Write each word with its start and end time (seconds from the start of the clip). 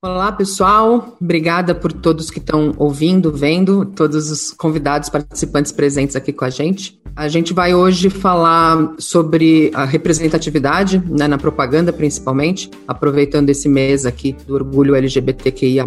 Olá, 0.00 0.30
pessoal. 0.30 1.16
Obrigada 1.20 1.74
por 1.74 1.92
todos 1.92 2.30
que 2.30 2.38
estão 2.38 2.72
ouvindo, 2.76 3.32
vendo, 3.32 3.84
todos 3.84 4.30
os 4.30 4.52
convidados 4.52 5.08
participantes 5.08 5.72
presentes 5.72 6.14
aqui 6.14 6.32
com 6.32 6.44
a 6.44 6.50
gente. 6.50 7.00
A 7.16 7.26
gente 7.26 7.52
vai 7.52 7.74
hoje 7.74 8.08
falar 8.08 8.94
sobre 9.00 9.72
a 9.74 9.84
representatividade, 9.84 11.02
né, 11.04 11.26
na 11.26 11.36
propaganda 11.36 11.92
principalmente, 11.92 12.70
aproveitando 12.86 13.50
esse 13.50 13.68
mês 13.68 14.06
aqui 14.06 14.36
do 14.46 14.54
orgulho 14.54 14.94
LGBTQIA+. 14.94 15.84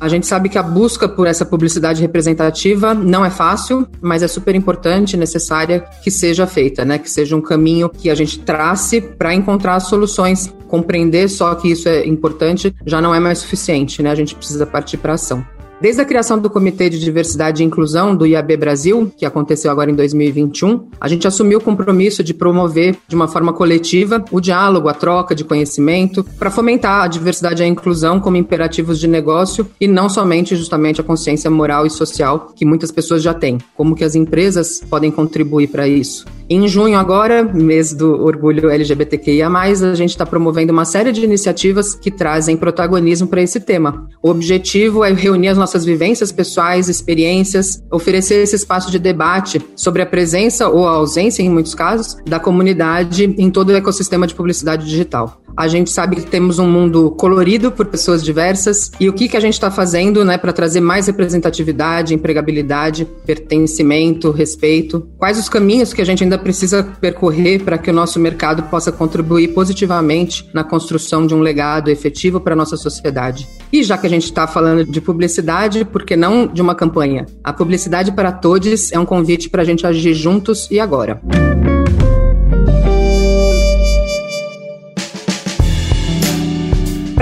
A 0.00 0.08
gente 0.08 0.26
sabe 0.26 0.48
que 0.48 0.56
a 0.56 0.62
busca 0.62 1.06
por 1.06 1.26
essa 1.26 1.44
publicidade 1.44 2.00
representativa 2.00 2.94
não 2.94 3.22
é 3.22 3.28
fácil, 3.28 3.86
mas 4.00 4.22
é 4.22 4.28
super 4.28 4.54
importante 4.54 5.12
e 5.12 5.18
necessária 5.18 5.80
que 6.02 6.10
seja 6.10 6.46
feita, 6.46 6.86
né? 6.86 6.98
Que 6.98 7.10
seja 7.10 7.36
um 7.36 7.42
caminho 7.42 7.90
que 7.90 8.08
a 8.08 8.14
gente 8.14 8.38
trace 8.40 9.02
para 9.02 9.34
encontrar 9.34 9.78
soluções. 9.80 10.50
Compreender 10.72 11.28
só 11.28 11.54
que 11.54 11.70
isso 11.70 11.86
é 11.86 12.06
importante 12.06 12.74
já 12.86 12.98
não 12.98 13.14
é 13.14 13.20
mais 13.20 13.40
suficiente, 13.40 14.02
né? 14.02 14.10
A 14.10 14.14
gente 14.14 14.34
precisa 14.34 14.64
partir 14.64 14.96
para 14.96 15.12
ação. 15.12 15.44
Desde 15.82 16.00
a 16.00 16.04
criação 16.04 16.38
do 16.38 16.48
Comitê 16.48 16.88
de 16.88 16.98
Diversidade 16.98 17.62
e 17.62 17.66
Inclusão 17.66 18.16
do 18.16 18.24
IAB 18.24 18.56
Brasil, 18.56 19.12
que 19.18 19.26
aconteceu 19.26 19.70
agora 19.70 19.90
em 19.90 19.94
2021, 19.94 20.88
a 20.98 21.08
gente 21.08 21.28
assumiu 21.28 21.58
o 21.58 21.62
compromisso 21.62 22.24
de 22.24 22.32
promover 22.32 22.96
de 23.06 23.14
uma 23.14 23.28
forma 23.28 23.52
coletiva 23.52 24.24
o 24.30 24.40
diálogo, 24.40 24.88
a 24.88 24.94
troca 24.94 25.34
de 25.34 25.44
conhecimento, 25.44 26.24
para 26.38 26.50
fomentar 26.50 27.02
a 27.02 27.08
diversidade 27.08 27.62
e 27.62 27.64
a 27.66 27.68
inclusão 27.68 28.18
como 28.18 28.38
imperativos 28.38 28.98
de 28.98 29.08
negócio 29.08 29.68
e 29.78 29.86
não 29.86 30.08
somente 30.08 30.56
justamente 30.56 31.02
a 31.02 31.04
consciência 31.04 31.50
moral 31.50 31.84
e 31.84 31.90
social 31.90 32.52
que 32.56 32.64
muitas 32.64 32.90
pessoas 32.90 33.22
já 33.22 33.34
têm. 33.34 33.58
Como 33.76 33.94
que 33.94 34.04
as 34.04 34.14
empresas 34.14 34.80
podem 34.88 35.10
contribuir 35.10 35.66
para 35.66 35.86
isso? 35.86 36.24
Em 36.48 36.66
junho 36.68 36.98
agora, 36.98 37.42
mês 37.44 37.92
do 37.92 38.24
orgulho 38.24 38.68
LGBTQIA+, 38.68 39.48
a 39.48 39.94
gente 39.94 40.10
está 40.10 40.26
promovendo 40.26 40.72
uma 40.72 40.84
série 40.84 41.12
de 41.12 41.24
iniciativas 41.24 41.94
que 41.94 42.10
trazem 42.10 42.56
protagonismo 42.56 43.28
para 43.28 43.42
esse 43.42 43.60
tema. 43.60 44.08
O 44.22 44.28
objetivo 44.28 45.04
é 45.04 45.12
reunir 45.12 45.48
as 45.48 45.58
nossas 45.58 45.84
vivências 45.84 46.32
pessoais, 46.32 46.88
experiências, 46.88 47.82
oferecer 47.90 48.42
esse 48.42 48.56
espaço 48.56 48.90
de 48.90 48.98
debate 48.98 49.60
sobre 49.76 50.02
a 50.02 50.06
presença 50.06 50.68
ou 50.68 50.86
a 50.86 50.92
ausência, 50.92 51.42
em 51.42 51.50
muitos 51.50 51.74
casos, 51.74 52.16
da 52.26 52.38
comunidade 52.38 53.24
em 53.24 53.50
todo 53.50 53.70
o 53.70 53.76
ecossistema 53.76 54.26
de 54.26 54.34
publicidade 54.34 54.86
digital. 54.86 55.41
A 55.56 55.68
gente 55.68 55.90
sabe 55.90 56.16
que 56.16 56.26
temos 56.26 56.58
um 56.58 56.68
mundo 56.68 57.10
colorido 57.12 57.70
por 57.70 57.86
pessoas 57.86 58.22
diversas 58.22 58.90
e 58.98 59.08
o 59.08 59.12
que, 59.12 59.28
que 59.28 59.36
a 59.36 59.40
gente 59.40 59.54
está 59.54 59.70
fazendo 59.70 60.24
né, 60.24 60.38
para 60.38 60.52
trazer 60.52 60.80
mais 60.80 61.06
representatividade, 61.06 62.14
empregabilidade, 62.14 63.06
pertencimento, 63.26 64.30
respeito. 64.30 65.08
Quais 65.18 65.38
os 65.38 65.48
caminhos 65.48 65.92
que 65.92 66.00
a 66.00 66.04
gente 66.04 66.22
ainda 66.22 66.38
precisa 66.38 66.82
percorrer 67.00 67.62
para 67.62 67.78
que 67.78 67.90
o 67.90 67.94
nosso 67.94 68.18
mercado 68.18 68.64
possa 68.64 68.92
contribuir 68.92 69.48
positivamente 69.48 70.48
na 70.54 70.64
construção 70.64 71.26
de 71.26 71.34
um 71.34 71.40
legado 71.40 71.90
efetivo 71.90 72.40
para 72.40 72.54
a 72.54 72.56
nossa 72.56 72.76
sociedade. 72.76 73.48
E 73.72 73.82
já 73.82 73.96
que 73.96 74.06
a 74.06 74.10
gente 74.10 74.24
está 74.24 74.46
falando 74.46 74.84
de 74.84 75.00
publicidade, 75.00 75.84
por 75.84 76.04
que 76.04 76.16
não 76.16 76.46
de 76.46 76.60
uma 76.60 76.74
campanha? 76.74 77.26
A 77.42 77.52
publicidade 77.52 78.12
para 78.12 78.32
todos 78.32 78.92
é 78.92 78.98
um 78.98 79.06
convite 79.06 79.48
para 79.48 79.62
a 79.62 79.64
gente 79.64 79.86
agir 79.86 80.14
juntos 80.14 80.68
e 80.70 80.78
agora. 80.78 81.20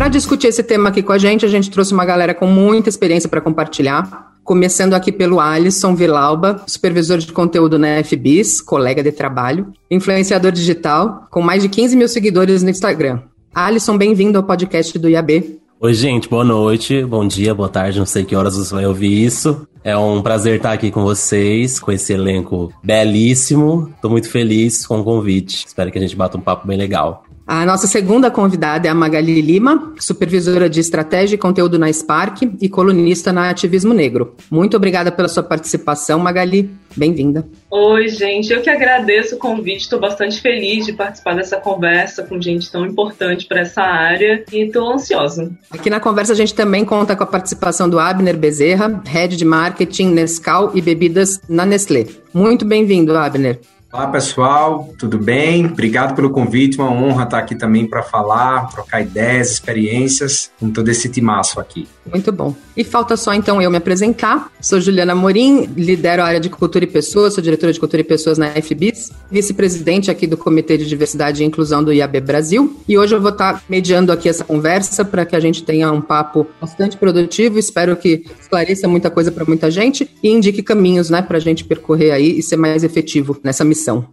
Para 0.01 0.09
discutir 0.09 0.47
esse 0.47 0.63
tema 0.63 0.89
aqui 0.89 1.03
com 1.03 1.13
a 1.13 1.19
gente, 1.19 1.45
a 1.45 1.49
gente 1.49 1.71
trouxe 1.71 1.93
uma 1.93 2.07
galera 2.07 2.33
com 2.33 2.47
muita 2.47 2.89
experiência 2.89 3.29
para 3.29 3.39
compartilhar. 3.39 4.33
Começando 4.43 4.95
aqui 4.95 5.13
pelo 5.13 5.39
Alisson 5.39 5.95
Vilauba, 5.95 6.63
supervisor 6.67 7.19
de 7.19 7.31
conteúdo 7.31 7.79
na 7.79 8.03
FBIS, 8.03 8.63
colega 8.63 9.03
de 9.03 9.13
trabalho, 9.13 9.75
influenciador 9.91 10.53
digital, 10.53 11.27
com 11.31 11.43
mais 11.43 11.63
de 11.63 11.69
15 11.69 11.97
mil 11.97 12.09
seguidores 12.09 12.63
no 12.63 12.71
Instagram. 12.71 13.21
Alisson, 13.55 13.99
bem-vindo 13.99 14.39
ao 14.39 14.45
podcast 14.45 14.99
do 14.99 15.07
IAB. 15.07 15.61
Oi, 15.79 15.93
gente, 15.93 16.31
boa 16.31 16.45
noite, 16.45 17.05
bom 17.05 17.29
dia, 17.29 17.55
boa 17.55 17.69
tarde, 17.69 17.99
não 17.99 18.07
sei 18.07 18.25
que 18.25 18.35
horas 18.35 18.57
você 18.57 18.75
vai 18.75 18.87
ouvir 18.87 19.23
isso. 19.23 19.69
É 19.85 19.95
um 19.99 20.23
prazer 20.23 20.57
estar 20.57 20.73
aqui 20.73 20.91
com 20.91 21.03
vocês, 21.03 21.79
com 21.79 21.93
esse 21.93 22.15
elenco 22.15 22.73
belíssimo. 22.83 23.93
Estou 23.97 24.11
muito 24.11 24.31
feliz 24.31 24.87
com 24.87 25.01
o 25.01 25.05
convite. 25.05 25.67
Espero 25.67 25.93
que 25.93 25.99
a 25.99 26.01
gente 26.01 26.17
bata 26.17 26.39
um 26.39 26.41
papo 26.41 26.67
bem 26.67 26.79
legal. 26.79 27.25
A 27.53 27.67
nossa 27.67 27.89
segunda 27.89 28.31
convidada 28.31 28.87
é 28.87 28.91
a 28.93 28.95
Magali 28.95 29.41
Lima, 29.41 29.93
supervisora 29.99 30.71
de 30.71 30.79
estratégia 30.79 31.35
e 31.35 31.39
conteúdo 31.39 31.81
na 31.81 31.93
Spark 31.93 32.43
e 32.61 32.69
colunista 32.69 33.33
na 33.33 33.51
Ativismo 33.51 33.93
Negro. 33.93 34.37
Muito 34.49 34.77
obrigada 34.77 35.11
pela 35.11 35.27
sua 35.27 35.43
participação, 35.43 36.21
Magali. 36.21 36.71
Bem-vinda. 36.97 37.45
Oi, 37.69 38.07
gente. 38.07 38.53
Eu 38.53 38.63
que 38.63 38.71
agradeço 38.71 39.35
o 39.35 39.39
convite. 39.39 39.81
Estou 39.81 39.99
bastante 39.99 40.41
feliz 40.41 40.87
de 40.87 40.93
participar 40.93 41.35
dessa 41.35 41.57
conversa 41.57 42.23
com 42.23 42.41
gente 42.41 42.71
tão 42.71 42.87
importante 42.87 43.47
para 43.47 43.63
essa 43.63 43.83
área 43.83 44.45
e 44.53 44.67
estou 44.67 44.89
ansiosa. 44.89 45.51
Aqui 45.73 45.91
na 45.91 45.99
conversa 45.99 46.35
a 46.35 46.37
gente 46.37 46.55
também 46.55 46.85
conta 46.85 47.17
com 47.17 47.25
a 47.25 47.27
participação 47.27 47.91
do 47.91 47.99
Abner 47.99 48.37
Bezerra, 48.37 49.03
Head 49.05 49.37
de 49.37 49.45
Marketing 49.45 50.11
Nescau 50.11 50.71
e 50.73 50.81
Bebidas 50.81 51.41
na 51.49 51.67
Nestlé. 51.67 52.07
Muito 52.33 52.65
bem-vindo, 52.65 53.17
Abner. 53.17 53.59
Olá 53.93 54.07
pessoal, 54.07 54.95
tudo 54.97 55.19
bem? 55.19 55.67
Obrigado 55.67 56.15
pelo 56.15 56.31
convite, 56.31 56.79
uma 56.79 56.93
honra 56.93 57.25
estar 57.25 57.39
aqui 57.39 57.57
também 57.57 57.89
para 57.89 58.05
falar, 58.05 58.69
trocar 58.69 59.01
ideias, 59.01 59.51
experiências 59.51 60.49
com 60.61 60.71
todo 60.71 60.89
esse 60.89 61.09
timaço 61.09 61.59
aqui. 61.59 61.89
Muito 62.07 62.31
bom. 62.31 62.55
E 62.77 62.85
falta 62.85 63.17
só 63.17 63.35
então 63.35 63.61
eu 63.61 63.69
me 63.69 63.77
apresentar. 63.77 64.49
Sou 64.61 64.81
Juliana 64.81 65.13
Morim, 65.13 65.65
lidero 65.77 66.23
a 66.23 66.25
área 66.25 66.39
de 66.39 66.49
Cultura 66.49 66.85
e 66.85 66.87
Pessoas, 66.87 67.35
sou 67.35 67.43
diretora 67.43 67.73
de 67.73 67.81
Cultura 67.81 68.01
e 68.01 68.05
Pessoas 68.05 68.39
na 68.39 68.51
FBIS, 68.51 69.11
vice-presidente 69.29 70.09
aqui 70.09 70.25
do 70.25 70.37
Comitê 70.37 70.79
de 70.79 70.87
Diversidade 70.87 71.43
e 71.43 71.47
Inclusão 71.47 71.83
do 71.83 71.93
IAB 71.93 72.21
Brasil. 72.21 72.81
E 72.89 72.97
hoje 72.97 73.17
eu 73.17 73.21
vou 73.21 73.33
estar 73.33 73.61
mediando 73.69 74.13
aqui 74.13 74.29
essa 74.29 74.45
conversa 74.45 75.05
para 75.05 75.27
que 75.27 75.35
a 75.35 75.41
gente 75.41 75.65
tenha 75.65 75.91
um 75.91 76.01
papo 76.01 76.47
bastante 76.61 76.97
produtivo. 76.97 77.59
Espero 77.59 77.97
que 77.97 78.25
esclareça 78.41 78.87
muita 78.87 79.11
coisa 79.11 79.33
para 79.33 79.45
muita 79.45 79.69
gente 79.69 80.09
e 80.23 80.29
indique 80.29 80.63
caminhos 80.63 81.11
né, 81.11 81.23
para 81.23 81.39
a 81.39 81.41
gente 81.41 81.65
percorrer 81.65 82.13
aí 82.13 82.39
e 82.39 82.43
ser 82.43 82.57
mais 82.57 82.85
efetivo 82.85 83.37
nessa 83.43 83.65
missão 83.65 83.80
missão. 83.81 84.07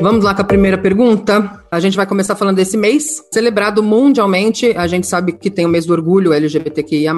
Vamos 0.00 0.24
lá 0.24 0.34
com 0.34 0.40
a 0.40 0.44
primeira 0.44 0.78
pergunta. 0.78 1.59
A 1.70 1.78
gente 1.78 1.96
vai 1.96 2.04
começar 2.04 2.34
falando 2.34 2.56
desse 2.56 2.76
mês, 2.76 3.22
celebrado 3.32 3.80
mundialmente. 3.80 4.76
A 4.76 4.88
gente 4.88 5.06
sabe 5.06 5.32
que 5.32 5.48
tem 5.48 5.64
o 5.64 5.68
mês 5.68 5.86
do 5.86 5.92
orgulho 5.92 6.32
LGBTQIA, 6.32 7.14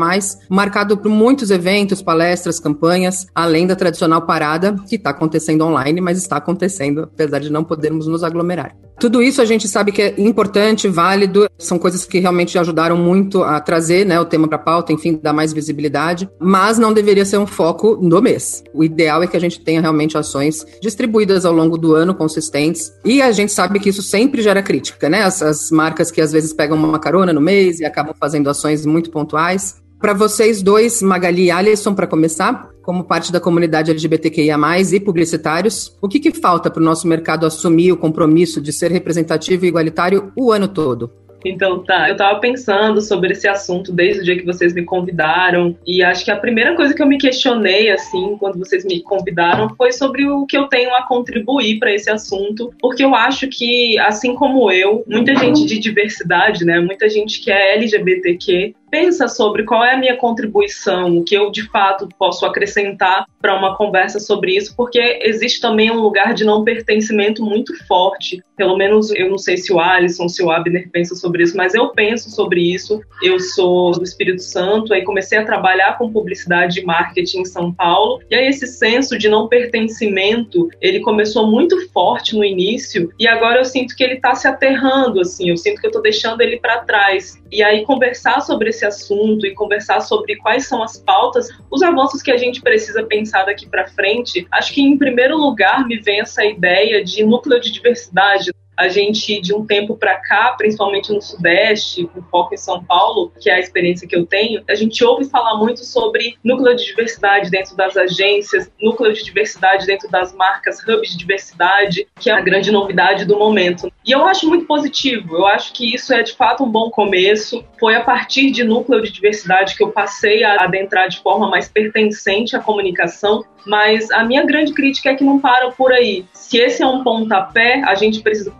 marcado 0.50 0.98
por 0.98 1.08
muitos 1.08 1.50
eventos, 1.50 2.02
palestras, 2.02 2.60
campanhas, 2.60 3.26
além 3.34 3.66
da 3.66 3.74
tradicional 3.74 4.20
parada, 4.20 4.76
que 4.86 4.96
está 4.96 5.08
acontecendo 5.08 5.64
online, 5.64 6.02
mas 6.02 6.18
está 6.18 6.36
acontecendo, 6.36 7.04
apesar 7.04 7.38
de 7.38 7.50
não 7.50 7.64
podermos 7.64 8.06
nos 8.06 8.22
aglomerar. 8.22 8.76
Tudo 9.02 9.20
isso 9.20 9.42
a 9.42 9.44
gente 9.44 9.66
sabe 9.66 9.90
que 9.90 10.00
é 10.00 10.14
importante, 10.18 10.86
válido, 10.86 11.48
são 11.58 11.76
coisas 11.76 12.04
que 12.04 12.20
realmente 12.20 12.56
ajudaram 12.56 12.96
muito 12.96 13.42
a 13.42 13.58
trazer 13.58 14.06
né, 14.06 14.20
o 14.20 14.24
tema 14.24 14.46
para 14.46 14.56
a 14.56 14.60
pauta, 14.60 14.92
enfim, 14.92 15.19
dar 15.20 15.32
mais 15.32 15.52
visibilidade, 15.52 16.30
mas 16.38 16.78
não 16.78 16.92
deveria 16.92 17.24
ser 17.24 17.38
um 17.38 17.46
foco 17.46 17.96
do 17.96 18.22
mês. 18.22 18.62
O 18.72 18.84
ideal 18.84 19.22
é 19.22 19.26
que 19.26 19.36
a 19.36 19.40
gente 19.40 19.60
tenha 19.60 19.80
realmente 19.80 20.16
ações 20.16 20.64
distribuídas 20.80 21.44
ao 21.44 21.52
longo 21.52 21.76
do 21.76 21.96
ano, 21.96 22.14
consistentes, 22.14 22.92
e 23.04 23.20
a 23.20 23.32
gente 23.32 23.50
sabe 23.50 23.80
que 23.80 23.88
isso 23.88 24.02
sempre 24.02 24.41
gera 24.42 24.62
crítica, 24.62 25.08
né? 25.08 25.22
As, 25.22 25.42
as 25.42 25.70
marcas 25.70 26.10
que 26.10 26.20
às 26.20 26.32
vezes 26.32 26.53
pegam 26.53 26.76
uma 26.76 26.98
carona 26.98 27.32
no 27.32 27.41
mês 27.41 27.80
e 27.80 27.84
acabam 27.84 28.14
fazendo 28.19 28.50
ações 28.50 28.84
muito 28.84 29.10
pontuais. 29.10 29.80
Para 29.98 30.12
vocês 30.12 30.62
dois, 30.62 31.00
Magali 31.00 31.44
e 31.44 31.50
Alisson, 31.50 31.94
para 31.94 32.08
começar, 32.08 32.69
como 32.82 33.04
parte 33.04 33.31
da 33.31 33.38
comunidade 33.38 33.91
LGBTQIA+, 33.92 34.58
e 34.92 34.98
publicitários, 34.98 35.97
o 36.02 36.08
que, 36.08 36.19
que 36.19 36.32
falta 36.32 36.69
para 36.69 36.81
o 36.81 36.84
nosso 36.84 37.06
mercado 37.06 37.47
assumir 37.47 37.92
o 37.92 37.97
compromisso 37.97 38.60
de 38.60 38.72
ser 38.72 38.91
representativo 38.91 39.64
e 39.64 39.69
igualitário 39.69 40.32
o 40.36 40.50
ano 40.50 40.66
todo? 40.66 41.12
Então 41.44 41.82
tá, 41.82 42.08
eu 42.08 42.16
tava 42.16 42.38
pensando 42.41 43.00
sobre 43.00 43.32
esse 43.32 43.48
assunto 43.48 43.92
desde 43.92 44.20
o 44.20 44.25
dia 44.25 44.36
que 44.36 44.44
vocês 44.44 44.72
me 44.72 44.84
convidaram 44.84 45.76
e 45.86 46.03
acho 46.03 46.25
que 46.25 46.30
a 46.30 46.36
primeira 46.36 46.75
coisa 46.75 46.94
que 46.94 47.03
eu 47.03 47.06
me 47.06 47.19
questionei 47.19 47.91
assim 47.91 48.36
quando 48.38 48.58
vocês 48.58 48.84
me 48.84 49.03
convidaram 49.03 49.75
foi 49.76 49.92
sobre 49.92 50.26
o 50.28 50.47
que 50.47 50.56
eu 50.56 50.66
tenho 50.69 50.94
a 50.94 51.02
contribuir 51.02 51.78
para 51.78 51.92
esse 51.92 52.10
assunto, 52.10 52.72
porque 52.81 53.04
eu 53.04 53.14
acho 53.14 53.48
que 53.48 53.98
assim 53.98 54.34
como 54.34 54.70
eu, 54.70 55.04
muita 55.06 55.34
gente 55.34 55.64
de 55.64 55.78
diversidade, 55.78 56.64
né, 56.64 56.81
muita 56.81 57.08
gente 57.08 57.40
que 57.40 57.50
é 57.50 57.75
LGBTQ 57.75 58.75
pensa 58.92 59.26
sobre 59.26 59.64
qual 59.64 59.82
é 59.82 59.94
a 59.94 59.96
minha 59.96 60.18
contribuição, 60.18 61.16
o 61.16 61.24
que 61.24 61.34
eu 61.34 61.50
de 61.50 61.66
fato 61.70 62.06
posso 62.18 62.44
acrescentar 62.44 63.24
para 63.40 63.58
uma 63.58 63.74
conversa 63.74 64.20
sobre 64.20 64.54
isso, 64.54 64.76
porque 64.76 65.18
existe 65.22 65.62
também 65.62 65.90
um 65.90 65.98
lugar 65.98 66.34
de 66.34 66.44
não 66.44 66.62
pertencimento 66.62 67.42
muito 67.42 67.74
forte. 67.86 68.44
Pelo 68.54 68.76
menos 68.76 69.10
eu 69.10 69.30
não 69.30 69.38
sei 69.38 69.56
se 69.56 69.72
o 69.72 69.80
Alisson, 69.80 70.28
se 70.28 70.42
o 70.42 70.50
Abner 70.50 70.90
pensa 70.92 71.14
sobre 71.14 71.42
isso, 71.42 71.56
mas 71.56 71.74
eu 71.74 71.88
penso 71.88 72.30
sobre 72.30 72.60
isso. 72.60 73.00
Eu 73.22 73.40
sou 73.40 73.92
do 73.92 74.04
Espírito 74.04 74.42
Santo, 74.42 74.92
aí 74.92 75.02
comecei 75.02 75.38
a 75.38 75.44
trabalhar 75.44 75.96
com 75.96 76.12
publicidade 76.12 76.78
e 76.78 76.84
marketing 76.84 77.40
em 77.40 77.44
São 77.46 77.72
Paulo, 77.72 78.20
e 78.30 78.34
aí 78.34 78.46
esse 78.46 78.66
senso 78.66 79.16
de 79.16 79.26
não 79.26 79.48
pertencimento, 79.48 80.68
ele 80.82 81.00
começou 81.00 81.50
muito 81.50 81.88
forte 81.88 82.36
no 82.36 82.44
início, 82.44 83.10
e 83.18 83.26
agora 83.26 83.58
eu 83.58 83.64
sinto 83.64 83.96
que 83.96 84.04
ele 84.04 84.14
está 84.14 84.34
se 84.34 84.46
aterrando, 84.46 85.18
assim, 85.18 85.48
eu 85.48 85.56
sinto 85.56 85.80
que 85.80 85.86
eu 85.86 85.90
estou 85.90 86.02
deixando 86.02 86.42
ele 86.42 86.58
para 86.58 86.80
trás. 86.80 87.42
E 87.50 87.62
aí 87.62 87.84
conversar 87.84 88.42
sobre 88.42 88.68
esse 88.68 88.81
esse 88.82 88.87
assunto 88.87 89.46
e 89.46 89.55
conversar 89.55 90.00
sobre 90.00 90.37
quais 90.37 90.67
são 90.67 90.82
as 90.82 90.96
pautas, 90.96 91.49
os 91.70 91.82
avanços 91.82 92.23
que 92.23 92.32
a 92.32 92.37
gente 92.37 92.61
precisa 92.61 93.05
pensar 93.05 93.44
daqui 93.44 93.69
para 93.69 93.87
frente, 93.88 94.46
acho 94.50 94.73
que 94.73 94.82
em 94.82 94.99
primeiro 94.99 95.37
lugar 95.37 95.87
me 95.87 95.99
vem 95.99 96.20
essa 96.20 96.44
ideia 96.44 97.05
de 97.05 97.25
núcleo 97.25 97.61
de 97.61 97.70
diversidade. 97.70 98.50
A 98.82 98.88
gente, 98.88 99.40
de 99.40 99.55
um 99.55 99.64
tempo 99.64 99.96
para 99.96 100.17
cá, 100.17 100.56
principalmente 100.58 101.12
no 101.12 101.23
Sudeste, 101.23 102.05
com 102.12 102.20
foco 102.20 102.52
em 102.52 102.56
São 102.56 102.82
Paulo, 102.82 103.32
que 103.40 103.49
é 103.49 103.55
a 103.55 103.61
experiência 103.61 104.08
que 104.08 104.17
eu 104.17 104.26
tenho, 104.26 104.61
a 104.69 104.75
gente 104.75 105.05
ouve 105.05 105.25
falar 105.25 105.56
muito 105.56 105.84
sobre 105.84 106.37
núcleo 106.43 106.75
de 106.75 106.87
diversidade 106.87 107.49
dentro 107.49 107.76
das 107.76 107.96
agências, 107.96 108.69
núcleo 108.81 109.12
de 109.12 109.23
diversidade 109.23 109.87
dentro 109.87 110.11
das 110.11 110.34
marcas, 110.34 110.81
hubs 110.81 111.11
de 111.11 111.17
diversidade, 111.17 112.08
que 112.19 112.29
é 112.29 112.32
a 112.32 112.40
grande 112.40 112.73
novidade 112.73 113.25
do 113.25 113.38
momento. 113.38 113.88
E 114.05 114.11
eu 114.11 114.25
acho 114.25 114.49
muito 114.49 114.67
positivo, 114.67 115.37
eu 115.37 115.46
acho 115.46 115.73
que 115.73 115.94
isso 115.94 116.12
é 116.12 116.25
de 116.25 116.32
fato 116.32 116.64
um 116.64 116.69
bom 116.69 116.90
começo. 116.90 117.64
Foi 117.78 117.94
a 117.94 118.02
partir 118.02 118.50
de 118.50 118.64
núcleo 118.64 119.00
de 119.00 119.12
diversidade 119.12 119.76
que 119.76 119.85
eu 119.85 119.93
passei 119.93 120.43
a 120.43 120.56
adentrar 120.56 121.08
de 121.08 121.20
forma 121.20 121.49
mais 121.49 121.69
pertencente 121.69 122.56
à 122.56 122.58
comunicação, 122.58 123.44
mas 123.64 124.11
a 124.11 124.25
minha 124.25 124.44
grande 124.44 124.73
crítica 124.73 125.11
é 125.11 125.14
que 125.14 125.23
não 125.23 125.38
para 125.38 125.70
por 125.70 125.93
aí. 125.93 126.25
Se 126.32 126.58
esse 126.58 126.82
é 126.82 126.87
um 126.87 127.05
pontapé, 127.05 127.81
a 127.85 127.94
gente 127.94 128.20
precisa 128.20 128.52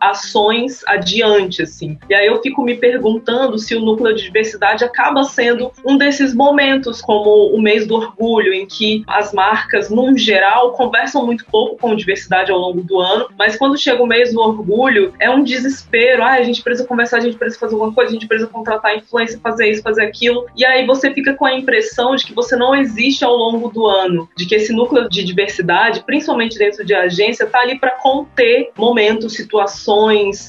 ações 0.00 0.82
adiante, 0.86 1.62
assim. 1.62 1.98
E 2.08 2.14
aí 2.14 2.26
eu 2.26 2.40
fico 2.42 2.62
me 2.62 2.76
perguntando 2.76 3.58
se 3.58 3.74
o 3.74 3.80
núcleo 3.80 4.14
de 4.14 4.22
diversidade 4.22 4.84
acaba 4.84 5.24
sendo 5.24 5.72
um 5.84 5.96
desses 5.96 6.34
momentos, 6.34 7.00
como 7.00 7.54
o 7.54 7.60
mês 7.60 7.86
do 7.86 7.94
orgulho, 7.94 8.52
em 8.52 8.66
que 8.66 9.02
as 9.06 9.32
marcas, 9.32 9.90
num 9.90 10.16
geral, 10.16 10.72
conversam 10.72 11.24
muito 11.24 11.44
pouco 11.46 11.76
com 11.76 11.96
diversidade 11.96 12.50
ao 12.50 12.58
longo 12.58 12.82
do 12.82 12.98
ano, 12.98 13.28
mas 13.38 13.56
quando 13.56 13.78
chega 13.78 14.02
o 14.02 14.06
mês 14.06 14.32
do 14.32 14.40
orgulho, 14.40 15.12
é 15.18 15.30
um 15.30 15.42
desespero. 15.42 16.22
Ah, 16.22 16.32
a 16.32 16.42
gente 16.42 16.62
precisa 16.62 16.86
conversar, 16.86 17.18
a 17.18 17.20
gente 17.20 17.36
precisa 17.36 17.60
fazer 17.60 17.74
alguma 17.74 17.92
coisa, 17.92 18.10
a 18.10 18.14
gente 18.14 18.26
precisa 18.26 18.50
contratar 18.50 18.96
influência, 18.96 19.40
fazer 19.42 19.70
isso, 19.70 19.82
fazer 19.82 20.04
aquilo. 20.04 20.46
E 20.56 20.64
aí 20.64 20.86
você 20.86 21.12
fica 21.12 21.34
com 21.34 21.44
a 21.44 21.54
impressão 21.54 22.14
de 22.14 22.24
que 22.24 22.34
você 22.34 22.56
não 22.56 22.74
existe 22.74 23.24
ao 23.24 23.34
longo 23.34 23.68
do 23.68 23.86
ano, 23.86 24.28
de 24.36 24.46
que 24.46 24.54
esse 24.54 24.72
núcleo 24.72 25.08
de 25.08 25.24
diversidade, 25.24 26.02
principalmente 26.04 26.58
dentro 26.58 26.84
de 26.84 26.94
agência, 26.94 27.44
está 27.44 27.60
ali 27.60 27.78
para 27.78 27.90
conter 27.90 28.70
momentos, 28.76 29.34
situações. 29.34 29.55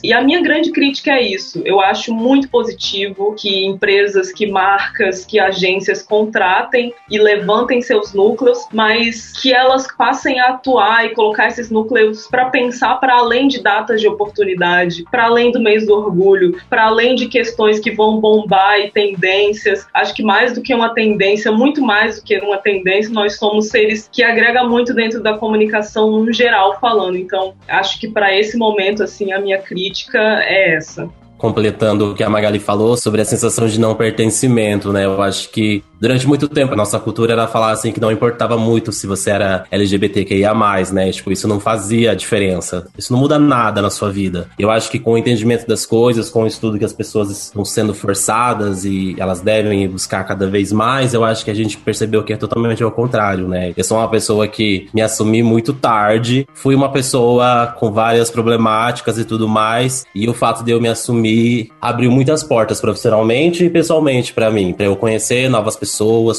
E 0.03 0.13
a 0.13 0.21
minha 0.21 0.41
grande 0.41 0.71
crítica 0.71 1.11
é 1.11 1.21
isso. 1.21 1.61
Eu 1.65 1.79
acho 1.79 2.13
muito 2.13 2.49
positivo 2.49 3.35
que 3.37 3.65
empresas, 3.65 4.31
que 4.31 4.47
marcas, 4.47 5.25
que 5.25 5.39
agências 5.39 6.01
contratem 6.01 6.93
e 7.09 7.19
levantem 7.19 7.81
seus 7.81 8.13
núcleos, 8.13 8.67
mas 8.73 9.33
que 9.41 9.53
elas 9.53 9.87
passem 9.95 10.39
a 10.39 10.49
atuar 10.49 11.05
e 11.05 11.09
colocar 11.09 11.47
esses 11.47 11.69
núcleos 11.69 12.27
para 12.27 12.49
pensar 12.49 12.95
para 12.95 13.15
além 13.15 13.47
de 13.47 13.61
datas 13.61 14.01
de 14.01 14.07
oportunidade, 14.07 15.03
para 15.09 15.25
além 15.25 15.51
do 15.51 15.59
mês 15.59 15.85
do 15.85 15.93
orgulho, 15.93 16.59
para 16.69 16.85
além 16.85 17.15
de 17.15 17.27
questões 17.27 17.79
que 17.79 17.91
vão 17.91 18.19
bombar 18.19 18.79
e 18.79 18.91
tendências. 18.91 19.85
Acho 19.93 20.13
que 20.13 20.23
mais 20.23 20.53
do 20.53 20.61
que 20.61 20.73
uma 20.73 20.93
tendência, 20.93 21.51
muito 21.51 21.81
mais 21.81 22.17
do 22.17 22.23
que 22.23 22.37
uma 22.39 22.57
tendência, 22.57 23.11
nós 23.11 23.37
somos 23.37 23.69
seres 23.69 24.09
que 24.11 24.23
agrega 24.23 24.63
muito 24.63 24.93
dentro 24.93 25.21
da 25.21 25.37
comunicação 25.37 26.11
no 26.11 26.33
geral 26.33 26.79
falando. 26.79 27.17
Então, 27.17 27.53
acho 27.67 27.99
que 27.99 28.07
para 28.07 28.35
esse 28.35 28.57
momento 28.57 28.96
assim 29.01 29.31
a 29.31 29.39
minha 29.39 29.59
crítica 29.59 30.19
é 30.19 30.75
essa 30.75 31.09
completando 31.37 32.11
o 32.11 32.15
que 32.15 32.23
a 32.23 32.29
Magali 32.29 32.59
falou 32.59 32.97
sobre 32.97 33.21
a 33.21 33.25
sensação 33.25 33.67
de 33.67 33.79
não 33.79 33.95
pertencimento, 33.95 34.91
né? 34.91 35.05
Eu 35.05 35.21
acho 35.21 35.49
que 35.49 35.83
durante 35.99 36.27
muito 36.27 36.47
tempo 36.47 36.73
a 36.73 36.75
nossa 36.75 36.99
cultura 36.99 37.33
era 37.33 37.47
falar 37.47 37.71
assim 37.71 37.91
que 37.91 37.99
não 37.99 38.11
importava 38.11 38.57
muito 38.57 38.91
se 38.91 39.07
você 39.07 39.31
era 39.31 39.65
LGBTQIA+, 39.71 40.53
né? 40.91 41.11
Tipo, 41.11 41.31
isso 41.31 41.47
não 41.47 41.59
fazia 41.59 42.15
diferença. 42.15 42.87
Isso 42.97 43.11
não 43.11 43.19
muda 43.19 43.37
nada 43.39 43.81
na 43.81 43.89
sua 43.89 44.09
vida. 44.09 44.49
Eu 44.57 44.69
acho 44.69 44.89
que 44.89 44.99
com 44.99 45.13
o 45.13 45.17
entendimento 45.17 45.67
das 45.67 45.85
coisas, 45.85 46.29
com 46.29 46.43
o 46.43 46.47
estudo 46.47 46.77
que 46.77 46.85
as 46.85 46.93
pessoas 46.93 47.29
estão 47.29 47.65
sendo 47.65 47.93
forçadas 47.93 48.85
e 48.85 49.15
elas 49.17 49.41
devem 49.41 49.87
buscar 49.87 50.23
cada 50.23 50.47
vez 50.47 50.71
mais, 50.71 51.13
eu 51.13 51.23
acho 51.23 51.43
que 51.43 51.51
a 51.51 51.53
gente 51.53 51.77
percebeu 51.77 52.23
que 52.23 52.33
é 52.33 52.37
totalmente 52.37 52.83
ao 52.83 52.91
contrário, 52.91 53.47
né? 53.47 53.73
Eu 53.75 53.83
sou 53.83 53.97
uma 53.97 54.09
pessoa 54.09 54.47
que 54.47 54.87
me 54.93 55.01
assumi 55.01 55.41
muito 55.43 55.73
tarde, 55.73 56.47
fui 56.53 56.75
uma 56.75 56.91
pessoa 56.91 57.75
com 57.77 57.91
várias 57.91 58.29
problemáticas 58.29 59.17
e 59.17 59.25
tudo 59.25 59.47
mais, 59.47 60.05
e 60.13 60.27
o 60.27 60.33
fato 60.33 60.63
de 60.63 60.71
eu 60.71 60.81
me 60.81 60.87
assumir 60.87 61.71
abriu 61.81 62.11
muitas 62.11 62.43
portas 62.43 62.79
profissionalmente 62.79 63.65
e 63.65 63.69
pessoalmente 63.69 64.33
para 64.33 64.51
mim, 64.51 64.73
para 64.73 64.85
eu 64.85 64.95
conhecer 64.95 65.49
novas 65.49 65.75
pessoas, 65.75 65.86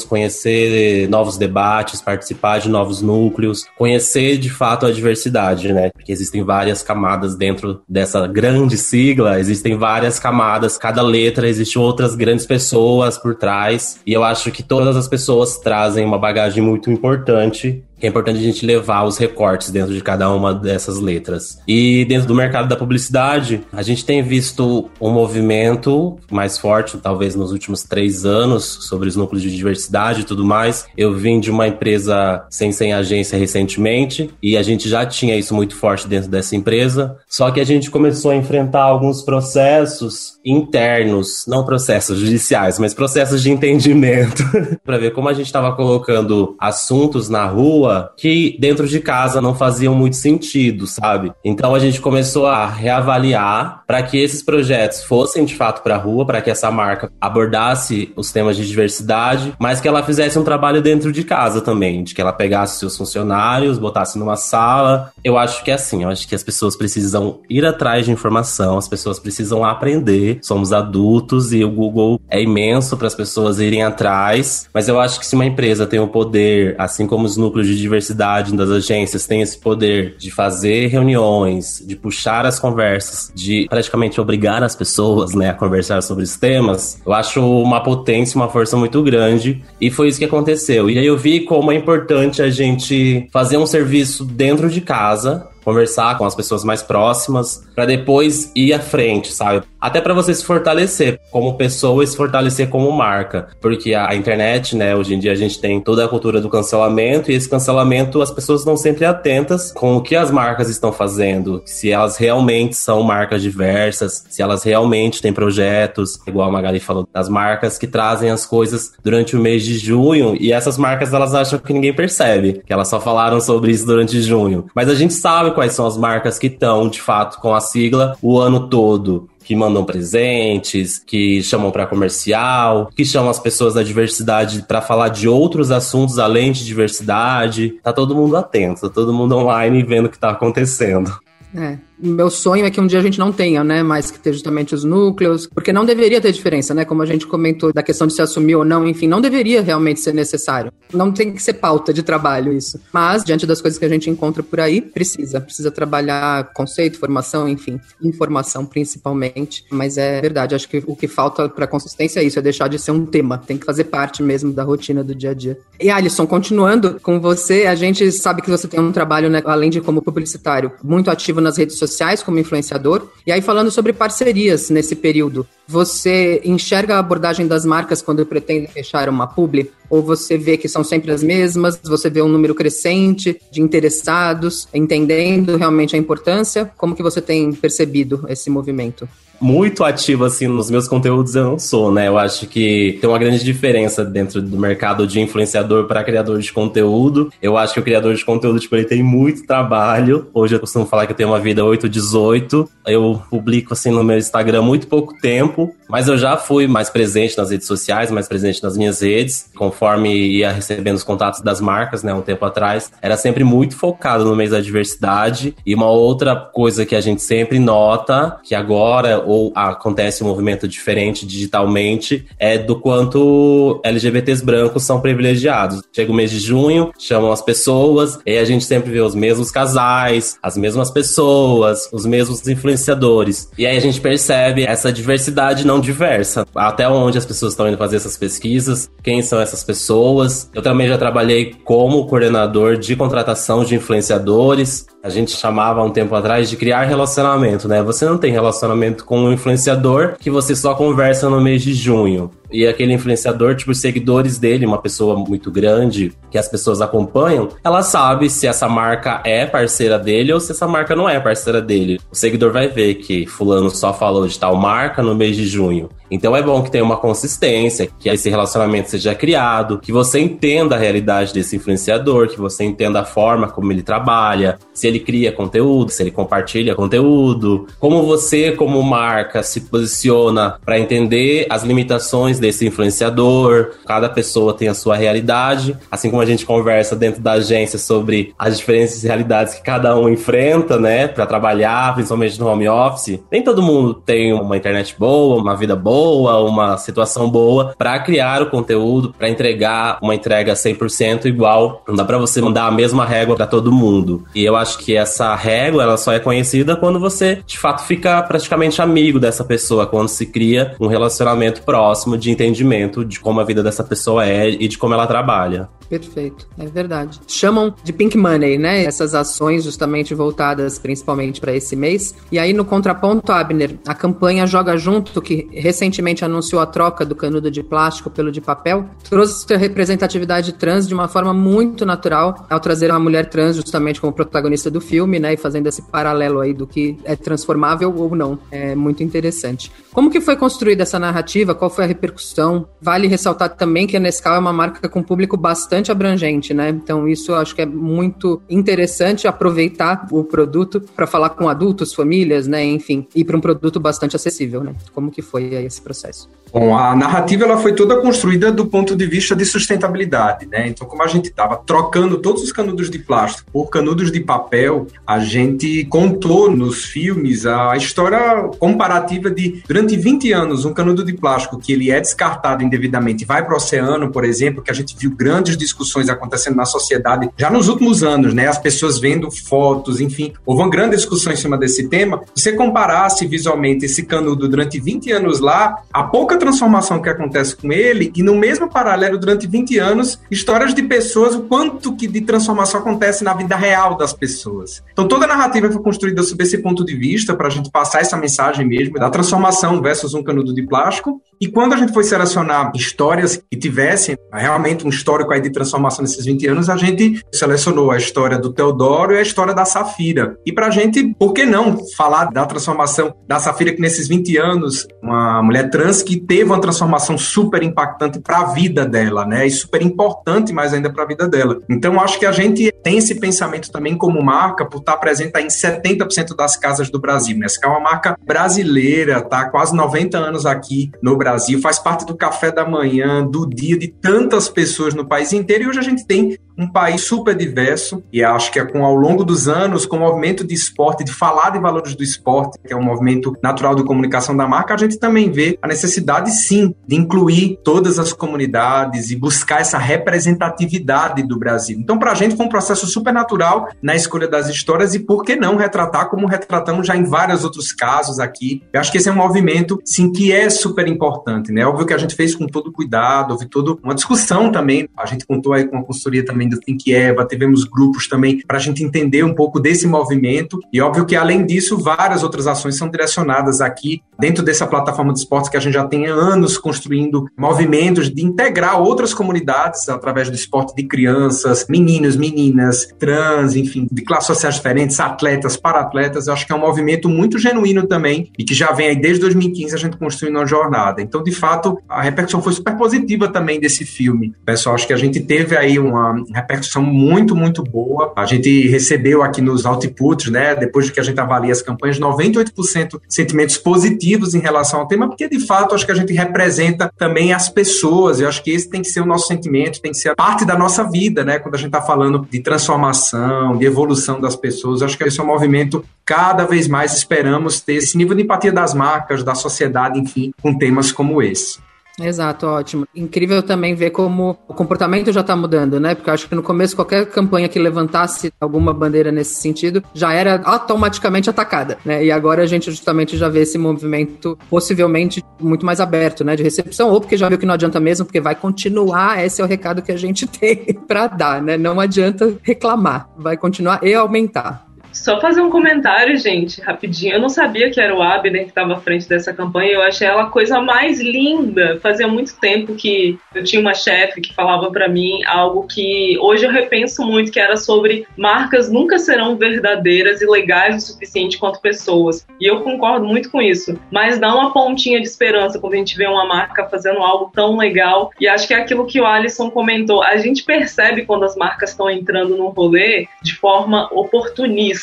conhecer 0.07 1.07
novos 1.09 1.37
debates, 1.37 2.01
participar 2.01 2.59
de 2.59 2.69
novos 2.69 3.01
núcleos, 3.01 3.65
conhecer 3.77 4.37
de 4.37 4.49
fato 4.49 4.85
a 4.85 4.91
diversidade, 4.91 5.71
né? 5.73 5.89
Porque 5.91 6.11
existem 6.11 6.43
várias 6.43 6.83
camadas 6.83 7.35
dentro 7.35 7.81
dessa 7.87 8.27
grande 8.27 8.77
sigla, 8.77 9.39
existem 9.39 9.77
várias 9.77 10.19
camadas, 10.19 10.77
cada 10.77 11.01
letra 11.01 11.47
existe 11.47 11.77
outras 11.77 12.15
grandes 12.15 12.45
pessoas 12.45 13.17
por 13.17 13.35
trás, 13.35 13.99
e 14.05 14.13
eu 14.13 14.23
acho 14.23 14.51
que 14.51 14.63
todas 14.63 14.95
as 14.95 15.07
pessoas 15.07 15.57
trazem 15.57 16.05
uma 16.05 16.17
bagagem 16.17 16.63
muito 16.63 16.91
importante 16.91 17.83
é 18.01 18.07
importante 18.09 18.39
a 18.39 18.43
gente 18.43 18.65
levar 18.65 19.03
os 19.03 19.17
recortes 19.17 19.71
dentro 19.71 19.93
de 19.93 20.01
cada 20.01 20.31
uma 20.31 20.53
dessas 20.53 20.99
letras. 20.99 21.59
E 21.67 22.05
dentro 22.05 22.27
do 22.27 22.35
mercado 22.35 22.67
da 22.67 22.75
publicidade, 22.75 23.61
a 23.71 23.81
gente 23.81 24.05
tem 24.05 24.21
visto 24.21 24.89
um 24.99 25.11
movimento 25.11 26.17
mais 26.31 26.57
forte, 26.57 26.97
talvez 26.97 27.35
nos 27.35 27.51
últimos 27.51 27.83
três 27.83 28.25
anos, 28.25 28.63
sobre 28.63 29.09
os 29.09 29.15
núcleos 29.15 29.43
de 29.43 29.55
diversidade 29.55 30.21
e 30.21 30.23
tudo 30.23 30.45
mais. 30.45 30.85
Eu 30.97 31.13
vim 31.13 31.39
de 31.39 31.51
uma 31.51 31.67
empresa 31.67 32.45
sem 32.49 32.71
sem 32.71 32.93
agência 32.93 33.37
recentemente 33.37 34.29
e 34.41 34.55
a 34.55 34.63
gente 34.63 34.87
já 34.87 35.05
tinha 35.05 35.35
isso 35.35 35.53
muito 35.53 35.75
forte 35.75 36.07
dentro 36.07 36.29
dessa 36.29 36.55
empresa. 36.55 37.17
Só 37.27 37.51
que 37.51 37.59
a 37.59 37.65
gente 37.65 37.91
começou 37.91 38.31
a 38.31 38.35
enfrentar 38.35 38.83
alguns 38.83 39.21
processos 39.21 40.39
internos, 40.45 41.45
não 41.47 41.65
processos 41.65 42.19
judiciais, 42.19 42.79
mas 42.79 42.93
processos 42.93 43.41
de 43.41 43.51
entendimento, 43.51 44.43
para 44.83 44.97
ver 44.97 45.11
como 45.11 45.29
a 45.29 45.33
gente 45.33 45.47
estava 45.47 45.75
colocando 45.75 46.55
assuntos 46.59 47.29
na 47.29 47.45
rua 47.45 47.88
rua 47.89 48.13
que 48.15 48.57
dentro 48.59 48.87
de 48.87 48.99
casa 48.99 49.41
não 49.41 49.55
faziam 49.55 49.95
muito 49.95 50.15
sentido, 50.15 50.85
sabe? 50.85 51.31
Então 51.43 51.73
a 51.73 51.79
gente 51.79 51.99
começou 51.99 52.45
a 52.45 52.67
reavaliar 52.67 53.83
para 53.87 54.03
que 54.03 54.17
esses 54.17 54.43
projetos 54.43 55.03
fossem 55.03 55.45
de 55.45 55.55
fato 55.55 55.81
para 55.81 55.95
a 55.95 55.97
rua, 55.97 56.25
para 56.25 56.41
que 56.41 56.49
essa 56.49 56.69
marca 56.69 57.11
abordasse 57.19 58.11
os 58.15 58.31
temas 58.31 58.55
de 58.55 58.67
diversidade, 58.67 59.53
mas 59.59 59.81
que 59.81 59.87
ela 59.87 60.03
fizesse 60.03 60.37
um 60.37 60.43
trabalho 60.43 60.81
dentro 60.81 61.11
de 61.11 61.23
casa 61.23 61.61
também, 61.61 62.03
de 62.03 62.13
que 62.13 62.21
ela 62.21 62.33
pegasse 62.33 62.79
seus 62.79 62.95
funcionários, 62.95 63.79
botasse 63.79 64.17
numa 64.19 64.35
sala. 64.35 65.11
Eu 65.23 65.37
acho 65.37 65.63
que 65.63 65.71
é 65.71 65.73
assim, 65.73 66.03
eu 66.03 66.09
acho 66.09 66.27
que 66.27 66.35
as 66.35 66.43
pessoas 66.43 66.75
precisam 66.75 67.39
ir 67.49 67.65
atrás 67.65 68.05
de 68.05 68.11
informação, 68.11 68.77
as 68.77 68.87
pessoas 68.87 69.19
precisam 69.19 69.63
aprender. 69.63 70.39
Somos 70.41 70.71
adultos 70.71 71.53
e 71.53 71.63
o 71.63 71.71
Google 71.71 72.19
é 72.29 72.41
imenso 72.41 72.97
para 72.97 73.07
as 73.07 73.15
pessoas 73.15 73.59
irem 73.59 73.83
atrás, 73.83 74.69
mas 74.73 74.87
eu 74.87 74.99
acho 74.99 75.19
que 75.19 75.25
se 75.25 75.35
uma 75.35 75.45
empresa 75.45 75.87
tem 75.87 75.99
o 75.99 76.07
poder, 76.07 76.75
assim 76.77 77.07
como 77.07 77.25
os 77.25 77.37
núcleos 77.37 77.67
de 77.67 77.75
diversidade 77.81 78.55
das 78.55 78.69
agências 78.69 79.25
têm 79.25 79.41
esse 79.41 79.57
poder 79.57 80.15
de 80.17 80.31
fazer 80.31 80.87
reuniões, 80.87 81.83
de 81.85 81.95
puxar 81.95 82.45
as 82.45 82.59
conversas, 82.59 83.31
de 83.33 83.67
praticamente 83.69 84.19
obrigar 84.19 84.63
as 84.63 84.75
pessoas 84.75 85.33
né, 85.33 85.49
a 85.49 85.53
conversar 85.53 86.01
sobre 86.01 86.23
os 86.23 86.35
temas, 86.37 87.01
eu 87.05 87.13
acho 87.13 87.41
uma 87.41 87.81
potência, 87.81 88.35
uma 88.35 88.49
força 88.49 88.77
muito 88.77 89.01
grande. 89.03 89.63
E 89.79 89.89
foi 89.89 90.07
isso 90.07 90.19
que 90.19 90.25
aconteceu. 90.25 90.89
E 90.89 90.97
aí 90.97 91.05
eu 91.05 91.17
vi 91.17 91.41
como 91.41 91.71
é 91.71 91.75
importante 91.75 92.41
a 92.41 92.49
gente 92.49 93.27
fazer 93.31 93.57
um 93.57 93.65
serviço 93.65 94.23
dentro 94.25 94.69
de 94.69 94.81
casa, 94.81 95.47
conversar 95.63 96.17
com 96.17 96.25
as 96.25 96.35
pessoas 96.35 96.63
mais 96.63 96.81
próximas, 96.81 97.63
para 97.75 97.85
depois 97.85 98.51
ir 98.55 98.73
à 98.73 98.79
frente, 98.79 99.31
sabe? 99.31 99.63
Até 99.79 100.01
para 100.01 100.13
você 100.13 100.33
se 100.33 100.43
fortalecer 100.43 101.19
como 101.31 101.55
pessoa 101.55 102.03
e 102.03 102.07
se 102.07 102.17
fortalecer 102.17 102.69
como 102.69 102.91
marca, 102.91 103.47
porque 103.61 103.93
a, 103.93 104.13
internet, 104.13 104.75
né, 104.75 104.95
hoje 104.95 105.13
em 105.13 105.19
dia 105.19 105.31
a 105.31 105.35
gente 105.35 105.59
tem 105.59 105.79
toda 105.79 106.03
a 106.03 106.07
cultura 106.07 106.41
do 106.41 106.49
cancelamento 106.49 107.31
e 107.31 107.35
esse 107.35 107.49
cancelamento 107.49 108.21
as 108.21 108.31
pessoas 108.31 108.61
estão 108.61 108.75
sempre 108.75 109.05
atentas 109.05 109.71
com 109.71 109.95
o 109.95 110.01
que 110.01 110.15
as 110.15 110.31
marcas 110.31 110.69
estão 110.69 110.91
fazendo, 110.91 111.61
se 111.65 111.89
elas 111.89 112.17
realmente 112.17 112.75
são 112.75 113.01
marcas 113.03 113.41
diversas, 113.41 114.25
se 114.29 114.41
elas 114.41 114.63
realmente 114.63 115.21
têm 115.21 115.31
projetos, 115.31 116.19
igual 116.27 116.49
a 116.49 116.51
Magali 116.51 116.79
falou, 116.79 117.07
das 117.13 117.29
marcas 117.29 117.77
que 117.77 117.87
trazem 117.87 118.29
as 118.29 118.45
coisas 118.45 118.93
durante 119.01 119.37
o 119.37 119.39
mês 119.39 119.63
de 119.63 119.77
junho 119.77 120.35
e 120.37 120.51
essas 120.51 120.77
marcas 120.77 121.13
elas 121.13 121.33
acham 121.33 121.59
que 121.59 121.71
ninguém 121.71 121.93
percebe, 121.93 122.61
que 122.65 122.73
elas 122.73 122.89
só 122.89 122.99
falaram 122.99 123.39
sobre 123.39 123.71
isso 123.71 123.85
durante 123.85 124.21
junho. 124.21 124.65
Mas 124.75 124.89
a 124.89 124.95
gente 124.95 125.13
sabe 125.13 125.48
quais 125.51 125.73
são 125.73 125.85
as 125.85 125.97
marcas 125.97 126.37
que 126.37 126.47
estão 126.47 126.89
de 126.89 127.01
fato 127.01 127.39
com 127.39 127.53
a 127.53 127.61
sigla 127.61 128.17
o 128.21 128.39
ano 128.39 128.67
todo 128.67 129.29
que 129.43 129.55
mandam 129.55 129.83
presentes, 129.83 130.99
que 130.99 131.41
chamam 131.41 131.71
para 131.71 131.87
comercial, 131.87 132.91
que 132.95 133.03
chamam 133.03 133.31
as 133.31 133.39
pessoas 133.39 133.73
da 133.73 133.81
diversidade 133.81 134.63
para 134.67 134.79
falar 134.79 135.09
de 135.09 135.27
outros 135.27 135.71
assuntos 135.71 136.19
além 136.19 136.51
de 136.51 136.63
diversidade. 136.63 137.79
Tá 137.81 137.91
todo 137.91 138.13
mundo 138.13 138.37
atento, 138.37 138.81
tá 138.81 138.89
todo 138.89 139.11
mundo 139.11 139.35
online 139.35 139.81
vendo 139.81 140.05
o 140.05 140.09
que 140.09 140.19
tá 140.19 140.29
acontecendo. 140.29 141.17
É 141.55 141.88
meu 142.01 142.29
sonho 142.29 142.65
é 142.65 142.71
que 142.71 142.79
um 142.79 142.87
dia 142.87 142.99
a 142.99 143.01
gente 143.01 143.19
não 143.19 143.31
tenha, 143.31 143.63
né, 143.63 143.83
mais 143.83 144.09
que 144.09 144.19
ter 144.19 144.31
justamente 144.31 144.73
os 144.73 144.83
núcleos, 144.83 145.47
porque 145.47 145.73
não 145.73 145.85
deveria 145.85 146.21
ter 146.21 146.31
diferença, 146.31 146.73
né, 146.73 146.85
como 146.85 147.01
a 147.01 147.05
gente 147.05 147.27
comentou 147.27 147.73
da 147.73 147.83
questão 147.83 148.07
de 148.07 148.13
se 148.13 148.21
assumir 148.21 148.55
ou 148.55 148.63
não, 148.63 148.87
enfim, 148.87 149.07
não 149.07 149.19
deveria 149.19 149.61
realmente 149.61 149.99
ser 149.99 150.13
necessário. 150.13 150.71
Não 150.93 151.11
tem 151.11 151.31
que 151.31 151.43
ser 151.43 151.53
pauta 151.53 151.93
de 151.93 152.01
trabalho 152.01 152.53
isso. 152.53 152.79
Mas, 152.91 153.23
diante 153.23 153.45
das 153.45 153.61
coisas 153.61 153.77
que 153.77 153.85
a 153.85 153.89
gente 153.89 154.09
encontra 154.09 154.41
por 154.41 154.59
aí, 154.59 154.81
precisa. 154.81 155.41
Precisa 155.41 155.69
trabalhar 155.69 156.51
conceito, 156.53 156.97
formação, 156.97 157.47
enfim, 157.47 157.79
informação 158.01 158.65
principalmente. 158.65 159.65
Mas 159.69 159.97
é 159.97 160.21
verdade, 160.21 160.55
acho 160.55 160.67
que 160.67 160.83
o 160.87 160.95
que 160.95 161.07
falta 161.07 161.47
para 161.47 161.67
consistência 161.67 162.21
é 162.21 162.23
isso, 162.23 162.39
é 162.39 162.41
deixar 162.41 162.67
de 162.67 162.79
ser 162.79 162.91
um 162.91 163.05
tema. 163.05 163.37
Tem 163.37 163.57
que 163.57 163.65
fazer 163.65 163.85
parte 163.85 164.23
mesmo 164.23 164.51
da 164.51 164.63
rotina 164.63 165.03
do 165.03 165.13
dia 165.13 165.31
a 165.31 165.33
dia. 165.33 165.59
E 165.79 165.89
Alisson, 165.89 166.25
continuando 166.25 166.99
com 167.01 167.19
você, 167.19 167.65
a 167.65 167.75
gente 167.75 168.11
sabe 168.11 168.41
que 168.41 168.49
você 168.49 168.67
tem 168.67 168.79
um 168.79 168.91
trabalho, 168.91 169.29
né, 169.29 169.41
além 169.45 169.69
de 169.69 169.81
como 169.81 170.01
publicitário, 170.01 170.71
muito 170.83 171.11
ativo 171.11 171.39
nas 171.39 171.57
redes 171.57 171.77
sociais 171.77 171.88
sociais 171.91 172.23
como 172.23 172.39
influenciador. 172.39 173.09
E 173.25 173.31
aí, 173.31 173.41
falando 173.41 173.71
sobre 173.71 173.93
parcerias 173.93 174.69
nesse 174.69 174.95
período, 174.95 175.47
você 175.67 176.41
enxerga 176.43 176.95
a 176.95 176.99
abordagem 176.99 177.47
das 177.47 177.65
marcas 177.65 178.01
quando 178.01 178.25
pretendem 178.25 178.67
fechar 178.67 179.09
uma 179.09 179.27
publi? 179.27 179.71
Ou 179.89 180.01
você 180.01 180.37
vê 180.37 180.57
que 180.57 180.67
são 180.67 180.83
sempre 180.83 181.11
as 181.11 181.23
mesmas? 181.23 181.79
Você 181.83 182.09
vê 182.09 182.21
um 182.21 182.27
número 182.27 182.55
crescente 182.55 183.39
de 183.51 183.61
interessados, 183.61 184.67
entendendo 184.73 185.57
realmente 185.57 185.95
a 185.95 185.99
importância? 185.99 186.71
Como 186.77 186.95
que 186.95 187.03
você 187.03 187.21
tem 187.21 187.51
percebido 187.53 188.25
esse 188.29 188.49
movimento? 188.49 189.07
Muito 189.39 189.83
ativo 189.83 190.25
assim 190.25 190.47
nos 190.47 190.69
meus 190.69 190.87
conteúdos 190.87 191.35
eu 191.35 191.43
não 191.43 191.59
sou, 191.59 191.91
né? 191.91 192.07
Eu 192.07 192.17
acho 192.17 192.47
que 192.47 192.97
tem 192.99 193.09
uma 193.09 193.19
grande 193.19 193.43
diferença 193.43 194.03
dentro 194.03 194.41
do 194.41 194.57
mercado 194.57 195.07
de 195.07 195.19
influenciador 195.19 195.85
para 195.85 196.03
criador 196.03 196.39
de 196.39 196.51
conteúdo. 196.51 197.31
Eu 197.41 197.57
acho 197.57 197.73
que 197.73 197.79
o 197.79 197.83
criador 197.83 198.15
de 198.15 198.25
conteúdo, 198.25 198.59
tipo, 198.59 198.75
ele 198.75 198.85
tem 198.85 199.01
muito 199.03 199.45
trabalho. 199.45 200.27
Hoje 200.33 200.55
eu 200.55 200.59
costumo 200.59 200.85
falar 200.85 201.05
que 201.05 201.13
eu 201.13 201.17
tenho 201.17 201.29
uma 201.29 201.39
vida 201.39 201.61
8-18. 201.61 202.67
Eu 202.85 203.21
publico 203.29 203.73
assim 203.73 203.91
no 203.91 204.03
meu 204.03 204.17
Instagram 204.17 204.61
muito 204.61 204.87
pouco 204.87 205.13
tempo, 205.19 205.73
mas 205.87 206.07
eu 206.07 206.17
já 206.17 206.37
fui 206.37 206.67
mais 206.67 206.89
presente 206.89 207.37
nas 207.37 207.51
redes 207.51 207.67
sociais, 207.67 208.11
mais 208.11 208.27
presente 208.27 208.61
nas 208.63 208.77
minhas 208.77 209.01
redes, 209.01 209.49
conforme 209.55 210.13
ia 210.13 210.51
recebendo 210.51 210.95
os 210.95 211.03
contatos 211.03 211.41
das 211.41 211.61
marcas, 211.61 212.03
né, 212.03 212.13
um 212.13 212.21
tempo 212.21 212.45
atrás. 212.45 212.91
Era 213.01 213.15
sempre 213.15 213.43
muito 213.43 213.75
focado 213.75 214.25
no 214.25 214.35
mês 214.35 214.51
da 214.51 214.59
diversidade. 214.59 215.55
E 215.65 215.75
uma 215.75 215.89
outra 215.89 216.35
coisa 216.35 216.85
que 216.85 216.95
a 216.95 217.01
gente 217.01 217.21
sempre 217.21 217.59
nota, 217.59 218.37
que 218.43 218.55
agora 218.55 219.23
ou 219.29 219.51
acontece 219.55 220.23
um 220.23 220.27
movimento 220.27 220.67
diferente 220.67 221.25
digitalmente, 221.25 222.25
é 222.37 222.57
do 222.57 222.79
quanto 222.79 223.79
LGBTs 223.83 224.43
brancos 224.43 224.83
são 224.83 224.99
privilegiados. 224.99 225.81
Chega 225.93 226.11
o 226.11 226.15
mês 226.15 226.31
de 226.31 226.39
junho, 226.39 226.91
chamam 226.97 227.31
as 227.31 227.41
pessoas, 227.41 228.19
e 228.25 228.37
a 228.37 228.45
gente 228.45 228.65
sempre 228.65 228.91
vê 228.91 229.01
os 229.01 229.15
mesmos 229.15 229.51
casais, 229.51 230.37
as 230.41 230.57
mesmas 230.57 230.91
pessoas, 230.91 231.89
os 231.91 232.05
mesmos 232.05 232.47
influenciadores. 232.47 233.49
E 233.57 233.65
aí 233.65 233.77
a 233.77 233.81
gente 233.81 234.01
percebe 234.01 234.63
essa 234.63 234.91
diversidade 234.91 235.65
não 235.65 235.79
diversa. 235.79 236.45
Até 236.55 236.87
onde 236.87 237.17
as 237.17 237.25
pessoas 237.25 237.53
estão 237.53 237.67
indo 237.67 237.77
fazer 237.77 237.97
essas 237.97 238.17
pesquisas, 238.17 238.89
quem 239.03 239.21
são 239.21 239.39
essas 239.39 239.63
pessoas. 239.63 240.49
Eu 240.53 240.61
também 240.61 240.87
já 240.87 240.97
trabalhei 240.97 241.53
como 241.63 242.05
coordenador 242.07 242.77
de 242.77 242.95
contratação 242.95 243.63
de 243.63 243.75
influenciadores. 243.75 244.87
A 245.03 245.09
gente 245.09 245.31
chamava 245.31 245.83
um 245.83 245.91
tempo 245.91 246.13
atrás 246.13 246.49
de 246.49 246.57
criar 246.57 246.83
relacionamento, 246.83 247.67
né? 247.67 247.81
Você 247.83 248.05
não 248.05 248.17
tem 248.17 248.31
relacionamento 248.31 249.05
com 249.05 249.18
um 249.25 249.33
influenciador 249.33 250.15
que 250.19 250.29
você 250.29 250.55
só 250.55 250.73
conversa 250.73 251.29
no 251.29 251.41
mês 251.41 251.61
de 251.61 251.73
junho. 251.73 252.31
E 252.51 252.65
aquele 252.65 252.93
influenciador, 252.93 253.55
tipo, 253.55 253.71
os 253.71 253.79
seguidores 253.79 254.39
dele, 254.39 254.65
uma 254.65 254.81
pessoa 254.81 255.15
muito 255.15 255.51
grande, 255.51 256.13
que 256.31 256.37
as 256.37 256.47
pessoas 256.47 256.81
acompanham, 256.81 257.49
ela 257.63 257.83
sabe 257.83 258.29
se 258.29 258.47
essa 258.47 258.67
marca 258.67 259.21
é 259.23 259.45
parceira 259.45 259.99
dele 259.99 260.33
ou 260.33 260.39
se 260.39 260.51
essa 260.51 260.67
marca 260.67 260.95
não 260.95 261.07
é 261.07 261.19
parceira 261.19 261.61
dele. 261.61 261.99
O 262.11 262.15
seguidor 262.15 262.51
vai 262.51 262.67
ver 262.67 262.95
que 262.95 263.27
fulano 263.27 263.69
só 263.69 263.93
falou 263.93 264.27
de 264.27 264.39
tal 264.39 264.55
marca 264.55 265.03
no 265.03 265.13
mês 265.13 265.35
de 265.35 265.45
junho. 265.45 265.89
Então 266.11 266.35
é 266.35 266.41
bom 266.41 266.61
que 266.61 266.71
tenha 266.71 266.83
uma 266.83 266.97
consistência, 266.97 267.89
que 267.99 268.09
esse 268.09 268.29
relacionamento 268.29 268.89
seja 268.89 269.13
criado, 269.13 269.79
que 269.79 269.91
você 269.91 270.19
entenda 270.19 270.75
a 270.75 270.79
realidade 270.79 271.33
desse 271.33 271.55
influenciador, 271.55 272.27
que 272.27 272.39
você 272.39 272.63
entenda 272.63 273.01
a 273.01 273.05
forma 273.05 273.47
como 273.47 273.71
ele 273.71 273.81
trabalha, 273.81 274.57
se 274.73 274.87
ele 274.87 274.99
cria 274.99 275.31
conteúdo, 275.31 275.91
se 275.91 276.03
ele 276.03 276.11
compartilha 276.11 276.75
conteúdo, 276.75 277.67
como 277.79 278.03
você 278.03 278.51
como 278.51 278.81
marca 278.81 279.43
se 279.43 279.61
posiciona 279.61 280.57
para 280.65 280.79
entender 280.79 281.45
as 281.49 281.63
limitações 281.63 282.39
desse 282.39 282.65
influenciador. 282.65 283.71
Cada 283.85 284.09
pessoa 284.09 284.53
tem 284.53 284.67
a 284.67 284.73
sua 284.73 284.95
realidade, 284.95 285.75
assim 285.91 286.09
como 286.09 286.21
a 286.21 286.25
gente 286.25 286.45
conversa 286.45 286.95
dentro 286.95 287.21
da 287.21 287.33
agência 287.33 287.77
sobre 287.77 288.33
as 288.37 288.57
diferentes 288.57 289.03
realidades 289.03 289.55
que 289.55 289.63
cada 289.63 289.97
um 289.97 290.09
enfrenta, 290.09 290.77
né, 290.77 291.07
para 291.07 291.25
trabalhar, 291.25 291.93
principalmente 291.93 292.39
no 292.39 292.47
home 292.47 292.67
office. 292.67 293.19
Nem 293.31 293.43
todo 293.43 293.61
mundo 293.61 293.93
tem 293.93 294.33
uma 294.33 294.57
internet 294.57 294.95
boa, 294.97 295.41
uma 295.41 295.55
vida 295.55 295.75
boa, 295.75 295.98
uma 295.99 296.77
situação 296.77 297.29
boa 297.29 297.73
para 297.77 297.99
criar 297.99 298.41
o 298.41 298.49
conteúdo, 298.49 299.13
para 299.17 299.29
entregar 299.29 299.97
uma 300.01 300.15
entrega 300.15 300.53
100% 300.53 301.25
igual. 301.25 301.83
Não 301.87 301.95
dá 301.95 302.05
para 302.05 302.17
você 302.17 302.41
mandar 302.41 302.67
a 302.67 302.71
mesma 302.71 303.05
régua 303.05 303.35
para 303.35 303.47
todo 303.47 303.71
mundo. 303.71 304.23
E 304.33 304.43
eu 304.43 304.55
acho 304.55 304.77
que 304.79 304.95
essa 304.95 305.35
régua, 305.35 305.83
ela 305.83 305.97
só 305.97 306.13
é 306.13 306.19
conhecida 306.19 306.75
quando 306.75 306.99
você, 306.99 307.41
de 307.45 307.57
fato, 307.57 307.83
fica 307.83 308.21
praticamente 308.23 308.81
amigo 308.81 309.19
dessa 309.19 309.43
pessoa, 309.43 309.85
quando 309.85 310.07
se 310.07 310.25
cria 310.25 310.75
um 310.79 310.87
relacionamento 310.87 311.63
próximo 311.63 312.17
de 312.17 312.31
entendimento 312.31 313.03
de 313.03 313.19
como 313.19 313.39
a 313.39 313.43
vida 313.43 313.63
dessa 313.63 313.83
pessoa 313.83 314.25
é 314.25 314.49
e 314.49 314.67
de 314.67 314.77
como 314.77 314.93
ela 314.93 315.07
trabalha. 315.07 315.69
Perfeito, 315.89 316.47
é 316.57 316.67
verdade. 316.67 317.19
Chamam 317.27 317.73
de 317.83 317.91
pink 317.91 318.15
money, 318.15 318.59
né? 318.59 318.83
Essas 318.83 319.15
ações 319.15 319.63
justamente 319.63 320.13
voltadas 320.13 320.77
principalmente 320.77 321.41
para 321.41 321.55
esse 321.55 321.75
mês. 321.75 322.13
E 322.31 322.37
aí 322.37 322.53
no 322.53 322.63
contraponto, 322.63 323.31
Abner, 323.31 323.75
a 323.87 323.95
campanha 323.95 324.45
Joga 324.45 324.77
Junto, 324.77 325.19
que 325.19 325.49
recentemente 325.51 325.88
anunciou 326.23 326.61
a 326.61 326.65
troca 326.65 327.05
do 327.05 327.15
canudo 327.15 327.49
de 327.49 327.63
plástico 327.63 328.09
pelo 328.09 328.31
de 328.31 328.41
papel, 328.41 328.85
trouxe 329.09 329.53
a 329.53 329.57
representatividade 329.57 330.53
trans 330.53 330.87
de 330.87 330.93
uma 330.93 331.07
forma 331.07 331.33
muito 331.33 331.85
natural 331.85 332.45
ao 332.49 332.59
trazer 332.59 332.91
uma 332.91 332.99
mulher 332.99 333.29
trans 333.29 333.55
justamente 333.55 333.99
como 333.99 334.13
protagonista 334.13 334.69
do 334.69 334.79
filme, 334.79 335.19
né? 335.19 335.33
E 335.33 335.37
fazendo 335.37 335.67
esse 335.67 335.81
paralelo 335.81 336.39
aí 336.39 336.53
do 336.53 336.67
que 336.67 336.97
é 337.03 337.15
transformável 337.15 337.93
ou 337.95 338.15
não. 338.15 338.39
É 338.51 338.75
muito 338.75 339.03
interessante. 339.03 339.71
Como 339.91 340.09
que 340.09 340.21
foi 340.21 340.35
construída 340.35 340.83
essa 340.83 340.99
narrativa? 340.99 341.55
Qual 341.55 341.69
foi 341.69 341.83
a 341.83 341.87
repercussão? 341.87 342.67
Vale 342.81 343.07
ressaltar 343.07 343.55
também 343.55 343.87
que 343.87 343.97
a 343.97 343.99
Nescau 343.99 344.35
é 344.35 344.39
uma 344.39 344.53
marca 344.53 344.87
com 344.87 345.01
público 345.01 345.35
bastante 345.35 345.91
abrangente, 345.91 346.53
né? 346.53 346.69
Então 346.69 347.07
isso 347.07 347.31
eu 347.31 347.35
acho 347.35 347.55
que 347.55 347.61
é 347.61 347.65
muito 347.65 348.41
interessante 348.49 349.27
aproveitar 349.27 350.07
o 350.11 350.23
produto 350.23 350.81
para 350.95 351.07
falar 351.07 351.29
com 351.31 351.49
adultos, 351.49 351.93
famílias, 351.93 352.47
né? 352.47 352.63
Enfim, 352.63 353.07
e 353.15 353.23
para 353.23 353.37
um 353.37 353.41
produto 353.41 353.79
bastante 353.79 354.15
acessível, 354.15 354.63
né? 354.63 354.73
Como 354.93 355.11
que 355.11 355.21
foi 355.21 355.55
processo? 355.81 356.29
Bom, 356.51 356.75
a 356.75 356.95
narrativa 356.95 357.43
ela 357.43 357.57
foi 357.57 357.73
toda 357.75 357.97
construída 357.97 358.51
do 358.51 358.65
ponto 358.65 358.95
de 358.95 359.05
vista 359.05 359.35
de 359.35 359.45
sustentabilidade, 359.45 360.47
né? 360.47 360.67
Então, 360.67 360.87
como 360.87 361.03
a 361.03 361.07
gente 361.07 361.29
estava 361.29 361.55
trocando 361.55 362.17
todos 362.17 362.41
os 362.41 362.51
canudos 362.51 362.89
de 362.89 362.97
plástico 362.97 363.49
por 363.51 363.69
canudos 363.69 364.11
de 364.11 364.19
papel, 364.19 364.87
a 365.05 365.19
gente 365.19 365.85
contou 365.85 366.49
nos 366.49 366.85
filmes 366.85 367.45
a 367.45 367.75
história 367.77 368.49
comparativa 368.57 369.29
de 369.29 369.61
durante 369.67 369.95
20 369.95 370.31
anos 370.31 370.65
um 370.65 370.73
canudo 370.73 371.03
de 371.03 371.13
plástico 371.13 371.59
que 371.59 371.71
ele 371.71 371.91
é 371.91 371.99
descartado 371.99 372.63
indevidamente 372.63 373.25
vai 373.25 373.43
para 373.45 373.53
o 373.53 373.57
oceano, 373.57 374.11
por 374.11 374.25
exemplo, 374.25 374.63
que 374.63 374.71
a 374.71 374.73
gente 374.73 374.95
viu 374.97 375.11
grandes 375.11 375.55
discussões 375.55 376.09
acontecendo 376.09 376.55
na 376.55 376.65
sociedade 376.65 377.29
já 377.37 377.51
nos 377.51 377.67
últimos 377.67 378.03
anos, 378.03 378.33
né? 378.33 378.47
As 378.47 378.57
pessoas 378.57 378.99
vendo 378.99 379.29
fotos, 379.29 380.01
enfim, 380.01 380.33
houve 380.45 380.63
uma 380.63 380.69
grande 380.69 380.95
discussão 380.95 381.31
em 381.31 381.35
cima 381.35 381.57
desse 381.57 381.87
tema. 381.87 382.21
Se 382.33 382.43
você 382.43 382.53
comparasse 382.53 383.27
visualmente 383.27 383.85
esse 383.85 384.03
canudo 384.03 384.47
durante 384.47 384.79
20 384.79 385.11
anos 385.11 385.39
lá, 385.39 385.68
a 385.93 386.03
pouca 386.03 386.37
transformação 386.37 387.01
que 387.01 387.09
acontece 387.09 387.55
com 387.55 387.71
ele 387.71 388.11
e 388.15 388.23
no 388.23 388.35
mesmo 388.35 388.69
paralelo 388.69 389.17
durante 389.17 389.47
20 389.47 389.77
anos, 389.77 390.19
histórias 390.29 390.73
de 390.73 390.83
pessoas, 390.83 391.35
o 391.35 391.41
quanto 391.41 391.95
que 391.95 392.07
de 392.07 392.21
transformação 392.21 392.79
acontece 392.79 393.23
na 393.23 393.33
vida 393.33 393.55
real 393.55 393.95
das 393.95 394.13
pessoas. 394.13 394.83
Então 394.91 395.07
toda 395.07 395.25
a 395.25 395.27
narrativa 395.27 395.71
foi 395.71 395.81
construída 395.81 396.23
sob 396.23 396.43
esse 396.43 396.57
ponto 396.57 396.85
de 396.85 396.95
vista 396.95 397.35
para 397.35 397.47
a 397.47 397.49
gente 397.49 397.69
passar 397.69 398.01
essa 398.01 398.17
mensagem 398.17 398.65
mesmo 398.67 398.95
da 398.95 399.09
transformação 399.09 399.81
versus 399.81 400.13
um 400.13 400.23
canudo 400.23 400.53
de 400.53 400.63
plástico. 400.63 401.21
E 401.41 401.47
quando 401.47 401.73
a 401.73 401.77
gente 401.77 401.93
foi 401.93 402.03
selecionar 402.03 402.71
histórias 402.75 403.37
que 403.37 403.57
tivessem 403.57 404.17
realmente 404.31 404.85
um 404.85 404.89
histórico 404.89 405.31
aí 405.31 405.39
de 405.39 405.49
transformação 405.49 406.01
nesses 406.01 406.25
20 406.25 406.47
anos, 406.47 406.69
a 406.69 406.75
gente 406.75 407.23
selecionou 407.33 407.91
a 407.91 407.97
história 407.97 408.37
do 408.37 408.51
Teodoro 408.51 409.13
e 409.13 409.17
a 409.17 409.21
história 409.21 409.53
da 409.53 409.63
Safira. 409.63 410.35
E 410.45 410.51
para 410.51 410.67
a 410.67 410.69
gente, 410.69 411.15
por 411.17 411.33
que 411.33 411.45
não 411.45 411.77
falar 411.95 412.25
da 412.25 412.45
transformação 412.45 413.13
da 413.27 413.39
Safira 413.39 413.73
que 413.73 413.81
nesses 413.81 414.07
20 414.07 414.37
anos, 414.37 414.85
uma 415.01 415.41
mulher 415.41 415.69
trans 415.69 416.03
que 416.03 416.19
teve 416.19 416.43
uma 416.43 416.59
transformação 416.59 417.17
super 417.17 417.63
impactante 417.63 418.19
para 418.19 418.39
a 418.39 418.45
vida 418.53 418.85
dela, 418.85 419.25
né? 419.25 419.47
E 419.47 419.51
super 419.51 419.81
importante 419.81 420.51
mais 420.51 420.73
ainda 420.73 420.91
para 420.91 421.03
a 421.03 421.07
vida 421.07 421.27
dela. 421.27 421.59
Então, 421.69 421.99
acho 422.01 422.19
que 422.19 422.25
a 422.25 422.31
gente 422.31 422.71
tem 422.83 422.97
esse 422.97 423.15
pensamento 423.15 423.71
também 423.71 423.97
como 423.97 424.21
marca 424.21 424.65
por 424.65 424.79
estar 424.79 424.97
presente 424.97 425.39
em 425.39 425.47
70% 425.47 426.35
das 426.35 426.57
casas 426.57 426.89
do 426.89 426.99
Brasil, 426.99 427.37
né? 427.37 427.45
Essa 427.45 427.59
é 427.63 427.67
uma 427.67 427.79
marca 427.79 428.17
brasileira, 428.25 429.21
tá 429.21 429.49
quase 429.49 429.75
90 429.75 430.17
anos 430.17 430.45
aqui 430.45 430.91
no 431.01 431.15
Brasil, 431.15 431.28
faz 431.61 431.77
parte 431.79 432.05
do 432.05 432.15
café 432.15 432.51
da 432.51 432.65
manhã, 432.65 433.25
do 433.25 433.47
dia 433.47 433.77
de 433.77 433.87
tantas 433.87 434.49
pessoas 434.49 434.93
no 434.93 435.07
país 435.07 435.33
inteiro 435.33 435.65
e 435.65 435.67
hoje 435.67 435.79
a 435.79 435.83
gente 435.83 436.05
tem 436.05 436.37
um 436.59 436.67
país 436.67 437.01
super 437.01 437.33
diverso 437.33 438.03
e 438.11 438.21
acho 438.21 438.51
que 438.51 438.59
é 438.59 438.65
com 438.65 438.85
ao 438.85 438.93
longo 438.93 439.23
dos 439.23 439.47
anos, 439.47 439.85
com 439.85 439.95
o 439.95 439.99
movimento 440.01 440.45
de 440.45 440.53
esporte, 440.53 441.05
de 441.05 441.13
falar 441.13 441.51
de 441.51 441.59
valores 441.59 441.95
do 441.95 442.03
esporte, 442.03 442.59
que 442.65 442.73
é 442.73 442.75
um 442.75 442.83
movimento 442.83 443.33
natural 443.41 443.73
de 443.75 443.83
comunicação 443.85 444.35
da 444.35 444.45
marca, 444.45 444.73
a 444.73 444.77
gente 444.77 444.99
também 444.99 445.31
vê 445.31 445.57
a 445.61 445.67
necessidade 445.67 446.31
sim 446.31 446.75
de 446.85 446.95
incluir 446.97 447.57
todas 447.63 447.97
as 447.97 448.11
comunidades 448.11 449.09
e 449.09 449.15
buscar 449.15 449.61
essa 449.61 449.77
representatividade 449.77 451.23
do 451.23 451.39
Brasil. 451.39 451.77
Então, 451.79 451.97
para 451.97 452.11
a 452.11 452.15
gente 452.15 452.35
foi 452.35 452.45
um 452.45 452.49
processo 452.49 452.85
super 452.87 453.13
natural 453.13 453.69
na 453.81 453.95
escolha 453.95 454.27
das 454.27 454.49
histórias 454.49 454.93
e 454.93 454.99
por 454.99 455.23
que 455.23 455.37
não 455.37 455.55
retratar 455.55 456.09
como 456.09 456.27
retratamos 456.27 456.85
já 456.85 456.95
em 456.97 457.05
vários 457.05 457.45
outros 457.45 457.71
casos 457.71 458.19
aqui. 458.19 458.61
Eu 458.73 458.81
acho 458.81 458.91
que 458.91 458.97
esse 458.97 459.07
é 459.07 459.11
um 459.11 459.15
movimento, 459.15 459.79
sim, 459.85 460.11
que 460.11 460.33
é 460.33 460.49
super 460.49 460.87
importante, 460.87 461.51
né? 461.53 461.65
Óbvio 461.65 461.85
que 461.85 461.93
a 461.93 461.97
gente 461.97 462.15
fez 462.15 462.35
com 462.35 462.47
todo 462.47 462.71
cuidado, 462.71 463.31
houve 463.31 463.45
toda 463.45 463.77
uma 463.81 463.95
discussão 463.95 464.51
também. 464.51 464.89
A 464.97 465.05
gente 465.05 465.25
contou 465.25 465.53
aí 465.53 465.65
com 465.65 465.77
a 465.77 465.83
consultoria 465.83 466.25
também 466.25 466.48
Do 466.49 466.59
Think 466.59 466.93
Eva, 466.93 467.25
tivemos 467.25 467.63
grupos 467.63 468.07
também 468.07 468.41
para 468.45 468.57
a 468.57 468.61
gente 468.61 468.83
entender 468.83 469.23
um 469.23 469.33
pouco 469.33 469.59
desse 469.59 469.87
movimento. 469.87 470.59
E 470.71 470.81
óbvio 470.81 471.05
que, 471.05 471.15
além 471.15 471.45
disso, 471.45 471.77
várias 471.77 472.23
outras 472.23 472.47
ações 472.47 472.77
são 472.77 472.89
direcionadas 472.89 473.61
aqui 473.61 474.01
dentro 474.19 474.43
dessa 474.43 474.67
plataforma 474.67 475.13
de 475.13 475.19
esportes 475.19 475.49
que 475.49 475.57
a 475.57 475.59
gente 475.59 475.73
já 475.73 475.85
tem 475.85 476.07
anos 476.07 476.57
construindo 476.57 477.25
movimentos 477.37 478.13
de 478.13 478.23
integrar 478.23 478.81
outras 478.81 479.13
comunidades 479.13 479.87
através 479.87 480.29
do 480.29 480.35
esporte 480.35 480.75
de 480.75 480.83
crianças, 480.83 481.65
meninos, 481.69 482.15
meninas, 482.15 482.89
trans, 482.99 483.55
enfim, 483.55 483.87
de 483.89 484.01
classes 484.01 484.27
sociais 484.27 484.55
diferentes, 484.55 484.99
atletas, 484.99 485.55
para-atletas. 485.55 486.27
Eu 486.27 486.33
acho 486.33 486.45
que 486.45 486.51
é 486.51 486.55
um 486.55 486.59
movimento 486.59 487.07
muito 487.07 487.39
genuíno 487.39 487.87
também 487.87 488.31
e 488.37 488.43
que 488.43 488.53
já 488.53 488.71
vem 488.71 488.87
aí 488.87 488.95
desde 488.95 489.21
2015 489.21 489.73
a 489.73 489.77
gente 489.77 489.97
construindo 489.97 490.35
uma 490.35 490.45
jornada. 490.45 491.01
Então, 491.01 491.23
de 491.23 491.31
fato, 491.31 491.79
a 491.87 492.01
repercussão 492.01 492.41
foi 492.41 492.53
super 492.53 492.75
positiva 492.75 493.27
também 493.27 493.59
desse 493.59 493.85
filme. 493.85 494.33
Pessoal, 494.45 494.75
acho 494.75 494.87
que 494.87 494.93
a 494.93 494.97
gente 494.97 495.19
teve 495.19 495.55
aí 495.55 495.79
uma 495.79 496.21
repercussão 496.39 496.81
muito, 496.81 497.35
muito 497.35 497.63
boa. 497.63 498.13
A 498.15 498.25
gente 498.25 498.67
recebeu 498.67 499.23
aqui 499.23 499.41
nos 499.41 499.65
outputs, 499.65 500.31
né, 500.31 500.55
depois 500.55 500.85
de 500.85 500.91
que 500.91 500.99
a 500.99 501.03
gente 501.03 501.19
avalia 501.19 501.51
as 501.51 501.61
campanhas, 501.61 501.99
98% 501.99 502.99
sentimentos 503.07 503.57
positivos 503.57 504.33
em 504.33 504.39
relação 504.39 504.79
ao 504.79 504.87
tema, 504.87 505.07
porque 505.07 505.27
de 505.27 505.39
fato 505.45 505.75
acho 505.75 505.85
que 505.85 505.91
a 505.91 505.95
gente 505.95 506.13
representa 506.13 506.91
também 506.97 507.33
as 507.33 507.49
pessoas. 507.49 508.19
Eu 508.19 508.27
acho 508.27 508.43
que 508.43 508.51
esse 508.51 508.69
tem 508.69 508.81
que 508.81 508.87
ser 508.89 509.01
o 509.01 509.05
nosso 509.05 509.27
sentimento, 509.27 509.81
tem 509.81 509.91
que 509.91 509.97
ser 509.97 510.15
parte 510.15 510.45
da 510.45 510.57
nossa 510.57 510.83
vida, 510.89 511.23
né, 511.23 511.39
quando 511.39 511.55
a 511.55 511.57
gente 511.57 511.67
está 511.67 511.81
falando 511.81 512.27
de 512.29 512.39
transformação, 512.39 513.57
de 513.57 513.65
evolução 513.65 514.19
das 514.19 514.35
pessoas. 514.35 514.81
Acho 514.81 514.97
que 514.97 515.03
esse 515.03 515.19
é 515.19 515.23
um 515.23 515.27
movimento 515.27 515.83
cada 516.05 516.45
vez 516.45 516.67
mais 516.67 516.93
esperamos 516.93 517.61
ter 517.61 517.75
esse 517.75 517.97
nível 517.97 518.15
de 518.15 518.23
empatia 518.23 518.51
das 518.51 518.73
marcas, 518.73 519.23
da 519.23 519.35
sociedade, 519.35 519.99
enfim, 519.99 520.31
com 520.41 520.57
temas 520.57 520.91
como 520.91 521.21
esse. 521.21 521.59
Exato, 522.01 522.45
ótimo. 522.45 522.87
Incrível 522.95 523.43
também 523.43 523.75
ver 523.75 523.91
como 523.91 524.37
o 524.47 524.53
comportamento 524.53 525.11
já 525.11 525.21
está 525.21 525.35
mudando, 525.35 525.79
né? 525.79 525.95
Porque 525.95 526.09
eu 526.09 526.13
acho 526.13 526.27
que 526.27 526.35
no 526.35 526.43
começo 526.43 526.75
qualquer 526.75 527.05
campanha 527.07 527.49
que 527.49 527.59
levantasse 527.59 528.31
alguma 528.39 528.73
bandeira 528.73 529.11
nesse 529.11 529.35
sentido 529.35 529.83
já 529.93 530.13
era 530.13 530.41
automaticamente 530.43 531.29
atacada, 531.29 531.77
né? 531.83 532.03
E 532.03 532.11
agora 532.11 532.43
a 532.43 532.45
gente 532.45 532.71
justamente 532.71 533.17
já 533.17 533.27
vê 533.27 533.41
esse 533.41 533.57
movimento 533.57 534.37
possivelmente 534.49 535.23
muito 535.39 535.65
mais 535.65 535.79
aberto, 535.79 536.23
né? 536.23 536.35
De 536.35 536.43
recepção, 536.43 536.89
ou 536.89 537.01
porque 537.01 537.17
já 537.17 537.27
viu 537.27 537.37
que 537.37 537.45
não 537.45 537.53
adianta 537.53 537.79
mesmo, 537.79 538.05
porque 538.05 538.21
vai 538.21 538.35
continuar. 538.35 539.23
Esse 539.23 539.41
é 539.41 539.45
o 539.45 539.47
recado 539.47 539.81
que 539.81 539.91
a 539.91 539.97
gente 539.97 540.25
tem 540.27 540.73
para 540.87 541.07
dar, 541.07 541.41
né? 541.41 541.57
Não 541.57 541.79
adianta 541.79 542.33
reclamar, 542.43 543.09
vai 543.17 543.37
continuar 543.37 543.79
e 543.83 543.93
aumentar. 543.93 544.68
Só 544.91 545.19
fazer 545.19 545.41
um 545.41 545.49
comentário, 545.49 546.17
gente, 546.17 546.61
rapidinho. 546.61 547.13
Eu 547.13 547.21
não 547.21 547.29
sabia 547.29 547.69
que 547.69 547.79
era 547.79 547.95
o 547.95 548.01
Abner 548.01 548.43
que 548.43 548.49
estava 548.49 548.73
à 548.73 548.79
frente 548.79 549.07
dessa 549.07 549.33
campanha. 549.33 549.73
Eu 549.73 549.81
achei 549.81 550.07
ela 550.07 550.23
a 550.23 550.29
coisa 550.29 550.59
mais 550.61 550.99
linda. 550.99 551.79
Fazia 551.81 552.07
muito 552.07 552.37
tempo 552.39 552.75
que 552.75 553.17
eu 553.33 553.43
tinha 553.43 553.61
uma 553.61 553.73
chefe 553.73 554.21
que 554.21 554.33
falava 554.33 554.71
para 554.71 554.87
mim 554.87 555.23
algo 555.25 555.67
que 555.67 556.17
hoje 556.19 556.45
eu 556.45 556.51
repenso 556.51 557.05
muito, 557.05 557.31
que 557.31 557.39
era 557.39 557.55
sobre 557.55 558.07
marcas 558.17 558.71
nunca 558.71 558.97
serão 558.97 559.37
verdadeiras 559.37 560.21
e 560.21 560.25
legais 560.25 560.75
o 560.75 560.79
suficiente 560.79 561.37
quanto 561.37 561.61
pessoas. 561.61 562.25
E 562.39 562.45
eu 562.45 562.61
concordo 562.61 563.05
muito 563.05 563.29
com 563.29 563.41
isso. 563.41 563.79
Mas 563.91 564.19
dá 564.19 564.33
uma 564.33 564.51
pontinha 564.51 564.99
de 564.99 565.07
esperança 565.07 565.59
quando 565.59 565.73
a 565.73 565.77
gente 565.77 565.95
vê 565.95 566.07
uma 566.07 566.25
marca 566.25 566.67
fazendo 566.67 566.99
algo 566.99 567.31
tão 567.33 567.57
legal. 567.57 568.11
E 568.19 568.27
acho 568.27 568.47
que 568.47 568.53
é 568.53 568.57
aquilo 568.57 568.85
que 568.85 568.99
o 568.99 569.05
Alisson 569.05 569.51
comentou. 569.51 570.03
A 570.03 570.17
gente 570.17 570.43
percebe 570.43 571.05
quando 571.05 571.25
as 571.25 571.35
marcas 571.35 571.71
estão 571.71 571.89
entrando 571.89 572.35
no 572.35 572.47
rolê 572.47 573.07
de 573.21 573.35
forma 573.35 573.87
oportunista 573.91 574.78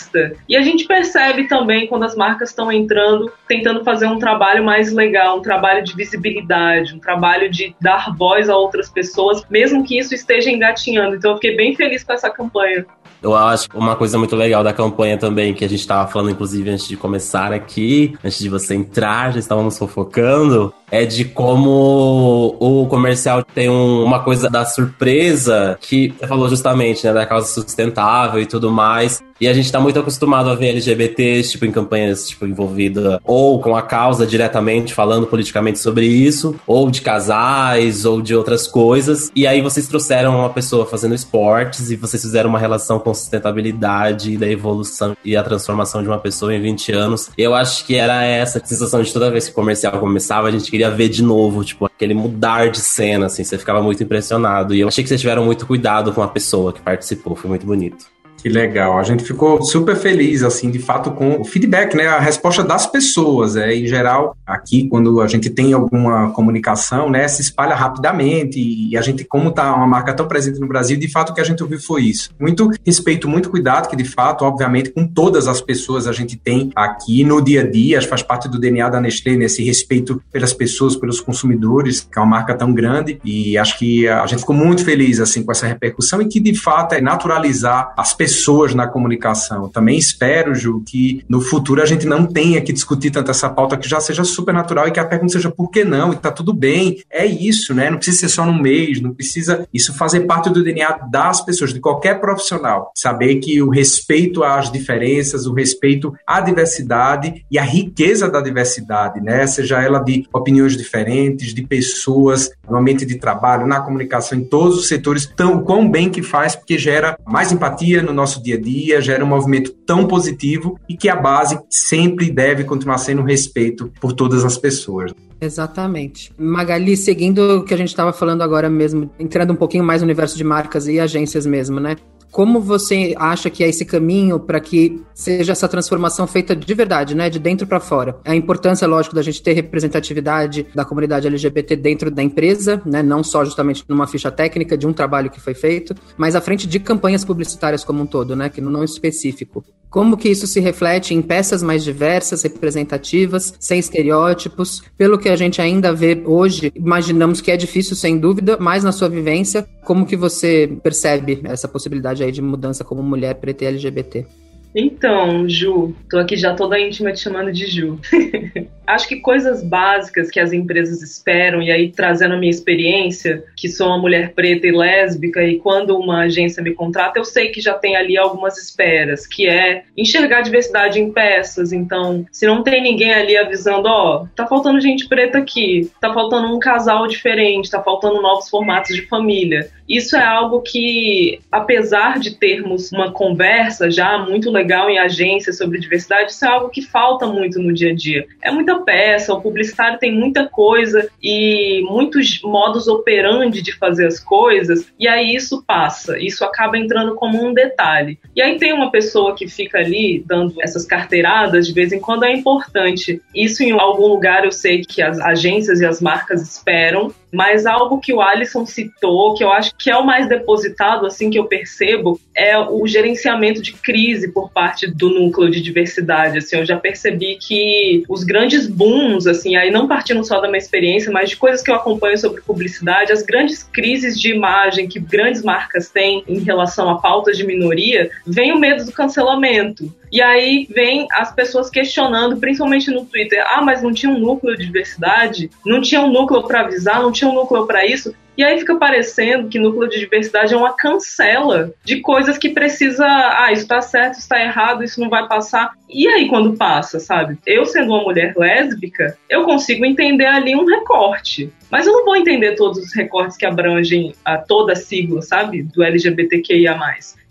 E 0.49 0.57
a 0.57 0.62
gente 0.62 0.87
percebe 0.87 1.49
também 1.49 1.87
quando 1.87 2.05
as 2.05 2.15
marcas 2.15 2.50
estão 2.50 2.71
entrando, 2.71 3.33
tentando 3.49 3.85
fazer 3.85 4.07
um 4.07 4.19
trabalho 4.19 4.65
mais 4.65 4.93
legal, 4.93 5.38
um 5.38 5.43
trabalho 5.43 5.85
de 5.85 5.95
visibilidade, 5.95 6.95
um 6.95 6.99
trabalho 6.99 7.50
de 7.50 7.75
dar 7.81 8.15
voz 8.17 8.49
a 8.49 8.57
outras 8.57 8.88
pessoas, 8.88 9.43
mesmo 9.50 9.85
que 9.85 9.99
isso 9.99 10.15
esteja 10.15 10.50
engatinhando. 10.50 11.17
Então 11.17 11.33
eu 11.33 11.37
fiquei 11.37 11.57
bem 11.57 11.75
feliz 11.75 12.03
com 12.05 12.12
essa 12.12 12.31
campanha. 12.31 12.87
Eu 13.23 13.35
acho 13.35 13.69
uma 13.75 13.97
coisa 13.97 14.19
muito 14.19 14.37
legal 14.37 14.62
da 14.62 14.73
campanha 14.73 15.17
também, 15.17 15.55
que 15.55 15.65
a 15.65 15.69
gente 15.69 15.81
estava 15.81 16.09
falando, 16.09 16.31
inclusive, 16.31 16.69
antes 16.71 16.87
de 16.87 16.97
começar 16.97 17.53
aqui, 17.53 18.17
antes 18.23 18.38
de 18.38 18.49
você 18.49 18.75
entrar, 18.75 19.33
já 19.33 19.38
estávamos 19.38 19.79
fofocando, 19.79 20.73
é 20.91 21.05
de 21.05 21.25
como 21.25 22.57
o 22.61 22.87
comercial 22.87 23.43
tem 23.43 23.69
um, 23.69 24.05
uma 24.05 24.23
coisa 24.23 24.49
da 24.50 24.65
surpresa, 24.65 25.78
que 25.80 26.15
você 26.19 26.26
falou 26.26 26.49
justamente, 26.49 27.06
né, 27.06 27.13
da 27.13 27.26
causa 27.26 27.49
sustentável 27.49 28.41
e 28.41 28.47
tudo 28.47 28.71
mais. 28.71 29.23
E 29.40 29.49
a 29.49 29.52
gente 29.52 29.70
tá 29.70 29.78
muito 29.78 29.99
acostumado 29.99 30.49
a 30.49 30.54
ver 30.54 30.68
LGBTs, 30.68 31.52
tipo, 31.52 31.66
em 31.66 31.72
campanhas, 31.72 32.28
tipo, 32.28 32.46
envolvida 32.46 33.20
ou 33.25 33.60
com 33.60 33.76
a 33.76 33.82
causa 33.82 34.26
diretamente, 34.26 34.94
falando 34.94 35.26
politicamente 35.26 35.78
sobre 35.78 36.06
isso, 36.06 36.56
ou 36.66 36.90
de 36.90 37.02
casais, 37.02 38.04
ou 38.04 38.22
de 38.22 38.34
outras 38.34 38.66
coisas. 38.66 39.30
E 39.34 39.46
aí 39.46 39.60
vocês 39.60 39.86
trouxeram 39.86 40.38
uma 40.38 40.50
pessoa 40.50 40.86
fazendo 40.86 41.14
esportes 41.14 41.90
e 41.90 41.96
vocês 41.96 42.22
fizeram 42.22 42.49
uma 42.49 42.58
relação 42.58 42.99
com 42.99 43.12
sustentabilidade 43.12 44.36
da 44.36 44.49
evolução 44.49 45.16
e 45.25 45.36
a 45.36 45.42
transformação 45.42 46.02
de 46.02 46.08
uma 46.08 46.18
pessoa 46.18 46.54
em 46.54 46.60
20 46.60 46.92
anos. 46.92 47.30
Eu 47.36 47.54
acho 47.54 47.84
que 47.84 47.96
era 47.96 48.25
essa 48.25 48.60
sensação 48.64 49.02
de 49.02 49.12
toda 49.12 49.30
vez 49.30 49.46
que 49.46 49.52
o 49.52 49.54
comercial 49.54 49.99
começava, 49.99 50.49
a 50.49 50.50
gente 50.50 50.70
queria 50.70 50.90
ver 50.90 51.08
de 51.08 51.22
novo, 51.22 51.64
tipo, 51.64 51.84
aquele 51.84 52.14
mudar 52.14 52.70
de 52.70 52.80
cena, 52.80 53.26
assim, 53.26 53.44
você 53.44 53.58
ficava 53.58 53.82
muito 53.82 54.02
impressionado. 54.02 54.75
E 54.75 54.80
eu 54.80 54.88
achei 54.88 55.02
que 55.02 55.08
vocês 55.08 55.20
tiveram 55.20 55.44
muito 55.44 55.66
cuidado 55.66 56.12
com 56.12 56.22
a 56.22 56.28
pessoa 56.28 56.72
que 56.72 56.80
participou, 56.80 57.36
foi 57.36 57.50
muito 57.50 57.66
bonito. 57.66 58.16
Que 58.42 58.49
legal. 58.49 58.99
A 58.99 59.02
gente 59.02 59.25
ficou 59.25 59.62
super 59.62 59.96
feliz, 59.96 60.42
assim, 60.42 60.70
de 60.70 60.78
fato, 60.78 61.10
com 61.10 61.40
o 61.40 61.44
feedback, 61.44 61.96
né? 61.96 62.06
A 62.06 62.20
resposta 62.20 62.62
das 62.62 62.86
pessoas. 62.86 63.56
É, 63.56 63.75
em 63.75 63.86
geral, 63.86 64.36
aqui, 64.46 64.88
quando 64.88 65.20
a 65.20 65.26
gente 65.26 65.50
tem 65.50 65.72
alguma 65.72 66.30
comunicação, 66.30 67.10
né, 67.10 67.26
se 67.26 67.42
espalha 67.42 67.75
rapidamente. 67.75 68.60
E 68.60 68.96
a 68.96 69.02
gente, 69.02 69.25
como 69.25 69.50
tá 69.50 69.75
uma 69.75 69.86
marca 69.86 70.14
tão 70.14 70.28
presente 70.28 70.60
no 70.60 70.68
Brasil, 70.68 70.96
de 70.96 71.10
fato, 71.10 71.30
o 71.30 71.34
que 71.34 71.40
a 71.40 71.44
gente 71.44 71.62
ouviu 71.62 71.80
foi 71.80 72.02
isso. 72.02 72.30
Muito 72.38 72.70
respeito, 72.84 73.28
muito 73.28 73.50
cuidado, 73.50 73.88
que 73.88 73.96
de 73.96 74.04
fato, 74.04 74.44
obviamente, 74.44 74.90
com 74.90 75.06
todas 75.06 75.49
as 75.49 75.60
pessoas 75.60 76.06
a 76.06 76.12
gente 76.12 76.36
tem 76.36 76.70
aqui 76.76 77.25
no 77.25 77.42
dia 77.42 77.62
a 77.62 77.68
dia, 77.68 78.00
faz 78.02 78.22
parte 78.22 78.49
do 78.49 78.58
DNA 78.58 78.88
da 78.88 79.00
Nestlé, 79.00 79.36
nesse 79.36 79.64
respeito 79.64 80.22
pelas 80.30 80.52
pessoas, 80.52 80.94
pelos 80.94 81.20
consumidores, 81.20 82.00
que 82.00 82.18
é 82.18 82.22
uma 82.22 82.28
marca 82.28 82.54
tão 82.54 82.72
grande. 82.72 83.18
E 83.25 83.58
acho 83.58 83.78
que 83.78 84.06
a 84.06 84.26
gente 84.26 84.40
ficou 84.40 84.54
muito 84.54 84.84
feliz, 84.84 85.18
assim, 85.18 85.42
com 85.42 85.50
essa 85.50 85.66
repercussão 85.66 86.22
e 86.22 86.28
que, 86.28 86.38
de 86.38 86.54
fato, 86.54 86.94
é 86.94 87.00
naturalizar 87.00 87.92
as 87.96 88.14
pessoas 88.14 88.25
pessoas 88.26 88.75
na 88.75 88.89
comunicação. 88.89 89.69
Também 89.69 89.97
espero, 89.97 90.52
Ju, 90.52 90.82
que 90.84 91.25
no 91.28 91.41
futuro 91.41 91.80
a 91.80 91.86
gente 91.86 92.04
não 92.06 92.26
tenha 92.26 92.60
que 92.60 92.73
discutir 92.73 93.12
tanto 93.12 93.30
essa 93.30 93.49
pauta 93.49 93.76
que 93.76 93.89
já 93.89 94.00
seja 94.00 94.25
super 94.25 94.52
natural 94.52 94.89
e 94.89 94.91
que 94.91 94.99
a 94.99 95.04
pergunta 95.04 95.34
seja 95.34 95.49
por 95.49 95.71
que 95.71 95.84
não? 95.84 96.12
E 96.12 96.17
tá 96.17 96.32
tudo 96.32 96.52
bem. 96.52 96.99
É 97.08 97.25
isso, 97.25 97.73
né? 97.73 97.89
Não 97.89 97.99
precisa 97.99 98.19
ser 98.19 98.28
só 98.28 98.45
no 98.45 98.60
mês, 98.60 99.00
não 99.00 99.15
precisa 99.15 99.69
isso 99.73 99.95
fazer 99.95 100.23
parte 100.23 100.50
do 100.50 100.65
DNA 100.65 101.06
das 101.08 101.41
pessoas, 101.41 101.73
de 101.73 101.78
qualquer 101.78 102.21
profissional. 102.21 102.91
Saber 102.97 103.36
que 103.36 103.62
o 103.62 103.71
respeito 103.71 104.43
às 104.43 104.73
diferenças, 104.73 105.47
o 105.47 105.54
respeito 105.54 106.12
à 106.26 106.41
diversidade 106.41 107.45
e 107.49 107.60
à 107.60 107.62
riqueza 107.62 108.28
da 108.28 108.41
diversidade, 108.41 109.21
né? 109.21 109.47
Seja 109.47 109.80
ela 109.80 110.00
de 110.00 110.26
opiniões 110.32 110.76
diferentes, 110.76 111.54
de 111.54 111.62
pessoas, 111.62 112.50
no 112.69 112.76
ambiente 112.76 113.06
de 113.06 113.21
trabalho, 113.21 113.69
na 113.69 113.80
comunicação, 113.80 114.36
em 114.36 114.45
todos 114.45 114.76
os 114.76 114.89
setores, 114.89 115.30
tão 115.36 115.62
quão 115.62 115.89
bem 115.89 116.10
que 116.10 116.25
faz, 116.25 116.56
porque 116.56 116.76
gera 116.76 117.17
mais 117.25 117.52
empatia 117.52 118.02
no 118.02 118.16
nosso 118.17 118.43
dia 118.43 118.57
a 118.57 118.61
dia, 118.61 119.00
gera 119.00 119.25
um 119.25 119.29
movimento 119.29 119.71
tão 119.87 120.07
positivo 120.07 120.79
e 120.89 120.97
que 120.97 121.09
a 121.09 121.17
base 121.17 121.59
sempre 121.71 122.31
deve 122.31 122.65
continuar 122.65 122.99
sendo 122.99 123.23
respeito 123.23 123.93
por 124.00 124.13
todas 124.13 124.45
as 124.45 124.59
pessoas. 124.59 125.13
Exatamente. 125.41 126.33
Magali, 126.39 126.97
seguindo 126.97 127.59
o 127.59 127.65
que 127.65 127.75
a 127.75 127.76
gente 127.76 127.89
estava 127.89 128.13
falando 128.13 128.43
agora 128.43 128.71
mesmo, 128.71 129.11
entrando 129.19 129.52
um 129.52 129.57
pouquinho 129.57 129.85
mais 129.85 130.00
no 130.00 130.07
universo 130.07 130.37
de 130.37 130.45
marcas 130.45 130.89
e 130.89 130.99
agências 130.99 131.45
mesmo, 131.45 131.79
né? 131.79 131.97
Como 132.36 132.60
você 132.60 133.14
acha 133.16 133.49
que 133.49 133.64
é 133.64 133.68
esse 133.70 133.82
caminho 133.82 134.38
para 134.38 134.60
que 134.60 135.02
seja 135.14 135.52
essa 135.52 135.66
transformação 135.66 136.26
feita 136.26 136.54
de 136.54 136.75
verdade, 136.75 137.14
né, 137.14 137.30
de 137.30 137.38
dentro 137.38 137.66
para 137.66 137.80
fora? 137.80 138.18
A 138.26 138.36
importância, 138.36 138.86
lógico, 138.86 139.14
da 139.14 139.22
gente 139.22 139.42
ter 139.42 139.54
representatividade 139.54 140.66
da 140.75 140.84
comunidade 140.84 141.26
LGBT 141.26 141.75
dentro 141.76 142.10
da 142.10 142.22
empresa, 142.22 142.82
né, 142.84 143.02
não 143.02 143.25
só 143.25 143.42
justamente 143.42 143.82
numa 143.88 144.06
ficha 144.06 144.30
técnica 144.30 144.76
de 144.76 144.86
um 144.86 144.92
trabalho 144.92 145.30
que 145.30 145.40
foi 145.40 145.54
feito, 145.54 145.94
mas 146.18 146.36
à 146.36 146.40
frente 146.42 146.66
de 146.66 146.78
campanhas 146.78 147.25
publicitárias 147.25 147.82
como 147.82 148.02
um 148.02 148.06
todo, 148.06 148.36
né, 148.36 148.50
que 148.50 148.60
não 148.60 148.84
específico. 148.84 149.64
Como 149.90 150.16
que 150.16 150.28
isso 150.28 150.46
se 150.46 150.60
reflete 150.60 151.14
em 151.14 151.22
peças 151.22 151.62
mais 151.62 151.82
diversas, 151.82 152.42
representativas, 152.42 153.54
sem 153.58 153.78
estereótipos? 153.78 154.82
Pelo 154.96 155.18
que 155.18 155.28
a 155.28 155.36
gente 155.36 155.60
ainda 155.60 155.92
vê 155.92 156.22
hoje, 156.25 156.72
imaginamos 156.75 157.40
que 157.40 157.50
é 157.50 157.56
difícil, 157.56 157.96
sem 157.96 158.18
dúvida, 158.18 158.56
mas 158.60 158.84
na 158.84 158.92
sua 158.92 159.08
vivência, 159.08 159.66
como 159.84 160.06
que 160.06 160.16
você 160.16 160.70
percebe 160.82 161.40
essa 161.44 161.68
possibilidade 161.68 162.22
aí 162.22 162.32
de 162.32 162.42
mudança 162.42 162.84
como 162.84 163.02
mulher 163.02 163.34
preta 163.36 163.64
e 163.64 163.68
LGBT? 163.68 164.26
Então, 164.75 165.49
Ju, 165.49 165.94
tô 166.10 166.18
aqui 166.18 166.36
já 166.36 166.54
toda 166.54 166.78
íntima 166.78 167.10
te 167.12 167.20
chamando 167.20 167.50
de 167.50 167.66
Ju. 167.66 167.99
Acho 168.86 169.08
que 169.08 169.16
coisas 169.16 169.62
básicas 169.62 170.30
que 170.30 170.38
as 170.38 170.52
empresas 170.52 171.02
esperam, 171.02 171.60
e 171.62 171.70
aí 171.70 171.90
trazendo 171.90 172.34
a 172.34 172.38
minha 172.38 172.50
experiência, 172.50 173.44
que 173.56 173.68
sou 173.68 173.88
uma 173.88 173.99
mulher 173.99 174.32
preta 174.32 174.66
e 174.66 174.72
lésbica, 174.72 175.42
e 175.42 175.58
quando 175.58 175.96
uma 175.99 176.22
agência 176.22 176.62
me 176.62 176.75
contrata, 176.75 177.18
eu 177.18 177.25
sei 177.25 177.49
que 177.49 177.60
já 177.60 177.75
tem 177.75 177.96
ali 177.96 178.16
algumas 178.16 178.56
esperas, 178.58 179.26
que 179.26 179.49
é 179.49 179.84
enxergar 179.96 180.42
diversidade 180.42 181.00
em 181.00 181.12
peças. 181.12 181.72
Então, 181.72 182.25
se 182.30 182.46
não 182.46 182.62
tem 182.62 182.82
ninguém 182.82 183.12
ali 183.12 183.36
avisando, 183.36 183.88
ó, 183.88 184.22
oh, 184.22 184.28
tá 184.34 184.46
faltando 184.46 184.80
gente 184.80 185.08
preta 185.08 185.38
aqui, 185.38 185.90
tá 186.00 186.12
faltando 186.12 186.54
um 186.54 186.58
casal 186.58 187.06
diferente, 187.06 187.70
tá 187.70 187.82
faltando 187.82 188.22
novos 188.22 188.49
formatos 188.49 188.94
de 188.94 189.02
família. 189.02 189.68
Isso 189.88 190.16
é 190.16 190.25
algo 190.25 190.62
que, 190.62 191.40
apesar 191.50 192.18
de 192.18 192.36
termos 192.36 192.90
uma 192.90 193.12
conversa 193.12 193.90
já 193.90 194.18
muito 194.18 194.50
legal 194.50 194.90
em 194.90 194.99
agências 194.99 195.58
sobre 195.58 195.78
diversidade, 195.78 196.32
isso 196.32 196.44
é 196.44 196.49
algo 196.49 196.70
que 196.70 196.82
falta 196.82 197.26
muito 197.26 197.60
no 197.60 197.72
dia 197.72 197.92
a 197.92 197.94
dia. 197.94 198.26
É 198.42 198.50
muita 198.50 198.75
peça, 198.84 199.32
o 199.32 199.41
publicitário 199.41 199.99
tem 199.99 200.12
muita 200.12 200.47
coisa 200.49 201.08
e 201.23 201.82
muitos 201.89 202.41
modos 202.43 202.89
operandi 202.89 203.62
de 203.62 203.73
fazer 203.76 204.06
as 204.06 204.21
coisas, 204.21 204.93
e 204.99 205.06
aí 205.06 205.34
isso 205.34 205.62
passa, 205.67 206.19
isso 206.19 206.45
acaba 206.45 206.78
entrando 206.78 207.15
como 207.15 207.45
um 207.45 207.52
detalhe. 207.52 208.19
E 208.34 208.43
aí 208.43 208.58
tem 208.58 208.73
uma 208.73 208.91
pessoa 208.91 209.34
que 209.34 209.49
fica 209.49 209.78
ali 209.78 210.23
dando 210.26 210.54
essas 210.60 210.84
carteiradas, 210.84 211.67
de 211.67 211.73
vez 211.73 211.93
em 211.93 212.00
quando 212.00 212.25
é 212.25 212.32
importante. 212.32 213.21
Isso 213.34 213.62
em 213.62 213.73
algum 213.73 214.06
lugar 214.06 214.45
eu 214.45 214.52
sei 214.52 214.82
que 214.82 215.02
as 215.02 215.21
agências 215.21 215.80
e 215.80 215.86
as 215.86 216.00
marcas 216.00 216.43
esperam, 216.43 217.12
mas 217.36 217.66
algo 217.66 218.00
que 218.00 218.14
o 218.14 218.22
Alisson 218.22 218.64
citou, 218.64 219.34
que 219.34 219.44
eu 219.44 219.52
acho 219.52 219.75
que 219.76 219.90
é 219.90 219.96
o 219.96 220.06
mais 220.06 220.26
depositado, 220.26 221.04
assim, 221.04 221.28
que 221.28 221.38
eu 221.38 221.44
percebo, 221.44 222.18
é 222.34 222.58
o 222.58 222.86
gerenciamento 222.86 223.60
de 223.60 223.75
crise 223.75 224.32
por 224.32 224.50
parte 224.50 224.86
do 224.86 225.10
núcleo 225.10 225.50
de 225.50 225.60
diversidade, 225.60 226.38
assim, 226.38 226.56
eu 226.56 226.64
já 226.64 226.78
percebi 226.78 227.36
que 227.38 228.04
os 228.08 228.25
grandes 228.25 228.66
booms, 228.66 229.26
assim, 229.26 229.54
aí 229.54 229.70
não 229.70 229.86
partindo 229.86 230.25
só 230.25 230.40
da 230.40 230.49
minha 230.49 230.56
experiência, 230.56 231.12
mas 231.12 231.28
de 231.28 231.36
coisas 231.36 231.60
que 231.60 231.70
eu 231.70 231.75
acompanho 231.75 232.16
sobre 232.16 232.40
publicidade, 232.40 233.12
as 233.12 233.22
grandes 233.22 233.62
crises 233.62 234.18
de 234.18 234.30
imagem 234.30 234.88
que 234.88 234.99
grandes 234.99 235.42
marcas 235.42 235.90
têm 235.90 236.25
em 236.26 236.38
relação 236.38 236.88
a 236.88 236.99
pautas 236.99 237.36
de 237.36 237.44
minoria, 237.44 238.10
vem 238.26 238.50
o 238.50 238.58
medo 238.58 238.82
do 238.82 238.92
cancelamento. 238.92 239.94
E 240.10 240.21
aí 240.23 240.66
vem 240.71 241.06
as 241.12 241.32
pessoas 241.34 241.69
questionando, 241.69 242.36
principalmente 242.36 242.90
no 242.90 243.04
Twitter, 243.04 243.45
ah, 243.47 243.62
mas 243.62 243.82
não 243.82 243.92
tinha 243.92 244.10
um 244.10 244.19
núcleo 244.19 244.56
de 244.56 244.66
diversidade, 244.66 245.50
não 245.64 245.80
tinha 245.80 246.00
um 246.00 246.10
núcleo 246.10 246.42
para 246.42 246.60
avisar, 246.60 247.02
não 247.02 247.12
tinha 247.12 247.30
um 247.30 247.34
núcleo 247.34 247.66
para 247.66 247.84
isso. 247.86 248.14
E 248.36 248.45
aí 248.45 248.58
fica 248.58 248.76
parecendo 248.76 249.49
que 249.49 249.58
núcleo 249.58 249.88
de 249.88 249.99
diversidade 249.99 250.52
é 250.52 250.56
uma 250.56 250.76
cancela 250.76 251.73
de 251.82 252.00
coisas 252.00 252.36
que 252.36 252.50
precisa, 252.50 253.06
ah, 253.06 253.50
isso 253.50 253.66
tá 253.66 253.80
certo, 253.80 254.19
isso 254.19 254.28
tá 254.28 254.38
errado, 254.38 254.84
isso 254.84 255.00
não 255.00 255.08
vai 255.08 255.26
passar. 255.26 255.73
E 255.88 256.06
aí 256.06 256.28
quando 256.28 256.54
passa, 256.54 257.00
sabe? 257.00 257.38
Eu 257.47 257.64
sendo 257.64 257.95
uma 257.95 258.02
mulher 258.02 258.34
lésbica, 258.36 259.16
eu 259.30 259.45
consigo 259.45 259.86
entender 259.86 260.26
ali 260.26 260.54
um 260.54 260.66
recorte. 260.66 261.50
Mas 261.71 261.86
eu 261.86 261.95
não 261.95 262.04
vou 262.04 262.14
entender 262.14 262.54
todos 262.54 262.78
os 262.78 262.95
recortes 262.95 263.38
que 263.38 263.47
abrangem 263.47 264.14
a 264.25 264.36
toda 264.36 264.75
a 264.75 264.76
sigla, 264.76 265.23
sabe? 265.23 265.62
Do 265.62 265.82
LGBTQIA+. 265.82 266.78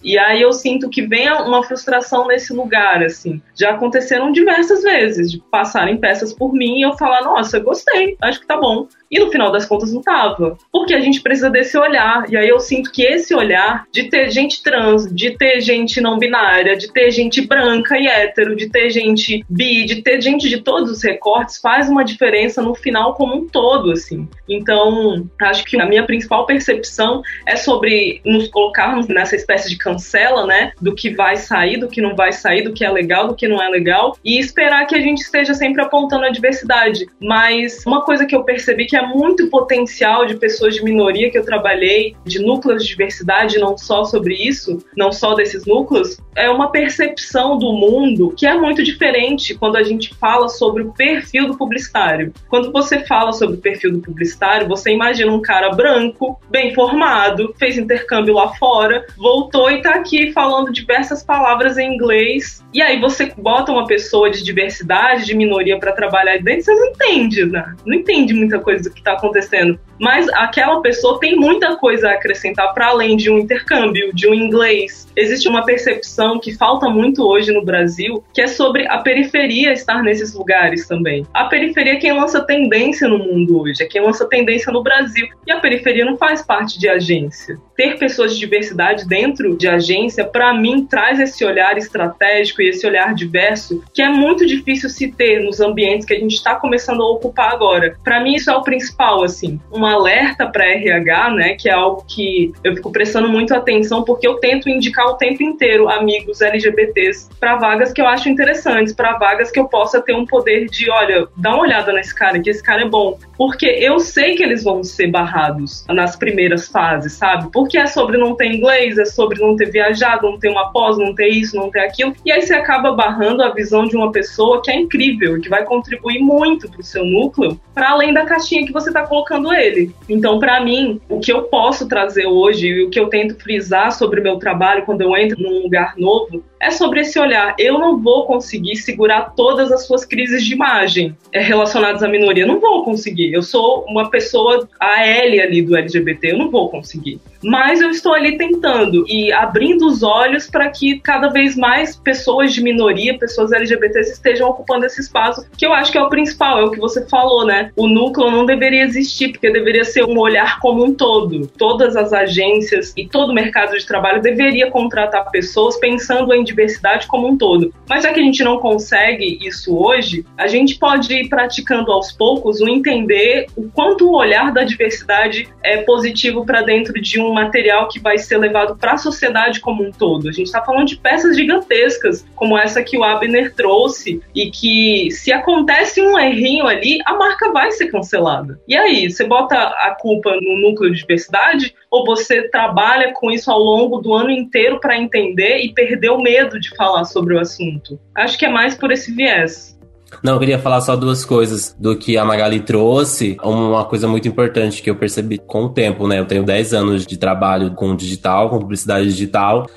E 0.06 0.20
aí 0.20 0.40
eu 0.40 0.54
sinto 0.54 0.88
que 0.88 1.02
vem 1.02 1.28
uma 1.32 1.64
frustração 1.64 2.28
nesse 2.28 2.54
lugar, 2.54 3.04
assim. 3.04 3.42
Já 3.56 3.72
aconteceram 3.72 4.32
diversas 4.32 4.84
vezes 4.84 5.32
de 5.32 5.42
passarem 5.50 5.98
peças 5.98 6.32
por 6.32 6.54
mim 6.54 6.78
e 6.78 6.84
eu 6.84 6.96
falar, 6.96 7.24
nossa, 7.24 7.60
gostei, 7.60 8.16
acho 8.22 8.40
que 8.40 8.46
tá 8.46 8.56
bom. 8.56 8.88
E 9.10 9.20
no 9.20 9.32
final 9.32 9.52
das 9.52 9.66
contas 9.66 9.92
não 9.92 10.02
tava. 10.02 10.58
Porque 10.72 10.94
a 10.94 11.00
gente 11.00 11.22
precisa 11.22 11.50
desse 11.50 11.78
olhar. 11.78 12.26
E 12.30 12.38
aí 12.38 12.48
eu 12.48 12.60
sinto 12.60 12.92
que 12.92 13.04
esse 13.04 13.34
olhar 13.34 13.86
de 13.92 14.04
ter 14.04 14.30
gente 14.30 14.62
trans, 14.62 15.08
de 15.12 15.32
ter 15.38 15.60
gente 15.62 16.00
não 16.02 16.20
binária, 16.20 16.76
de 16.76 16.92
ter 16.92 17.10
gente 17.12 17.42
branca 17.42 17.98
e 17.98 18.08
hétero, 18.08 18.56
de 18.56 18.70
ter 18.70 18.90
gente 18.92 19.44
bi, 19.50 19.86
de 19.86 20.02
ter 20.02 20.22
gente 20.22 20.48
de 20.50 20.62
todos 20.62 20.92
os 20.92 21.04
recortes, 21.04 21.60
faz 21.60 21.90
uma 21.90 22.04
diferença 22.04 22.62
no 22.62 22.76
final 22.76 23.16
como 23.16 23.36
um 23.36 23.48
todo, 23.48 23.92
assim. 23.92 24.28
Então, 24.48 25.28
acho 25.42 25.64
que 25.64 25.80
a 25.80 25.86
minha 25.86 26.06
principal 26.06 26.46
percepção 26.46 27.24
é 27.48 27.56
sobre 27.56 28.22
nos 28.24 28.48
colocarmos 28.50 29.08
nessa 29.08 29.36
espécie 29.36 29.70
de 29.70 29.78
cancela, 29.96 30.46
né? 30.46 30.72
Do 30.82 30.94
que 30.94 31.10
vai 31.16 31.38
sair, 31.38 31.78
do 31.78 31.88
que 31.88 32.02
não 32.02 32.16
vai 32.16 32.32
sair, 32.32 32.64
do 32.64 32.74
que 32.74 32.84
é 32.84 32.92
legal, 32.92 33.28
do 33.28 33.36
que 33.36 33.48
não 33.48 33.62
é 33.62 33.70
legal, 33.70 34.18
e 34.24 34.38
esperar 34.40 34.86
que 34.86 34.96
a 34.96 35.00
gente 35.00 35.20
esteja 35.20 35.54
sempre 35.54 35.82
apontando 35.82 36.26
a 36.26 36.30
diversidade. 36.30 37.08
Mas 37.22 37.84
uma 37.86 38.04
coisa 38.04 38.26
que 38.26 38.36
eu 38.36 38.44
percebi 38.44 38.86
que 38.86 38.98
é 38.98 39.06
muito 39.06 39.50
potencial 39.50 40.26
de 40.26 40.36
pessoas 40.36 40.76
de 40.76 40.84
minoria 40.84 41.32
que 41.32 41.38
eu 41.38 41.46
trabalhei, 41.46 42.16
de 42.26 42.40
núcleos 42.40 42.84
de 42.84 42.90
diversidade, 42.90 43.58
não 43.58 43.78
só 43.78 44.04
sobre 44.04 44.36
isso, 44.36 44.78
não 44.98 45.12
só 45.12 45.34
desses 45.34 45.66
núcleos, 45.66 46.18
é 46.36 46.50
uma 46.50 46.72
percepção 46.72 47.58
do 47.58 47.72
mundo 47.74 48.34
que 48.38 48.46
é 48.46 48.56
muito 48.56 48.84
diferente 48.84 49.56
quando 49.56 49.78
a 49.78 49.84
gente 49.84 50.14
fala 50.16 50.50
sobre 50.50 50.84
o 50.84 50.92
perfil 50.92 51.48
do 51.48 51.58
publicitário. 51.58 52.34
Quando 52.50 52.72
você 52.72 53.00
fala 53.06 53.32
sobre 53.32 53.56
o 53.56 53.62
perfil 53.62 53.94
do 53.94 54.02
publicitário, 54.02 54.68
você 54.68 54.92
imagina 54.92 55.32
um 55.32 55.42
cara 55.42 55.70
branco, 55.70 56.40
bem 56.50 56.74
formado, 56.74 57.54
fez 57.58 57.78
intercâmbio 57.78 58.34
lá 58.34 58.50
fora, 58.56 59.06
voltou 59.18 59.72
e 59.72 59.82
tá 59.86 59.96
aqui 59.96 60.32
falando 60.34 60.72
diversas 60.72 61.24
palavras 61.24 61.78
em 61.78 61.94
inglês. 61.94 62.66
E 62.74 62.82
aí 62.82 63.00
você 63.00 63.32
bota 63.38 63.72
uma 63.72 63.86
pessoa 63.86 64.30
de 64.30 64.44
diversidade, 64.44 65.26
de 65.26 65.36
minoria 65.36 65.80
para 65.80 65.94
trabalhar 65.94 66.38
dentro, 66.38 66.66
você 66.66 66.74
não 66.74 66.88
entende, 66.88 67.46
né? 67.46 67.76
Não 67.86 67.96
entende 67.96 68.34
muita 68.34 68.60
coisa 68.60 68.90
do 68.90 68.94
que 68.94 69.04
tá 69.04 69.14
acontecendo. 69.14 69.80
Mas 70.00 70.28
aquela 70.30 70.82
pessoa 70.82 71.20
tem 71.20 71.36
muita 71.36 71.76
coisa 71.78 72.10
a 72.10 72.14
acrescentar 72.14 72.74
para 72.74 72.88
além 72.88 73.16
de 73.16 73.30
um 73.30 73.40
intercâmbio, 73.40 74.14
de 74.14 74.28
um 74.28 74.34
inglês. 74.34 75.08
Existe 75.16 75.48
uma 75.48 75.64
percepção 75.64 76.40
que 76.40 76.54
falta 76.54 76.90
muito 76.90 77.26
hoje 77.26 77.52
no 77.52 77.64
Brasil, 77.64 78.24
que 78.34 78.42
é 78.42 78.48
sobre 78.48 78.88
a 78.88 78.98
periferia 78.98 79.72
estar 79.72 80.04
nesses 80.04 80.34
lugares 80.34 80.88
também. 80.88 81.26
A 81.34 81.46
periferia 81.46 81.94
é 81.94 81.98
quem 81.98 82.14
lança 82.14 82.42
tendência 82.42 83.08
no 83.08 83.18
mundo 83.18 83.62
hoje, 83.62 83.84
é 83.84 83.86
quem 83.86 84.02
lança 84.02 84.28
tendência 84.28 84.72
no 84.72 84.84
Brasil. 84.84 85.28
E 85.48 85.52
a 85.52 85.60
periferia 85.60 86.06
não 86.06 86.18
faz 86.18 86.42
parte 86.42 86.78
de 86.78 86.90
agência. 86.90 87.58
Ter 87.76 87.98
pessoas 87.98 88.34
de 88.34 88.40
diversidade 88.40 89.08
dentro 89.08 89.58
de 89.58 89.68
agência, 89.68 90.26
para 90.26 90.54
mim, 90.54 90.86
traz 90.86 91.20
esse 91.20 91.44
olhar 91.44 91.78
estratégico 91.78 92.62
e 92.62 92.70
esse 92.70 92.86
olhar 92.86 93.14
diverso 93.14 93.84
que 93.94 94.02
é 94.02 94.10
muito 94.10 94.46
difícil 94.46 94.90
se 94.90 95.12
ter 95.12 95.42
nos 95.44 95.60
ambientes 95.60 96.06
que 96.06 96.14
a 96.14 96.20
gente 96.20 96.36
está 96.36 96.56
começando 96.56 97.02
a 97.02 97.10
ocupar 97.10 97.52
agora. 97.52 97.98
Para 98.04 98.22
mim, 98.22 98.36
isso 98.36 98.50
é 98.50 98.56
o 98.56 98.62
principal, 98.62 99.24
assim. 99.24 99.60
Um 99.86 99.88
alerta 99.88 100.48
para 100.48 100.66
RH, 100.66 101.30
né, 101.32 101.54
que 101.54 101.70
é 101.70 101.72
algo 101.72 102.04
que 102.08 102.52
eu 102.64 102.76
fico 102.76 102.92
prestando 102.92 103.30
muito 103.30 103.54
atenção 103.54 104.04
porque 104.04 104.28
eu 104.28 104.36
tento 104.40 104.68
indicar 104.68 105.06
o 105.06 105.14
tempo 105.14 105.44
inteiro 105.44 105.88
amigos 105.88 106.42
LGBTs 106.42 107.30
para 107.40 107.56
vagas 107.58 107.94
que 107.94 108.02
eu 108.02 108.08
acho 108.08 108.28
interessantes, 108.28 108.94
para 108.94 109.16
vagas 109.20 109.52
que 109.52 109.60
eu 109.60 109.68
possa 109.68 110.02
ter 110.02 110.16
um 110.16 110.26
poder 110.26 110.66
de, 110.66 110.90
olha, 110.90 111.28
dá 111.38 111.54
uma 111.54 111.62
olhada 111.62 111.94
nesse 111.94 112.16
cara, 112.16 112.40
que 112.40 112.50
esse 112.50 112.64
cara 112.64 112.82
é 112.82 112.90
bom, 112.90 113.20
porque 113.38 113.68
eu 113.68 114.00
sei 114.00 114.36
que 114.36 114.42
eles 114.42 114.64
vão 114.64 114.84
ser 114.84 115.08
barrados 115.08 115.86
nas 115.88 116.16
primeiras 116.16 116.68
fases, 116.68 117.14
sabe? 117.14 117.50
Porque 117.52 117.78
é 117.78 117.86
sobre 117.86 118.18
não 118.18 118.36
ter 118.36 118.48
inglês, 118.48 118.98
é 118.98 119.06
sobre 119.06 119.40
não 119.40 119.56
ter 119.56 119.70
viajado, 119.70 120.28
não 120.28 120.40
ter 120.40 120.50
uma 120.50 120.72
pós, 120.72 120.98
não 120.98 121.14
ter 121.14 121.28
isso, 121.28 121.56
não 121.56 121.70
ter 121.70 121.82
aquilo, 121.82 122.16
e 122.26 122.32
aí 122.32 122.42
você 122.42 122.56
acaba 122.56 122.92
barrando 122.94 123.44
a 123.44 123.54
visão 123.54 123.86
de 123.86 123.96
uma 123.96 124.12
pessoa 124.12 124.64
que 124.64 124.72
é 124.72 124.76
incrível, 124.76 125.40
que 125.40 125.48
vai 125.48 125.64
contribuir 125.64 126.20
muito 126.20 126.68
para 126.72 126.82
o 126.82 126.84
seu 126.84 127.06
núcleo, 127.06 127.60
para 127.72 127.92
além 127.92 128.14
da 128.14 128.26
caixinha 128.26 128.66
que 128.66 128.74
você 128.74 128.90
está 128.90 129.06
colocando 129.06 129.54
ele. 129.54 129.75
Então, 130.10 130.40
para 130.40 130.64
mim, 130.64 131.00
o 131.10 131.20
que 131.20 131.32
eu 131.32 131.44
posso 131.44 131.88
trazer 131.88 132.26
hoje 132.26 132.68
e 132.68 132.84
o 132.84 132.90
que 132.90 133.00
eu 133.00 133.08
tento 133.08 133.36
frisar 133.42 133.92
sobre 133.92 134.20
o 134.20 134.24
meu 134.24 134.38
trabalho 134.38 134.86
quando 134.86 135.02
eu 135.02 135.16
entro 135.16 135.42
num 135.42 135.64
lugar 135.64 135.94
novo 135.98 136.44
é 136.60 136.72
sobre 136.72 137.02
esse 137.02 137.20
olhar. 137.20 137.56
Eu 137.60 137.78
não 137.78 138.02
vou 138.02 138.26
conseguir 138.26 138.76
segurar 138.78 139.34
todas 139.36 139.72
as 139.72 139.86
suas 139.86 140.06
crises 140.06 140.44
de 140.44 140.54
imagem 140.54 141.16
é, 141.32 141.40
relacionadas 141.42 142.02
à 142.02 142.08
minoria. 142.08 142.46
Não 142.46 142.60
vou 142.60 142.84
conseguir. 142.84 143.34
Eu 143.34 143.44
sou 143.44 143.86
uma 143.88 144.10
pessoa 144.10 144.68
AL 144.80 145.42
ali 145.42 145.62
do 145.62 145.76
LGBT. 145.76 146.32
Eu 146.32 146.38
não 146.38 146.50
vou 146.50 146.70
conseguir. 146.70 147.20
Mas 147.46 147.80
eu 147.80 147.92
estou 147.92 148.14
ali 148.14 148.38
tentando 148.38 149.06
e 149.08 149.32
abrindo 149.32 149.86
os 149.86 150.02
olhos 150.02 150.50
para 150.50 150.68
que 150.70 151.00
cada 151.00 151.30
vez 151.30 151.56
mais 151.56 151.96
pessoas 151.96 152.52
de 152.52 152.64
minoria, 152.64 153.20
pessoas 153.20 153.52
LGBTs 153.52 154.14
estejam 154.14 154.50
ocupando 154.50 154.84
esse 154.88 155.00
espaço, 155.00 155.46
que 155.56 155.64
eu 155.64 155.72
acho 155.72 155.92
que 155.92 155.98
é 155.98 156.02
o 156.02 156.10
principal, 156.10 156.60
é 156.60 156.64
o 156.64 156.72
que 156.72 156.80
você 156.80 157.08
falou, 157.08 157.46
né? 157.46 157.72
O 157.76 157.88
núcleo 157.88 158.32
não 158.32 158.48
deveria 158.48 158.82
existir, 158.82 159.32
porque 159.32 159.52
deveria 159.52 159.84
ser 159.84 160.04
um 160.06 160.18
olhar 160.18 160.60
como 160.60 160.84
um 160.84 160.92
todo. 160.92 161.46
Todas 161.56 161.96
as 161.96 162.12
agências 162.14 162.92
e 162.98 163.08
todo 163.08 163.30
o 163.30 163.34
mercado 163.34 163.78
de 163.78 163.86
trabalho 163.86 164.24
deveria 164.24 164.72
contratar 164.72 165.30
pessoas 165.30 165.78
pensando 165.78 166.34
em 166.34 166.44
diversidade 166.44 167.06
como 167.06 167.28
um 167.28 167.38
todo. 167.38 167.72
Mas 167.88 168.04
já 168.04 168.12
que 168.12 168.20
a 168.20 168.24
gente 168.24 168.44
não 168.44 168.58
consegue 168.58 169.38
isso 169.46 169.78
hoje, 169.78 170.26
a 170.36 170.48
gente 170.48 170.80
pode 170.80 171.14
ir 171.14 171.30
praticando 171.30 171.92
aos 171.92 172.12
poucos 172.12 172.60
o 172.60 172.68
entender 172.68 173.46
o 173.56 173.70
quanto 173.70 174.08
o 174.08 174.16
olhar 174.16 174.52
da 174.52 174.64
diversidade 174.64 175.48
é 175.64 175.78
positivo 175.78 176.44
para 176.44 176.64
dentro 176.64 177.00
de 177.00 177.20
um 177.22 177.35
material 177.36 177.88
que 177.88 178.00
vai 178.00 178.18
ser 178.18 178.38
levado 178.38 178.76
para 178.78 178.94
a 178.94 178.98
sociedade 178.98 179.60
como 179.60 179.84
um 179.84 179.92
todo. 179.92 180.28
A 180.28 180.32
gente 180.32 180.48
está 180.48 180.64
falando 180.64 180.88
de 180.88 180.98
peças 180.98 181.36
gigantescas, 181.36 182.26
como 182.36 182.58
essa 182.58 182.84
que 182.84 182.98
o 182.98 183.04
Abner 183.04 183.54
trouxe, 183.54 184.22
e 184.34 184.50
que 184.50 185.12
se 185.12 185.32
acontece 185.32 186.02
um 186.02 186.18
errinho 186.18 186.66
ali, 186.66 187.00
a 187.06 187.14
marca 187.14 187.52
vai 187.52 187.72
ser 187.72 187.92
cancelada. 187.92 188.60
E 188.68 188.76
aí, 188.76 189.12
você 189.12 189.26
bota 189.26 189.56
a 189.56 189.96
culpa 190.00 190.36
no 190.42 190.58
núcleo 190.58 190.92
de 190.92 191.00
diversidade 191.00 191.76
ou 191.92 192.06
você 192.06 192.50
trabalha 192.50 193.14
com 193.14 193.32
isso 193.32 193.52
ao 193.52 193.60
longo 193.60 194.00
do 194.00 194.14
ano 194.14 194.32
inteiro 194.32 194.80
para 194.80 194.98
entender 194.98 195.60
e 195.60 195.74
perder 195.74 196.10
o 196.10 196.22
medo 196.22 196.60
de 196.60 196.76
falar 196.76 197.04
sobre 197.06 197.36
o 197.36 197.40
assunto? 197.40 198.00
Acho 198.16 198.38
que 198.38 198.46
é 198.46 198.50
mais 198.50 198.76
por 198.76 198.92
esse 198.92 199.14
viés. 199.14 199.75
Não, 200.24 200.34
eu 200.34 200.40
queria 200.40 200.60
falar 200.60 200.82
só 200.82 200.96
duas 200.96 201.26
coisas 201.26 201.76
do 201.80 201.96
que 201.96 202.18
a 202.18 202.26
Magali 202.26 202.60
trouxe. 202.60 203.38
Uma 203.44 203.86
coisa 203.86 204.08
muito 204.08 204.28
importante 204.28 204.82
que 204.82 204.90
eu 204.90 204.96
percebi 204.96 205.38
com 205.38 205.66
o 205.66 205.70
tempo, 205.70 206.08
né? 206.08 206.20
Eu 206.20 206.26
tenho 206.26 206.44
10 206.44 206.74
anos 206.74 207.06
de 207.06 207.18
trabalho 207.18 207.74
com 207.74 207.96
digital, 207.96 208.50
com 208.50 208.60
publicidade 208.60 209.06
digital. 209.06 209.68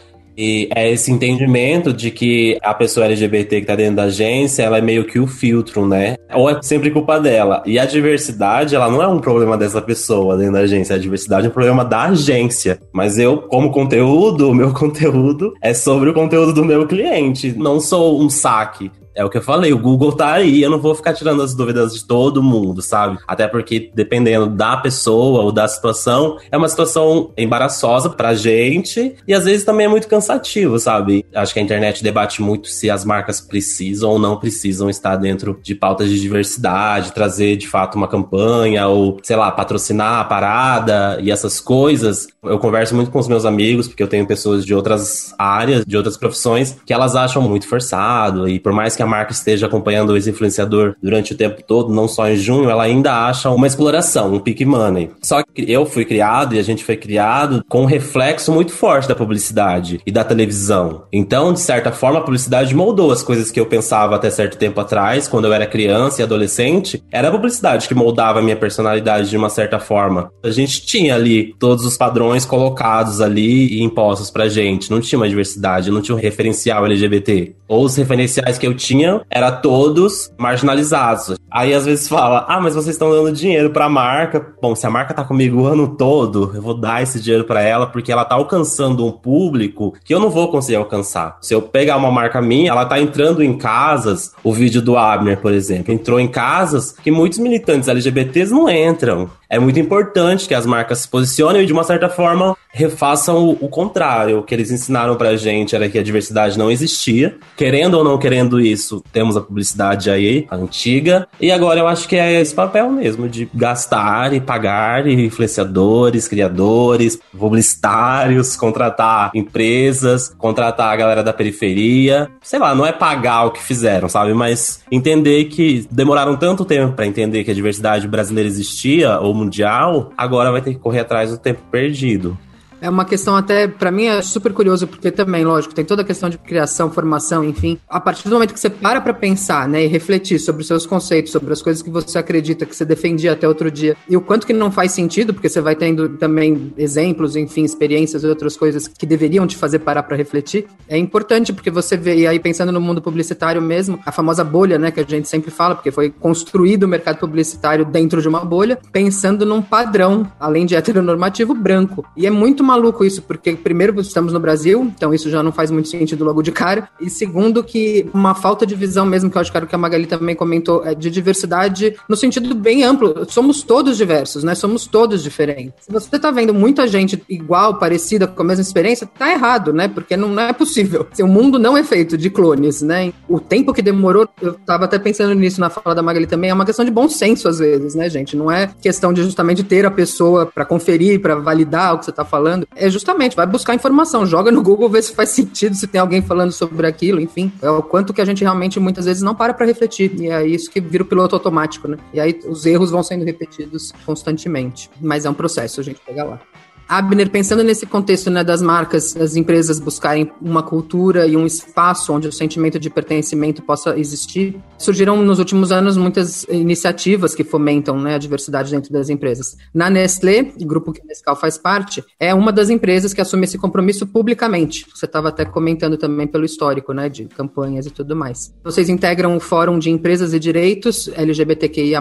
E 0.40 0.68
é 0.72 0.88
esse 0.88 1.10
entendimento 1.10 1.92
de 1.92 2.12
que 2.12 2.56
a 2.62 2.72
pessoa 2.72 3.06
LGBT 3.06 3.60
que 3.60 3.66
tá 3.66 3.74
dentro 3.74 3.96
da 3.96 4.04
agência, 4.04 4.62
ela 4.62 4.78
é 4.78 4.80
meio 4.80 5.04
que 5.04 5.18
o 5.18 5.26
filtro, 5.26 5.84
né? 5.84 6.14
Ou 6.32 6.48
é 6.48 6.62
sempre 6.62 6.92
culpa 6.92 7.18
dela. 7.18 7.60
E 7.66 7.76
a 7.76 7.84
diversidade, 7.84 8.76
ela 8.76 8.88
não 8.88 9.02
é 9.02 9.08
um 9.08 9.18
problema 9.18 9.58
dessa 9.58 9.82
pessoa 9.82 10.36
dentro 10.36 10.52
da 10.52 10.60
agência. 10.60 10.94
A 10.94 10.98
diversidade 10.98 11.46
é 11.46 11.48
um 11.48 11.52
problema 11.52 11.84
da 11.84 12.04
agência. 12.04 12.78
Mas 12.92 13.18
eu, 13.18 13.38
como 13.48 13.72
conteúdo, 13.72 14.48
o 14.48 14.54
meu 14.54 14.72
conteúdo 14.72 15.52
é 15.60 15.74
sobre 15.74 16.10
o 16.10 16.14
conteúdo 16.14 16.52
do 16.52 16.64
meu 16.64 16.86
cliente. 16.86 17.52
Não 17.58 17.80
sou 17.80 18.22
um 18.22 18.30
saque. 18.30 18.92
É 19.18 19.24
o 19.24 19.28
que 19.28 19.36
eu 19.36 19.42
falei, 19.42 19.72
o 19.72 19.78
Google 19.78 20.12
tá 20.12 20.34
aí, 20.34 20.62
eu 20.62 20.70
não 20.70 20.78
vou 20.78 20.94
ficar 20.94 21.12
tirando 21.12 21.42
as 21.42 21.52
dúvidas 21.52 21.92
de 21.92 22.04
todo 22.04 22.40
mundo, 22.40 22.80
sabe? 22.80 23.18
Até 23.26 23.48
porque, 23.48 23.90
dependendo 23.92 24.46
da 24.46 24.76
pessoa 24.76 25.42
ou 25.42 25.50
da 25.50 25.66
situação, 25.66 26.38
é 26.52 26.56
uma 26.56 26.68
situação 26.68 27.32
embaraçosa 27.36 28.10
pra 28.10 28.36
gente 28.36 29.16
e 29.26 29.34
às 29.34 29.44
vezes 29.44 29.64
também 29.64 29.86
é 29.86 29.88
muito 29.88 30.06
cansativo, 30.06 30.78
sabe? 30.78 31.26
Acho 31.34 31.52
que 31.52 31.58
a 31.58 31.62
internet 31.62 32.00
debate 32.00 32.40
muito 32.40 32.68
se 32.68 32.88
as 32.88 33.04
marcas 33.04 33.40
precisam 33.40 34.10
ou 34.10 34.20
não 34.20 34.36
precisam 34.36 34.88
estar 34.88 35.16
dentro 35.16 35.58
de 35.64 35.74
pautas 35.74 36.08
de 36.08 36.20
diversidade, 36.20 37.10
trazer 37.10 37.56
de 37.56 37.66
fato 37.66 37.96
uma 37.96 38.06
campanha 38.06 38.86
ou, 38.86 39.18
sei 39.24 39.34
lá, 39.34 39.50
patrocinar 39.50 40.20
a 40.20 40.24
parada 40.24 41.18
e 41.20 41.32
essas 41.32 41.58
coisas. 41.58 42.28
Eu 42.40 42.60
converso 42.60 42.94
muito 42.94 43.10
com 43.10 43.18
os 43.18 43.26
meus 43.26 43.44
amigos, 43.44 43.88
porque 43.88 44.02
eu 44.02 44.08
tenho 44.08 44.28
pessoas 44.28 44.64
de 44.64 44.72
outras 44.72 45.34
áreas, 45.36 45.84
de 45.84 45.96
outras 45.96 46.16
profissões, 46.16 46.76
que 46.86 46.92
elas 46.92 47.16
acham 47.16 47.42
muito 47.42 47.66
forçado 47.66 48.48
e 48.48 48.60
por 48.60 48.72
mais 48.72 48.94
que 48.94 49.02
a 49.02 49.07
marca 49.08 49.32
esteja 49.32 49.66
acompanhando 49.66 50.16
esse 50.16 50.30
influenciador 50.30 50.94
durante 51.02 51.32
o 51.32 51.36
tempo 51.36 51.62
todo, 51.66 51.92
não 51.92 52.06
só 52.06 52.28
em 52.28 52.36
junho, 52.36 52.70
ela 52.70 52.84
ainda 52.84 53.26
acha 53.26 53.50
uma 53.50 53.66
exploração, 53.66 54.34
um 54.34 54.38
pick 54.38 54.60
money. 54.60 55.10
Só 55.22 55.42
que 55.42 55.70
eu 55.70 55.84
fui 55.86 56.04
criado 56.04 56.54
e 56.54 56.58
a 56.58 56.62
gente 56.62 56.84
foi 56.84 56.96
criado 56.96 57.64
com 57.68 57.82
um 57.82 57.86
reflexo 57.86 58.52
muito 58.52 58.72
forte 58.72 59.08
da 59.08 59.14
publicidade 59.14 60.00
e 60.06 60.12
da 60.12 60.22
televisão. 60.22 61.04
Então, 61.12 61.52
de 61.52 61.60
certa 61.60 61.90
forma, 61.90 62.18
a 62.18 62.22
publicidade 62.22 62.74
moldou 62.74 63.10
as 63.10 63.22
coisas 63.22 63.50
que 63.50 63.58
eu 63.58 63.66
pensava 63.66 64.16
até 64.16 64.30
certo 64.30 64.56
tempo 64.58 64.80
atrás, 64.80 65.26
quando 65.26 65.46
eu 65.46 65.52
era 65.52 65.66
criança 65.66 66.20
e 66.20 66.24
adolescente. 66.24 67.02
Era 67.10 67.28
a 67.28 67.30
publicidade 67.30 67.88
que 67.88 67.94
moldava 67.94 68.38
a 68.38 68.42
minha 68.42 68.56
personalidade 68.56 69.30
de 69.30 69.36
uma 69.36 69.48
certa 69.48 69.78
forma. 69.78 70.30
A 70.42 70.50
gente 70.50 70.84
tinha 70.84 71.14
ali 71.14 71.54
todos 71.58 71.84
os 71.84 71.96
padrões 71.96 72.44
colocados 72.44 73.20
ali 73.20 73.66
e 73.68 73.82
impostos 73.82 74.30
pra 74.30 74.48
gente. 74.48 74.90
Não 74.90 75.00
tinha 75.00 75.18
uma 75.18 75.28
diversidade, 75.28 75.90
não 75.90 76.02
tinha 76.02 76.14
um 76.14 76.20
referencial 76.20 76.84
LGBT. 76.86 77.54
Ou 77.66 77.84
os 77.84 77.96
referenciais 77.96 78.58
que 78.58 78.66
eu 78.66 78.74
tinha 78.74 78.97
tinham 78.98 79.22
era 79.30 79.52
todos 79.52 80.32
marginalizados. 80.36 81.38
Aí 81.50 81.72
às 81.72 81.86
vezes 81.86 82.08
fala: 82.08 82.44
"Ah, 82.48 82.60
mas 82.60 82.74
vocês 82.74 82.94
estão 82.94 83.10
dando 83.10 83.32
dinheiro 83.32 83.70
para 83.70 83.86
a 83.86 83.88
marca". 83.88 84.54
Bom, 84.60 84.74
se 84.74 84.86
a 84.86 84.90
marca 84.90 85.14
tá 85.14 85.24
comigo 85.24 85.62
o 85.62 85.66
ano 85.66 85.96
todo, 85.96 86.52
eu 86.54 86.60
vou 86.60 86.74
dar 86.74 87.02
esse 87.02 87.20
dinheiro 87.20 87.44
para 87.44 87.62
ela 87.62 87.86
porque 87.86 88.12
ela 88.12 88.24
tá 88.24 88.34
alcançando 88.34 89.06
um 89.06 89.12
público 89.12 89.94
que 90.04 90.12
eu 90.12 90.20
não 90.20 90.30
vou 90.30 90.50
conseguir 90.50 90.76
alcançar. 90.76 91.38
Se 91.40 91.54
eu 91.54 91.62
pegar 91.62 91.96
uma 91.96 92.10
marca 92.10 92.42
minha, 92.42 92.70
ela 92.70 92.84
tá 92.84 93.00
entrando 93.00 93.42
em 93.42 93.56
casas, 93.56 94.32
o 94.42 94.52
vídeo 94.52 94.82
do 94.82 94.96
Abner, 94.96 95.40
por 95.40 95.52
exemplo, 95.52 95.92
entrou 95.92 96.18
em 96.18 96.28
casas 96.28 96.92
que 96.92 97.10
muitos 97.10 97.38
militantes 97.38 97.88
LGBTs 97.88 98.52
não 98.52 98.68
entram 98.68 99.30
é 99.50 99.58
muito 99.58 99.80
importante 99.80 100.46
que 100.46 100.54
as 100.54 100.66
marcas 100.66 101.00
se 101.00 101.08
posicionem 101.08 101.62
e, 101.62 101.66
de 101.66 101.72
uma 101.72 101.84
certa 101.84 102.08
forma, 102.08 102.56
refaçam 102.70 103.38
o, 103.38 103.52
o, 103.52 103.68
contrário. 103.68 104.38
O 104.38 104.42
que 104.42 104.54
eles 104.54 104.70
ensinaram 104.70 105.16
pra 105.16 105.36
gente 105.36 105.74
era 105.74 105.88
que 105.88 105.98
a 105.98 106.02
diversidade 106.02 106.58
não 106.58 106.70
existia. 106.70 107.36
Querendo 107.56 107.94
ou 107.94 108.04
não 108.04 108.18
querendo 108.18 108.60
isso, 108.60 109.02
temos 109.10 109.36
a 109.36 109.40
publicidade 109.40 110.10
aí, 110.10 110.46
a 110.50 110.56
antiga. 110.56 111.26
E 111.40 111.50
agora 111.50 111.80
eu 111.80 111.88
acho 111.88 112.06
que 112.06 112.16
é 112.16 112.40
esse 112.40 112.54
papel 112.54 112.90
mesmo, 112.90 113.28
de 113.28 113.48
gastar 113.54 114.34
e 114.34 114.40
pagar 114.40 115.06
e 115.06 115.26
influenciadores, 115.26 116.28
criadores, 116.28 117.18
publicitários, 117.36 118.54
contratar 118.54 119.30
empresas, 119.34 120.34
contratar 120.36 120.92
a 120.92 120.96
galera 120.96 121.22
da 121.22 121.32
periferia. 121.32 122.30
Sei 122.42 122.58
lá, 122.58 122.74
não 122.74 122.84
é 122.84 122.92
pagar 122.92 123.46
o 123.46 123.50
que 123.50 123.62
fizeram, 123.62 124.08
sabe? 124.08 124.34
Mas 124.34 124.82
entender 124.92 125.46
que 125.46 125.86
demoraram 125.90 126.36
tanto 126.36 126.64
tempo 126.66 126.92
para 126.92 127.06
entender 127.06 127.44
que 127.44 127.50
a 127.50 127.54
diversidade 127.54 128.06
brasileira 128.06 128.48
existia, 128.48 129.18
ou 129.18 129.37
mundial, 129.38 130.12
agora 130.16 130.50
vai 130.50 130.60
ter 130.60 130.74
que 130.74 130.80
correr 130.80 131.00
atrás 131.00 131.30
do 131.30 131.38
tempo 131.38 131.62
perdido. 131.70 132.36
É 132.80 132.88
uma 132.88 133.04
questão 133.04 133.36
até, 133.36 133.66
para 133.66 133.90
mim, 133.90 134.06
é 134.06 134.22
super 134.22 134.52
curioso, 134.52 134.86
porque 134.86 135.10
também, 135.10 135.44
lógico, 135.44 135.74
tem 135.74 135.84
toda 135.84 136.02
a 136.02 136.04
questão 136.04 136.28
de 136.28 136.38
criação, 136.38 136.90
formação, 136.90 137.42
enfim. 137.42 137.78
A 137.88 138.00
partir 138.00 138.28
do 138.28 138.34
momento 138.34 138.54
que 138.54 138.60
você 138.60 138.70
para 138.70 139.00
para 139.00 139.12
pensar, 139.12 139.68
né, 139.68 139.84
e 139.84 139.86
refletir 139.86 140.38
sobre 140.38 140.62
os 140.62 140.68
seus 140.68 140.86
conceitos, 140.86 141.32
sobre 141.32 141.52
as 141.52 141.60
coisas 141.60 141.82
que 141.82 141.90
você 141.90 142.18
acredita, 142.18 142.64
que 142.64 142.74
você 142.74 142.84
defendia 142.84 143.32
até 143.32 143.48
outro 143.48 143.70
dia, 143.70 143.96
e 144.08 144.16
o 144.16 144.20
quanto 144.20 144.46
que 144.46 144.52
não 144.52 144.70
faz 144.70 144.92
sentido, 144.92 145.34
porque 145.34 145.48
você 145.48 145.60
vai 145.60 145.74
tendo 145.74 146.08
também 146.10 146.72
exemplos, 146.76 147.36
enfim, 147.36 147.64
experiências 147.64 148.22
e 148.22 148.26
outras 148.26 148.56
coisas 148.56 148.86
que 148.86 149.06
deveriam 149.06 149.46
te 149.46 149.56
fazer 149.56 149.80
parar 149.80 150.02
para 150.04 150.16
refletir, 150.16 150.66
é 150.88 150.96
importante, 150.96 151.52
porque 151.52 151.70
você 151.70 151.96
vê, 151.96 152.16
e 152.16 152.26
aí 152.26 152.38
pensando 152.38 152.70
no 152.70 152.80
mundo 152.80 153.02
publicitário 153.02 153.60
mesmo, 153.60 153.98
a 154.06 154.12
famosa 154.12 154.44
bolha, 154.44 154.78
né, 154.78 154.90
que 154.90 155.00
a 155.00 155.04
gente 155.04 155.28
sempre 155.28 155.50
fala, 155.50 155.74
porque 155.74 155.90
foi 155.90 156.10
construído 156.10 156.84
o 156.84 156.88
mercado 156.88 157.18
publicitário 157.18 157.84
dentro 157.84 158.22
de 158.22 158.28
uma 158.28 158.44
bolha, 158.44 158.78
pensando 158.92 159.44
num 159.44 159.62
padrão, 159.62 160.30
além 160.38 160.64
de 160.64 160.76
heteronormativo, 160.76 161.54
branco. 161.54 162.04
E 162.16 162.26
é 162.26 162.30
muito 162.30 162.62
maluco 162.68 163.04
isso, 163.04 163.22
porque 163.22 163.52
primeiro 163.52 163.98
estamos 164.00 164.32
no 164.32 164.38
Brasil, 164.38 164.92
então 164.94 165.12
isso 165.14 165.30
já 165.30 165.42
não 165.42 165.50
faz 165.50 165.70
muito 165.70 165.88
sentido 165.88 166.24
logo 166.24 166.42
de 166.42 166.52
cara. 166.52 166.88
E 167.00 167.08
segundo, 167.08 167.64
que 167.64 168.06
uma 168.12 168.34
falta 168.34 168.66
de 168.66 168.74
visão 168.74 169.06
mesmo, 169.06 169.30
que 169.30 169.36
eu 169.36 169.40
acho 169.40 169.50
que 169.50 169.74
a 169.74 169.78
Magali 169.78 170.06
também 170.06 170.36
comentou, 170.36 170.84
é 170.84 170.94
de 170.94 171.10
diversidade 171.10 171.96
no 172.08 172.16
sentido 172.16 172.54
bem 172.54 172.84
amplo. 172.84 173.26
Somos 173.28 173.62
todos 173.62 173.96
diversos, 173.96 174.44
né? 174.44 174.54
Somos 174.54 174.86
todos 174.86 175.22
diferentes. 175.22 175.86
Se 175.86 175.92
você 175.92 176.18
tá 176.18 176.30
vendo 176.30 176.52
muita 176.52 176.86
gente 176.86 177.22
igual, 177.28 177.78
parecida, 177.78 178.26
com 178.26 178.42
a 178.42 178.44
mesma 178.44 178.62
experiência, 178.62 179.06
tá 179.06 179.30
errado, 179.30 179.72
né? 179.72 179.88
Porque 179.88 180.16
não, 180.16 180.28
não 180.28 180.42
é 180.42 180.52
possível. 180.52 181.06
O 181.28 181.30
mundo 181.30 181.58
não 181.58 181.76
é 181.76 181.84
feito 181.84 182.16
de 182.16 182.30
clones, 182.30 182.80
né? 182.80 183.12
O 183.28 183.38
tempo 183.38 183.74
que 183.74 183.82
demorou, 183.82 184.26
eu 184.40 184.54
tava 184.54 184.86
até 184.86 184.98
pensando 184.98 185.34
nisso 185.34 185.60
na 185.60 185.68
fala 185.68 185.94
da 185.94 186.02
Magali 186.02 186.26
também, 186.26 186.48
é 186.48 186.54
uma 186.54 186.64
questão 186.64 186.84
de 186.84 186.90
bom 186.90 187.08
senso 187.08 187.48
às 187.48 187.58
vezes, 187.58 187.94
né, 187.94 188.08
gente? 188.08 188.36
Não 188.36 188.50
é 188.50 188.70
questão 188.80 189.12
de 189.12 189.22
justamente 189.22 189.62
ter 189.62 189.84
a 189.84 189.90
pessoa 189.90 190.46
para 190.46 190.64
conferir, 190.64 191.20
para 191.20 191.34
validar 191.34 191.94
o 191.94 191.98
que 191.98 192.06
você 192.06 192.12
tá 192.12 192.24
falando 192.24 192.57
falando, 192.58 192.68
é 192.74 192.90
justamente, 192.90 193.36
vai 193.36 193.46
buscar 193.46 193.74
informação, 193.74 194.26
joga 194.26 194.50
no 194.50 194.62
Google, 194.62 194.88
vê 194.88 195.00
se 195.02 195.14
faz 195.14 195.30
sentido, 195.30 195.74
se 195.74 195.86
tem 195.86 196.00
alguém 196.00 196.22
falando 196.22 196.52
sobre 196.52 196.86
aquilo, 196.86 197.20
enfim. 197.20 197.52
É 197.62 197.70
o 197.70 197.82
quanto 197.82 198.12
que 198.12 198.20
a 198.20 198.24
gente 198.24 198.42
realmente 198.42 198.80
muitas 198.80 199.04
vezes 199.04 199.22
não 199.22 199.34
para 199.34 199.54
para 199.54 199.66
refletir. 199.66 200.12
E 200.20 200.28
é 200.28 200.46
isso 200.46 200.70
que 200.70 200.80
vira 200.80 201.02
o 201.02 201.06
piloto 201.06 201.36
automático, 201.36 201.86
né? 201.86 201.98
E 202.12 202.20
aí 202.20 202.38
os 202.46 202.66
erros 202.66 202.90
vão 202.90 203.02
sendo 203.02 203.24
repetidos 203.24 203.92
constantemente. 204.04 204.90
Mas 205.00 205.24
é 205.24 205.30
um 205.30 205.34
processo 205.34 205.80
a 205.80 205.84
gente 205.84 206.00
pegar 206.00 206.24
lá. 206.24 206.40
Abner, 206.88 207.28
pensando 207.28 207.62
nesse 207.62 207.84
contexto 207.84 208.30
né, 208.30 208.42
das 208.42 208.62
marcas, 208.62 209.12
das 209.12 209.36
empresas 209.36 209.78
buscarem 209.78 210.32
uma 210.40 210.62
cultura 210.62 211.26
e 211.26 211.36
um 211.36 211.44
espaço 211.44 212.12
onde 212.14 212.26
o 212.26 212.32
sentimento 212.32 212.78
de 212.78 212.88
pertencimento 212.88 213.62
possa 213.62 213.98
existir, 213.98 214.58
surgiram 214.78 215.22
nos 215.22 215.38
últimos 215.38 215.70
anos 215.70 215.98
muitas 215.98 216.44
iniciativas 216.44 217.34
que 217.34 217.44
fomentam 217.44 218.00
né, 218.00 218.14
a 218.14 218.18
diversidade 218.18 218.70
dentro 218.70 218.90
das 218.90 219.10
empresas. 219.10 219.56
Na 219.74 219.90
Nestlé, 219.90 220.52
grupo 220.60 220.92
que 220.92 221.02
a 221.02 221.04
Nescau 221.04 221.36
faz 221.36 221.58
parte, 221.58 222.02
é 222.18 222.32
uma 222.32 222.50
das 222.50 222.70
empresas 222.70 223.12
que 223.12 223.20
assume 223.20 223.44
esse 223.44 223.58
compromisso 223.58 224.06
publicamente. 224.06 224.86
Você 224.94 225.04
estava 225.04 225.28
até 225.28 225.44
comentando 225.44 225.98
também 225.98 226.26
pelo 226.26 226.46
histórico 226.46 226.94
né, 226.94 227.10
de 227.10 227.26
campanhas 227.26 227.84
e 227.84 227.90
tudo 227.90 228.16
mais. 228.16 228.54
Vocês 228.64 228.88
integram 228.88 229.36
o 229.36 229.40
Fórum 229.40 229.78
de 229.78 229.90
Empresas 229.90 230.32
e 230.32 230.38
Direitos 230.38 231.08
LGBTQIA+, 231.14 232.00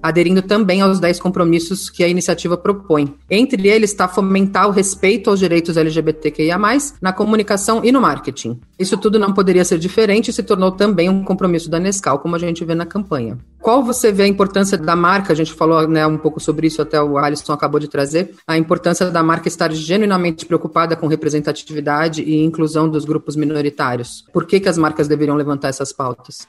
aderindo 0.00 0.42
também 0.42 0.82
aos 0.82 1.00
10 1.00 1.18
compromissos 1.18 1.90
que 1.90 2.04
a 2.04 2.08
iniciativa 2.08 2.56
propõe. 2.56 3.12
Entre 3.28 3.68
eles 3.68 3.90
está 3.90 4.06
fomentar 4.20 4.68
o 4.68 4.70
respeito 4.70 5.30
aos 5.30 5.38
direitos 5.38 5.78
LGBTQIA+, 5.78 6.58
na 7.00 7.10
comunicação 7.10 7.80
e 7.82 7.90
no 7.90 8.02
marketing. 8.02 8.60
Isso 8.78 8.98
tudo 8.98 9.18
não 9.18 9.32
poderia 9.32 9.64
ser 9.64 9.78
diferente 9.78 10.28
e 10.28 10.32
se 10.32 10.42
tornou 10.42 10.70
também 10.70 11.08
um 11.08 11.24
compromisso 11.24 11.70
da 11.70 11.80
Nescau, 11.80 12.18
como 12.18 12.36
a 12.36 12.38
gente 12.38 12.62
vê 12.62 12.74
na 12.74 12.84
campanha. 12.84 13.38
Qual 13.62 13.82
você 13.82 14.12
vê 14.12 14.24
a 14.24 14.28
importância 14.28 14.76
da 14.76 14.94
marca? 14.94 15.32
A 15.32 15.36
gente 15.36 15.54
falou 15.54 15.88
né, 15.88 16.06
um 16.06 16.18
pouco 16.18 16.38
sobre 16.38 16.66
isso, 16.66 16.82
até 16.82 17.00
o 17.00 17.16
Alisson 17.16 17.52
acabou 17.54 17.80
de 17.80 17.88
trazer. 17.88 18.34
A 18.46 18.58
importância 18.58 19.10
da 19.10 19.22
marca 19.22 19.48
estar 19.48 19.72
genuinamente 19.72 20.44
preocupada 20.44 20.94
com 20.94 21.06
representatividade 21.06 22.22
e 22.22 22.44
inclusão 22.44 22.88
dos 22.88 23.06
grupos 23.06 23.36
minoritários. 23.36 24.24
Por 24.32 24.44
que, 24.44 24.60
que 24.60 24.68
as 24.68 24.76
marcas 24.76 25.08
deveriam 25.08 25.36
levantar 25.36 25.68
essas 25.68 25.94
pautas? 25.94 26.46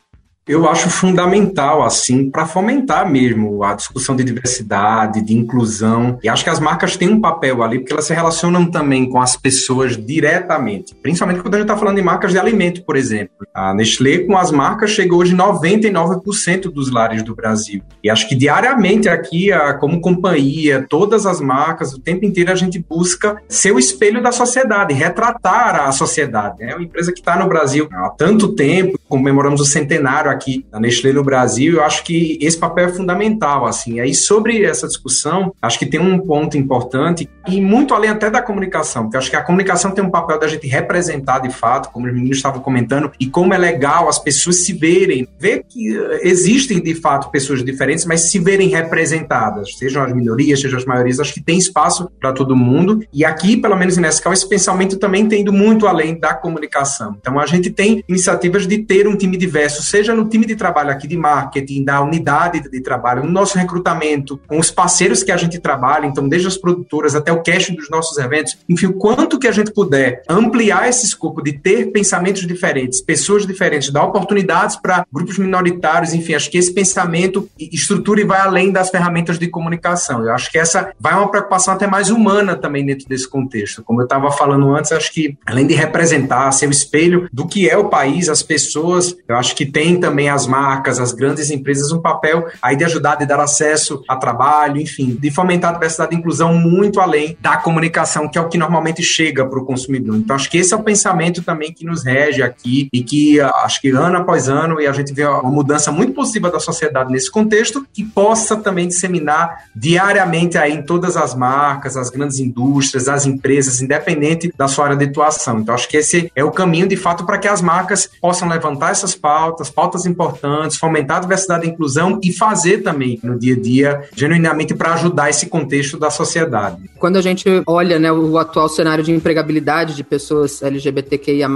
Eu 0.52 0.70
acho 0.70 0.90
fundamental, 0.90 1.84
assim, 1.84 2.30
para 2.30 2.46
fomentar 2.46 3.10
mesmo 3.10 3.64
a 3.64 3.74
discussão 3.74 4.16
de 4.16 4.24
diversidade, 4.24 5.22
de 5.22 5.34
inclusão. 5.34 6.20
E 6.22 6.28
acho 6.28 6.44
que 6.44 6.50
as 6.50 6.60
marcas 6.60 6.98
têm 6.98 7.10
um 7.10 7.22
papel 7.22 7.64
ali, 7.64 7.80
porque 7.80 7.94
elas 7.94 8.06
se 8.06 8.14
relacionam 8.14 8.70
também 8.70 9.10
com 9.10 9.22
as 9.22 9.36
pessoas 9.36 9.96
diretamente. 9.96 10.94
Principalmente 10.96 11.42
quando 11.42 11.56
a 11.56 11.58
gente 11.58 11.68
está 11.68 11.78
falando 11.78 11.96
de 11.96 12.04
marcas 12.04 12.32
de 12.32 12.40
alimento, 12.40 12.84
por 12.84 12.98
exemplo. 12.98 13.32
A 13.54 13.74
Nestlé, 13.74 14.20
com 14.20 14.38
as 14.38 14.52
marcas, 14.52 14.92
chegou 14.92 15.20
hoje 15.20 15.36
99% 15.36 16.64
dos 16.64 16.92
lares 16.92 17.24
do 17.24 17.34
Brasil. 17.34 17.82
E 18.04 18.10
acho 18.10 18.28
que 18.28 18.36
diariamente 18.36 19.08
aqui, 19.08 19.50
como 19.80 20.02
companhia, 20.02 20.86
todas 20.90 21.26
as 21.26 21.40
marcas, 21.40 21.94
o 21.94 22.00
tempo 22.00 22.26
inteiro 22.26 22.52
a 22.52 22.56
gente 22.56 22.78
busca 22.78 23.42
ser 23.48 23.72
o 23.72 23.80
espelho 23.80 24.22
da 24.22 24.32
sociedade, 24.32 24.94
retratar 24.94 25.88
a 25.88 25.92
sociedade. 25.92 26.64
É 26.64 26.76
uma 26.76 26.84
empresa 26.84 27.12
que 27.12 27.20
está 27.20 27.38
no 27.38 27.48
Brasil 27.48 27.88
há 27.94 28.10
tanto 28.10 28.54
tempo, 28.54 29.00
comemoramos 29.12 29.60
o 29.60 29.65
centenário 29.65 30.32
aqui 30.32 30.65
da 30.71 30.80
Nestlé 30.80 31.12
no 31.12 31.21
Brasil, 31.21 31.76
eu 31.76 31.84
acho 31.84 32.02
que 32.06 32.39
esse 32.41 32.58
papel 32.58 32.86
é 32.86 32.93
fundamental, 32.93 33.65
assim. 33.65 34.00
Aí, 34.00 34.15
sobre 34.15 34.63
essa 34.63 34.88
discussão, 34.88 35.54
acho 35.62 35.78
que 35.78 35.86
tem 35.86 36.00
um 36.00 36.17
ponto 36.17 36.58
importante, 36.58 37.30
e 37.45 37.60
muito 37.60 37.93
além 37.93 38.10
até 38.10 38.30
da 38.30 38.41
comunicação, 38.41 39.04
porque 39.04 39.17
acho 39.17 39.30
que 39.30 39.36
a 39.36 39.43
comunicação 39.43 39.91
tem 39.91 40.04
um 40.04 40.10
papel 40.10 40.39
da 40.39 40.47
gente 40.47 40.65
representar 40.65 41.39
de 41.39 41.50
fato, 41.50 41.89
como 41.91 42.08
os 42.08 42.13
meninos 42.13 42.38
estavam 42.38 42.62
comentando, 42.62 43.12
e 43.19 43.28
como 43.28 43.54
é 43.54 43.58
legal 43.58 44.08
as 44.08 44.17
pessoas 44.17 44.63
se 44.63 44.71
verem, 44.71 45.28
ver 45.38 45.65
que 45.67 45.93
eh, 45.93 46.21
existem 46.24 46.82
de 46.82 46.95
fato 46.95 47.30
pessoas 47.30 47.65
diferentes, 47.65 48.06
mas 48.06 48.21
se 48.21 48.39
verem 48.39 48.69
representadas, 48.69 49.76
sejam 49.78 50.04
as 50.04 50.13
minorias, 50.13 50.62
sejam 50.62 50.80
as 50.80 50.86
maiorias, 50.86 51.19
acho 51.19 51.34
que 51.34 51.41
tem 51.41 51.58
espaço 51.58 52.10
para 52.19 52.32
todo 52.32 52.56
mundo. 52.56 53.04
E 53.12 53.26
aqui, 53.26 53.58
pelo 53.58 53.76
menos 53.76 53.97
em 53.97 54.02
Nescau, 54.02 54.32
esse 54.32 54.47
pensamento 54.47 54.97
também 54.97 55.28
tem 55.28 55.43
muito 55.45 55.86
além 55.86 56.17
da 56.17 56.34
comunicação. 56.34 57.17
Então, 57.19 57.38
a 57.38 57.45
gente 57.45 57.69
tem 57.69 58.04
iniciativas 58.08 58.65
de 58.65 58.78
ter 58.78 59.01
um 59.08 59.16
time 59.16 59.38
diverso, 59.38 59.84
seja 59.84 60.14
no 60.14 60.28
time 60.28 60.46
de 60.46 60.56
trabalho 60.56 60.92
aqui 60.92 61.08
de 61.08 61.18
marketing, 61.18 61.84
da 61.84 62.02
unidade 62.02 62.62
de 62.70 62.82
trabalho, 62.82 63.24
no 63.24 63.32
nosso 63.32 63.58
recrutamento, 63.58 64.40
com 64.48 64.60
os 64.60 64.72
parceiros 64.72 65.24
que 65.24 65.32
a 65.32 65.38
gente 65.38 65.60
trabalha, 65.60 66.06
então, 66.06 66.28
desde 66.28 66.48
as 66.48 66.58
produtoras 66.58 67.16
até 67.16 67.32
o 67.32 67.42
casting 67.42 67.76
dos 67.76 67.90
nossos 67.90 68.18
eventos, 68.18 68.58
enfim, 68.68 68.88
o 68.88 68.94
quanto 68.94 69.40
que 69.40 69.48
a 69.48 69.52
gente 69.52 69.72
puder 69.72 70.24
ampliar 70.30 70.90
esse 70.90 71.06
escopo 71.06 71.42
de 71.42 71.54
ter 71.54 71.92
pensamentos 71.92 72.46
diferentes, 72.46 73.02
pessoas 73.02 73.46
diferentes, 73.46 73.92
dar 73.92 74.04
oportunidades 74.04 74.76
para 74.76 75.06
grupos 75.12 75.38
minoritários, 75.38 76.14
enfim, 76.14 76.34
acho 76.34 76.50
que 76.50 76.58
esse 76.58 76.74
pensamento 76.74 77.50
estrutura 77.58 78.22
e 78.22 78.24
vai 78.24 78.40
além 78.40 78.72
das 78.72 78.90
ferramentas 78.90 79.38
de 79.38 79.48
comunicação. 79.48 80.24
Eu 80.24 80.34
acho 80.34 80.52
que 80.52 80.58
essa 80.58 80.92
vai 81.00 81.14
uma 81.14 81.30
preocupação 81.30 81.74
até 81.74 81.88
mais 81.88 82.10
humana 82.10 82.56
também 82.56 82.86
dentro 82.86 83.08
desse 83.08 83.28
contexto. 83.28 83.84
Como 83.84 84.02
eu 84.02 84.06
estava 84.06 84.32
falando 84.32 84.76
antes, 84.76 84.92
acho 84.92 85.12
que 85.12 85.38
além 85.46 85.68
de 85.68 85.74
representar, 85.74 86.52
ser 86.52 86.68
o 86.68 86.72
espelho 86.72 87.28
do 87.32 87.48
que 87.48 87.70
é 87.70 87.78
o 87.78 87.90
país, 87.90 88.30
as 88.30 88.44
pessoas, 88.44 88.90
eu 89.27 89.36
acho 89.36 89.56
que 89.56 89.65
tem 89.65 89.99
também 89.99 90.30
as 90.30 90.47
marcas, 90.47 90.99
as 90.99 91.12
grandes 91.12 91.49
empresas 91.49 91.91
um 91.91 92.01
papel 92.01 92.47
aí 92.62 92.75
de 92.75 92.84
ajudar, 92.84 93.15
de 93.15 93.25
dar 93.25 93.39
acesso 93.39 94.04
a 94.08 94.15
trabalho, 94.15 94.80
enfim, 94.80 95.17
de 95.19 95.32
fomentar 95.32 95.71
a 95.71 95.73
diversidade 95.73 96.15
e 96.15 96.17
inclusão 96.17 96.54
muito 96.54 96.99
além 96.99 97.38
da 97.39 97.58
comunicação, 97.58 98.27
que 98.27 98.38
é 98.38 98.41
o 98.41 98.49
que 98.49 98.58
normalmente 98.58 99.01
chega 99.04 99.45
para 99.45 99.60
o 99.60 99.65
consumidor. 99.65 100.15
Então, 100.15 100.36
acho 100.36 100.49
que 100.49 100.58
esse 100.58 100.73
é 100.73 100.77
o 100.77 100.84
pensamento 100.84 101.41
também 101.43 101.73
que 101.73 101.86
nos 101.86 102.04
rege 102.04 102.41
aqui 102.41 102.89
e 102.91 103.04
que 103.04 103.39
acho 103.39 103.82
que 103.82 103.89
ano 103.89 104.17
após 104.17 104.47
ano 104.49 104.80
e 104.80 104.88
a 104.88 104.91
gente 104.91 105.13
vê 105.13 105.25
uma 105.25 105.51
mudança 105.51 105.91
muito 105.91 106.13
positiva 106.13 106.49
da 106.49 106.60
sociedade 106.60 107.12
nesse 107.12 107.32
contexto 107.32 107.86
que 107.93 108.04
possa 108.04 108.56
também 108.56 108.88
disseminar 108.88 109.65
diariamente 109.75 110.58
aí 110.58 110.73
em 110.73 110.82
todas 110.82 111.17
as 111.17 111.36
marcas, 111.36 111.97
as 111.97 112.10
grandes 112.10 112.39
indústrias, 112.39 113.08
as 113.08 113.25
empresas, 113.25 113.82
independente 113.82 114.54
da 114.58 114.67
sua 114.67 114.86
área 114.86 114.97
de 114.97 115.06
atuação. 115.06 115.60
Então, 115.60 115.75
acho 115.75 115.88
que 115.88 115.97
esse 115.97 116.32
é 116.36 116.43
o 116.43 116.51
caminho, 116.51 116.88
de 116.88 116.97
fato, 116.97 117.25
para 117.25 117.38
que 117.38 117.47
as 117.47 117.62
marcas 117.62 118.10
possam 118.21 118.47
levantar 118.47 118.81
essas 118.89 119.13
pautas, 119.13 119.70
pautas 119.70 120.06
importantes, 120.06 120.78
fomentar 120.78 121.17
a 121.17 121.20
diversidade 121.20 121.67
e 121.67 121.70
inclusão 121.70 122.20
e 122.24 122.34
fazer 122.34 122.80
também 122.80 123.20
no 123.24 123.38
dia 123.38 123.56
a 123.56 123.60
dia, 123.60 124.10
genuinamente, 124.15 124.74
para 124.74 124.94
ajudar 124.94 125.30
esse 125.30 125.46
contexto 125.46 125.98
da 126.00 126.10
sociedade. 126.10 126.89
Quando 126.98 127.17
a 127.17 127.22
gente 127.22 127.46
olha 127.67 128.00
né, 128.00 128.12
o 128.12 128.38
atual 128.38 128.67
cenário 128.70 129.04
de 129.04 129.12
empregabilidade 129.12 129.96
de 129.96 130.04
pessoas 130.04 130.62
LGBTQIA, 130.62 131.48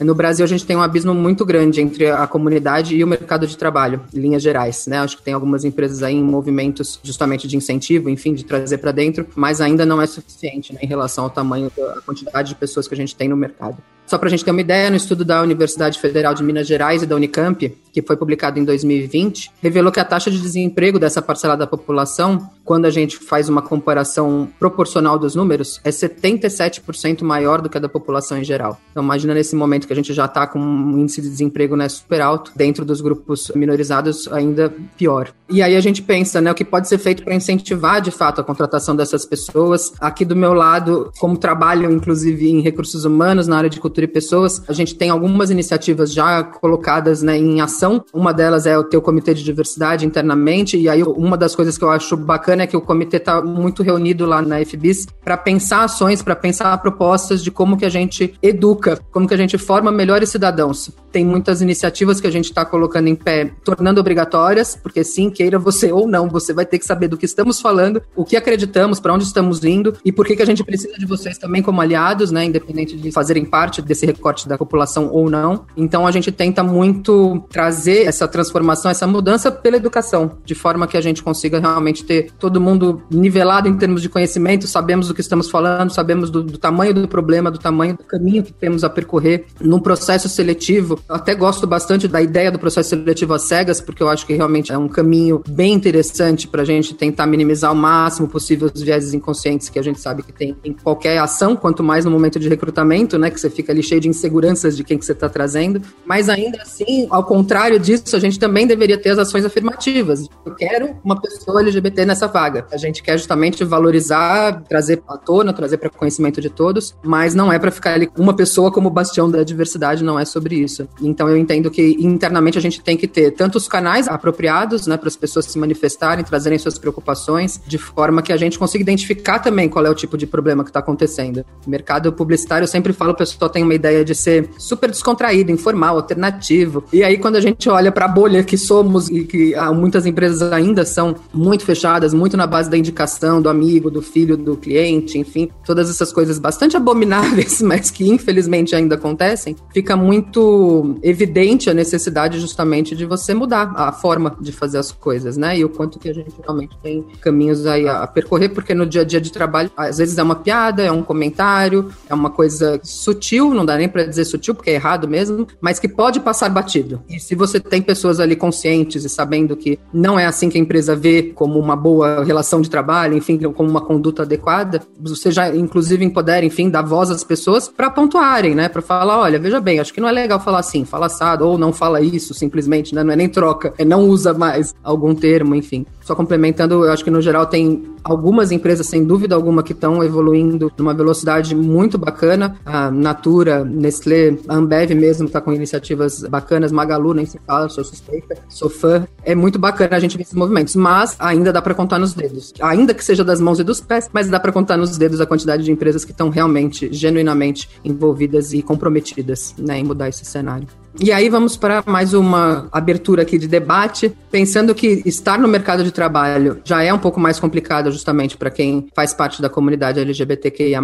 no 0.00 0.14
Brasil 0.14 0.44
a 0.44 0.48
gente 0.48 0.64
tem 0.64 0.76
um 0.76 0.82
abismo 0.82 1.14
muito 1.14 1.44
grande 1.44 1.80
entre 1.80 2.10
a 2.10 2.26
comunidade 2.26 2.94
e 2.94 3.02
o 3.02 3.06
mercado 3.06 3.46
de 3.46 3.56
trabalho, 3.56 4.00
em 4.14 4.20
linhas 4.20 4.42
gerais. 4.42 4.86
Né? 4.86 4.98
Acho 4.98 5.16
que 5.16 5.22
tem 5.22 5.34
algumas 5.34 5.64
empresas 5.64 6.02
aí 6.02 6.14
em 6.14 6.22
movimentos 6.22 7.00
justamente 7.02 7.48
de 7.48 7.56
incentivo, 7.56 8.08
enfim, 8.08 8.34
de 8.34 8.44
trazer 8.44 8.78
para 8.78 8.92
dentro, 8.92 9.26
mas 9.34 9.60
ainda 9.60 9.84
não 9.84 10.00
é 10.00 10.06
suficiente 10.06 10.72
né, 10.72 10.80
em 10.82 10.86
relação 10.86 11.24
ao 11.24 11.30
tamanho 11.30 11.70
da 11.76 12.00
quantidade 12.04 12.50
de 12.50 12.54
pessoas 12.54 12.86
que 12.86 12.94
a 12.94 12.96
gente 12.96 13.16
tem 13.16 13.28
no 13.28 13.36
mercado. 13.36 13.78
Só 14.08 14.16
para 14.16 14.28
a 14.28 14.30
gente 14.30 14.42
ter 14.42 14.50
uma 14.50 14.60
ideia, 14.62 14.88
no 14.88 14.96
estudo 14.96 15.22
da 15.22 15.42
Universidade 15.42 15.98
Federal 15.98 16.32
de 16.32 16.42
Minas 16.42 16.66
Gerais 16.68 17.02
e 17.02 17.06
da 17.06 17.16
Unicamp, 17.16 17.74
que 18.00 18.06
foi 18.06 18.16
publicado 18.16 18.58
em 18.58 18.64
2020, 18.64 19.50
revelou 19.60 19.92
que 19.92 20.00
a 20.00 20.04
taxa 20.04 20.30
de 20.30 20.40
desemprego 20.40 20.98
dessa 20.98 21.20
parcela 21.20 21.56
da 21.56 21.66
população, 21.66 22.48
quando 22.64 22.84
a 22.86 22.90
gente 22.90 23.16
faz 23.18 23.48
uma 23.48 23.62
comparação 23.62 24.48
proporcional 24.58 25.18
dos 25.18 25.34
números, 25.34 25.80
é 25.84 25.90
77% 25.90 27.22
maior 27.22 27.60
do 27.60 27.68
que 27.68 27.76
a 27.76 27.80
da 27.80 27.88
população 27.88 28.38
em 28.38 28.44
geral. 28.44 28.78
Então, 28.90 29.02
imagina 29.02 29.34
nesse 29.34 29.56
momento 29.56 29.86
que 29.86 29.92
a 29.92 29.96
gente 29.96 30.12
já 30.12 30.26
está 30.26 30.46
com 30.46 30.58
um 30.58 30.98
índice 30.98 31.20
de 31.20 31.28
desemprego 31.28 31.76
né, 31.76 31.88
super 31.88 32.20
alto, 32.20 32.52
dentro 32.54 32.84
dos 32.84 33.00
grupos 33.00 33.50
minorizados 33.54 34.28
ainda 34.32 34.72
pior. 34.96 35.32
E 35.48 35.62
aí 35.62 35.76
a 35.76 35.80
gente 35.80 36.02
pensa, 36.02 36.40
né, 36.40 36.52
o 36.52 36.54
que 36.54 36.64
pode 36.64 36.88
ser 36.88 36.98
feito 36.98 37.24
para 37.24 37.34
incentivar 37.34 38.00
de 38.00 38.10
fato 38.10 38.40
a 38.40 38.44
contratação 38.44 38.94
dessas 38.94 39.24
pessoas. 39.24 39.92
Aqui 39.98 40.24
do 40.24 40.36
meu 40.36 40.52
lado, 40.52 41.10
como 41.18 41.38
trabalho 41.38 41.90
inclusive 41.90 42.50
em 42.50 42.60
recursos 42.60 43.04
humanos 43.04 43.46
na 43.46 43.56
área 43.56 43.70
de 43.70 43.80
cultura 43.80 44.04
e 44.04 44.08
pessoas, 44.08 44.62
a 44.68 44.72
gente 44.72 44.94
tem 44.94 45.10
algumas 45.10 45.50
iniciativas 45.50 46.12
já 46.12 46.42
colocadas 46.42 47.22
né, 47.22 47.36
em 47.38 47.60
ação. 47.60 47.87
Uma 48.12 48.32
delas 48.32 48.66
é 48.66 48.76
o 48.76 48.84
teu 48.84 49.00
comitê 49.00 49.34
de 49.34 49.42
diversidade 49.42 50.06
internamente, 50.06 50.76
e 50.76 50.88
aí 50.88 51.02
uma 51.02 51.36
das 51.36 51.54
coisas 51.54 51.78
que 51.78 51.84
eu 51.84 51.90
acho 51.90 52.16
bacana 52.16 52.62
é 52.64 52.66
que 52.66 52.76
o 52.76 52.80
comitê 52.80 53.16
está 53.16 53.40
muito 53.42 53.82
reunido 53.82 54.26
lá 54.26 54.42
na 54.42 54.64
FBIS 54.64 55.06
para 55.24 55.36
pensar 55.36 55.84
ações, 55.84 56.22
para 56.22 56.36
pensar 56.36 56.76
propostas 56.78 57.42
de 57.42 57.50
como 57.50 57.76
que 57.76 57.84
a 57.84 57.88
gente 57.88 58.34
educa, 58.42 59.00
como 59.10 59.26
que 59.26 59.34
a 59.34 59.36
gente 59.36 59.56
forma 59.56 59.90
melhores 59.90 60.28
cidadãos. 60.28 60.90
Tem 61.10 61.24
muitas 61.24 61.62
iniciativas 61.62 62.20
que 62.20 62.26
a 62.26 62.30
gente 62.30 62.46
está 62.46 62.64
colocando 62.64 63.08
em 63.08 63.14
pé, 63.14 63.50
tornando 63.64 64.00
obrigatórias, 64.00 64.76
porque 64.76 65.02
sim, 65.02 65.30
queira 65.30 65.58
você 65.58 65.90
ou 65.92 66.06
não, 66.06 66.28
você 66.28 66.52
vai 66.52 66.66
ter 66.66 66.78
que 66.78 66.84
saber 66.84 67.08
do 67.08 67.16
que 67.16 67.24
estamos 67.24 67.60
falando, 67.60 68.02
o 68.14 68.24
que 68.24 68.36
acreditamos, 68.36 69.00
para 69.00 69.14
onde 69.14 69.24
estamos 69.24 69.64
indo 69.64 69.96
e 70.04 70.12
por 70.12 70.26
que, 70.26 70.36
que 70.36 70.42
a 70.42 70.46
gente 70.46 70.62
precisa 70.62 70.98
de 70.98 71.06
vocês 71.06 71.38
também 71.38 71.62
como 71.62 71.80
aliados, 71.80 72.30
né, 72.30 72.44
independente 72.44 72.96
de 72.96 73.10
fazerem 73.12 73.44
parte 73.44 73.80
desse 73.80 74.04
recorte 74.04 74.48
da 74.48 74.58
população 74.58 75.08
ou 75.10 75.30
não. 75.30 75.64
Então 75.76 76.06
a 76.06 76.10
gente 76.10 76.30
tenta 76.30 76.62
muito 76.62 77.42
trazer 77.50 77.67
essa 77.70 78.26
transformação, 78.26 78.90
essa 78.90 79.06
mudança 79.06 79.50
pela 79.50 79.76
educação, 79.76 80.38
de 80.44 80.54
forma 80.54 80.86
que 80.86 80.96
a 80.96 81.00
gente 81.00 81.22
consiga 81.22 81.58
realmente 81.58 82.04
ter 82.04 82.30
todo 82.38 82.60
mundo 82.60 83.02
nivelado 83.10 83.68
em 83.68 83.76
termos 83.76 84.02
de 84.02 84.08
conhecimento, 84.08 84.66
sabemos 84.66 85.08
do 85.08 85.14
que 85.14 85.20
estamos 85.20 85.50
falando, 85.50 85.90
sabemos 85.90 86.30
do, 86.30 86.42
do 86.42 86.58
tamanho 86.58 86.94
do 86.94 87.08
problema, 87.08 87.50
do 87.50 87.58
tamanho 87.58 87.96
do 87.96 88.04
caminho 88.04 88.42
que 88.42 88.52
temos 88.52 88.84
a 88.84 88.90
percorrer 88.90 89.46
no 89.60 89.80
processo 89.80 90.28
seletivo. 90.28 90.98
Eu 91.08 91.14
até 91.14 91.34
gosto 91.34 91.66
bastante 91.66 92.08
da 92.08 92.20
ideia 92.22 92.50
do 92.50 92.58
processo 92.58 92.90
seletivo 92.90 93.34
às 93.34 93.42
cegas, 93.42 93.80
porque 93.80 94.02
eu 94.02 94.08
acho 94.08 94.26
que 94.26 94.34
realmente 94.34 94.72
é 94.72 94.78
um 94.78 94.88
caminho 94.88 95.42
bem 95.48 95.72
interessante 95.72 96.46
para 96.46 96.62
a 96.62 96.64
gente 96.64 96.94
tentar 96.94 97.26
minimizar 97.26 97.72
o 97.72 97.76
máximo 97.76 98.28
possível 98.28 98.70
os 98.72 98.82
vieses 98.82 99.14
inconscientes 99.14 99.68
que 99.68 99.78
a 99.78 99.82
gente 99.82 100.00
sabe 100.00 100.22
que 100.22 100.32
tem 100.32 100.56
em 100.64 100.72
qualquer 100.72 101.18
ação, 101.18 101.56
quanto 101.56 101.82
mais 101.82 102.04
no 102.04 102.10
momento 102.10 102.38
de 102.38 102.48
recrutamento, 102.48 103.18
né, 103.18 103.30
que 103.30 103.40
você 103.40 103.50
fica 103.50 103.72
ali 103.72 103.82
cheio 103.82 104.00
de 104.00 104.08
inseguranças 104.08 104.76
de 104.76 104.84
quem 104.84 104.98
que 104.98 105.04
você 105.04 105.12
está 105.12 105.28
trazendo. 105.28 105.82
Mas 106.06 106.28
ainda 106.28 106.62
assim, 106.62 107.06
ao 107.10 107.24
contrário 107.24 107.57
disso, 107.80 108.14
a 108.14 108.18
gente 108.18 108.38
também 108.38 108.66
deveria 108.66 108.96
ter 108.96 109.10
as 109.10 109.18
ações 109.18 109.44
afirmativas. 109.44 110.28
Eu 110.44 110.54
quero 110.54 110.96
uma 111.04 111.20
pessoa 111.20 111.60
LGBT 111.60 112.04
nessa 112.04 112.26
vaga. 112.26 112.66
A 112.70 112.76
gente 112.76 113.02
quer 113.02 113.18
justamente 113.18 113.64
valorizar, 113.64 114.62
trazer 114.68 115.02
à 115.08 115.16
tona, 115.16 115.52
trazer 115.52 115.78
para 115.78 115.90
conhecimento 115.90 116.40
de 116.40 116.48
todos, 116.48 116.94
mas 117.02 117.34
não 117.34 117.52
é 117.52 117.58
para 117.58 117.70
ficar 117.70 117.94
ali 117.94 118.08
uma 118.16 118.34
pessoa 118.34 118.70
como 118.70 118.90
bastião 118.90 119.30
da 119.30 119.42
diversidade, 119.42 120.04
não 120.04 120.18
é 120.18 120.24
sobre 120.24 120.56
isso. 120.56 120.88
Então 121.00 121.28
eu 121.28 121.36
entendo 121.36 121.70
que 121.70 121.96
internamente 121.98 122.58
a 122.58 122.60
gente 122.60 122.80
tem 122.80 122.96
que 122.96 123.08
ter 123.08 123.32
tanto 123.32 123.56
os 123.56 123.66
canais 123.66 124.08
apropriados, 124.08 124.86
né, 124.86 124.96
para 124.96 125.08
as 125.08 125.16
pessoas 125.16 125.46
se 125.46 125.58
manifestarem, 125.58 126.24
trazerem 126.24 126.58
suas 126.58 126.78
preocupações, 126.78 127.60
de 127.66 127.78
forma 127.78 128.22
que 128.22 128.32
a 128.32 128.36
gente 128.36 128.58
consiga 128.58 128.82
identificar 128.82 129.38
também 129.38 129.68
qual 129.68 129.84
é 129.84 129.90
o 129.90 129.94
tipo 129.94 130.16
de 130.16 130.26
problema 130.26 130.62
que 130.62 130.70
está 130.70 130.80
acontecendo. 130.80 131.44
Mercado 131.66 132.12
publicitário, 132.12 132.64
eu 132.64 132.68
sempre 132.68 132.92
falo, 132.92 133.12
o 133.12 133.16
pessoal 133.16 133.50
tem 133.50 133.62
uma 133.62 133.74
ideia 133.74 134.04
de 134.04 134.14
ser 134.14 134.48
super 134.58 134.90
descontraído, 134.90 135.50
informal, 135.50 135.96
alternativo. 135.96 136.84
E 136.92 137.02
aí, 137.02 137.18
quando 137.18 137.36
a 137.36 137.40
gente 137.40 137.47
olha 137.68 137.92
para 137.92 138.04
a 138.04 138.08
bolha 138.08 138.42
que 138.42 138.56
somos 138.56 139.08
e 139.08 139.24
que 139.24 139.54
ah, 139.54 139.72
muitas 139.72 140.06
empresas 140.06 140.52
ainda 140.52 140.84
são 140.84 141.14
muito 141.32 141.64
fechadas, 141.64 142.14
muito 142.14 142.36
na 142.36 142.46
base 142.46 142.70
da 142.70 142.76
indicação 142.76 143.40
do 143.40 143.48
amigo, 143.48 143.90
do 143.90 144.02
filho, 144.02 144.36
do 144.36 144.56
cliente, 144.56 145.18
enfim, 145.18 145.50
todas 145.64 145.90
essas 145.90 146.12
coisas 146.12 146.38
bastante 146.38 146.76
abomináveis, 146.76 147.60
mas 147.62 147.90
que 147.90 148.08
infelizmente 148.08 148.74
ainda 148.74 148.94
acontecem, 148.94 149.56
fica 149.72 149.96
muito 149.96 150.98
evidente 151.02 151.70
a 151.70 151.74
necessidade 151.74 152.38
justamente 152.40 152.94
de 152.96 153.04
você 153.04 153.34
mudar 153.34 153.72
a 153.76 153.92
forma 153.92 154.36
de 154.40 154.52
fazer 154.52 154.78
as 154.78 154.92
coisas, 154.92 155.36
né? 155.36 155.58
E 155.58 155.64
o 155.64 155.68
quanto 155.68 155.98
que 155.98 156.08
a 156.08 156.14
gente 156.14 156.34
realmente 156.42 156.76
tem 156.82 157.04
caminhos 157.20 157.66
aí 157.66 157.88
a 157.88 158.06
percorrer, 158.06 158.50
porque 158.50 158.74
no 158.74 158.86
dia 158.86 159.02
a 159.02 159.04
dia 159.04 159.20
de 159.20 159.32
trabalho, 159.32 159.70
às 159.76 159.98
vezes 159.98 160.18
é 160.18 160.22
uma 160.22 160.36
piada, 160.36 160.82
é 160.82 160.90
um 160.90 161.02
comentário, 161.02 161.90
é 162.08 162.14
uma 162.14 162.30
coisa 162.30 162.80
sutil, 162.82 163.54
não 163.54 163.64
dá 163.64 163.76
nem 163.76 163.88
para 163.88 164.04
dizer 164.04 164.24
sutil, 164.24 164.54
porque 164.54 164.70
é 164.70 164.74
errado 164.74 165.08
mesmo, 165.08 165.46
mas 165.60 165.78
que 165.78 165.88
pode 165.88 166.20
passar 166.20 166.48
batido. 166.48 167.02
E 167.08 167.18
se 167.18 167.34
você 167.38 167.60
tem 167.60 167.80
pessoas 167.80 168.20
ali 168.20 168.36
conscientes 168.36 169.04
e 169.04 169.08
sabendo 169.08 169.56
que 169.56 169.78
não 169.92 170.18
é 170.18 170.26
assim 170.26 170.50
que 170.50 170.58
a 170.58 170.60
empresa 170.60 170.94
vê 170.94 171.22
como 171.34 171.58
uma 171.58 171.76
boa 171.76 172.24
relação 172.24 172.60
de 172.60 172.68
trabalho, 172.68 173.16
enfim, 173.16 173.38
como 173.52 173.70
uma 173.70 173.80
conduta 173.80 174.22
adequada, 174.22 174.82
você 175.00 175.30
já 175.30 175.54
inclusive 175.54 176.04
empodera, 176.04 176.44
enfim, 176.44 176.68
dar 176.68 176.82
voz 176.82 177.10
às 177.10 177.24
pessoas 177.24 177.68
para 177.68 177.90
pontuarem, 177.90 178.54
né? 178.54 178.68
Para 178.68 178.82
falar, 178.82 179.18
olha, 179.18 179.38
veja 179.38 179.60
bem, 179.60 179.80
acho 179.80 179.94
que 179.94 180.00
não 180.00 180.08
é 180.08 180.12
legal 180.12 180.40
falar 180.40 180.58
assim, 180.58 180.84
fala 180.84 181.06
assado, 181.06 181.46
ou 181.46 181.56
não 181.56 181.72
fala 181.72 182.00
isso, 182.00 182.34
simplesmente, 182.34 182.94
né? 182.94 183.04
Não 183.04 183.12
é 183.12 183.16
nem 183.16 183.28
troca, 183.28 183.72
é 183.78 183.84
não 183.84 184.08
usa 184.08 184.34
mais 184.34 184.74
algum 184.82 185.14
termo, 185.14 185.54
enfim 185.54 185.86
Só 186.08 186.14
complementando, 186.14 186.86
eu 186.86 186.90
acho 186.90 187.04
que 187.04 187.10
no 187.10 187.20
geral 187.20 187.44
tem 187.44 187.84
algumas 188.02 188.50
empresas, 188.50 188.86
sem 188.86 189.04
dúvida 189.04 189.34
alguma, 189.34 189.62
que 189.62 189.74
estão 189.74 190.02
evoluindo 190.02 190.72
numa 190.78 190.94
velocidade 190.94 191.54
muito 191.54 191.98
bacana. 191.98 192.56
A 192.64 192.90
Natura, 192.90 193.62
Nestlé, 193.62 194.38
a 194.48 194.54
Ambev 194.54 194.94
mesmo 194.94 195.26
está 195.26 195.38
com 195.38 195.52
iniciativas 195.52 196.22
bacanas, 196.22 196.72
Magalu, 196.72 197.12
nem 197.12 197.26
se 197.26 197.38
fala, 197.46 197.68
sou 197.68 197.84
suspeita, 197.84 198.38
sou 198.48 198.70
fã. 198.70 199.06
É 199.22 199.34
muito 199.34 199.58
bacana 199.58 199.96
a 199.96 200.00
gente 200.00 200.16
ver 200.16 200.22
esses 200.22 200.32
movimentos, 200.32 200.74
mas 200.76 201.14
ainda 201.18 201.52
dá 201.52 201.60
para 201.60 201.74
contar 201.74 201.98
nos 201.98 202.14
dedos. 202.14 202.54
Ainda 202.62 202.94
que 202.94 203.04
seja 203.04 203.22
das 203.22 203.38
mãos 203.38 203.60
e 203.60 203.62
dos 203.62 203.82
pés, 203.82 204.08
mas 204.10 204.30
dá 204.30 204.40
para 204.40 204.50
contar 204.50 204.78
nos 204.78 204.96
dedos 204.96 205.20
a 205.20 205.26
quantidade 205.26 205.62
de 205.62 205.70
empresas 205.70 206.06
que 206.06 206.12
estão 206.12 206.30
realmente, 206.30 206.88
genuinamente 206.90 207.68
envolvidas 207.84 208.54
e 208.54 208.62
comprometidas 208.62 209.54
né, 209.58 209.78
em 209.78 209.84
mudar 209.84 210.08
esse 210.08 210.24
cenário. 210.24 210.66
E 211.00 211.12
aí 211.12 211.28
vamos 211.28 211.56
para 211.56 211.82
mais 211.86 212.12
uma 212.12 212.68
abertura 212.72 213.22
aqui 213.22 213.38
de 213.38 213.46
debate, 213.46 214.12
pensando 214.30 214.74
que 214.74 215.02
estar 215.06 215.38
no 215.38 215.46
mercado 215.46 215.84
de 215.84 215.92
trabalho 215.92 216.60
já 216.64 216.82
é 216.82 216.92
um 216.92 216.98
pouco 216.98 217.20
mais 217.20 217.38
complicado 217.38 217.90
justamente 217.92 218.36
para 218.36 218.50
quem 218.50 218.88
faz 218.94 219.14
parte 219.14 219.40
da 219.40 219.48
comunidade 219.48 220.00
LGBTQIA+, 220.00 220.80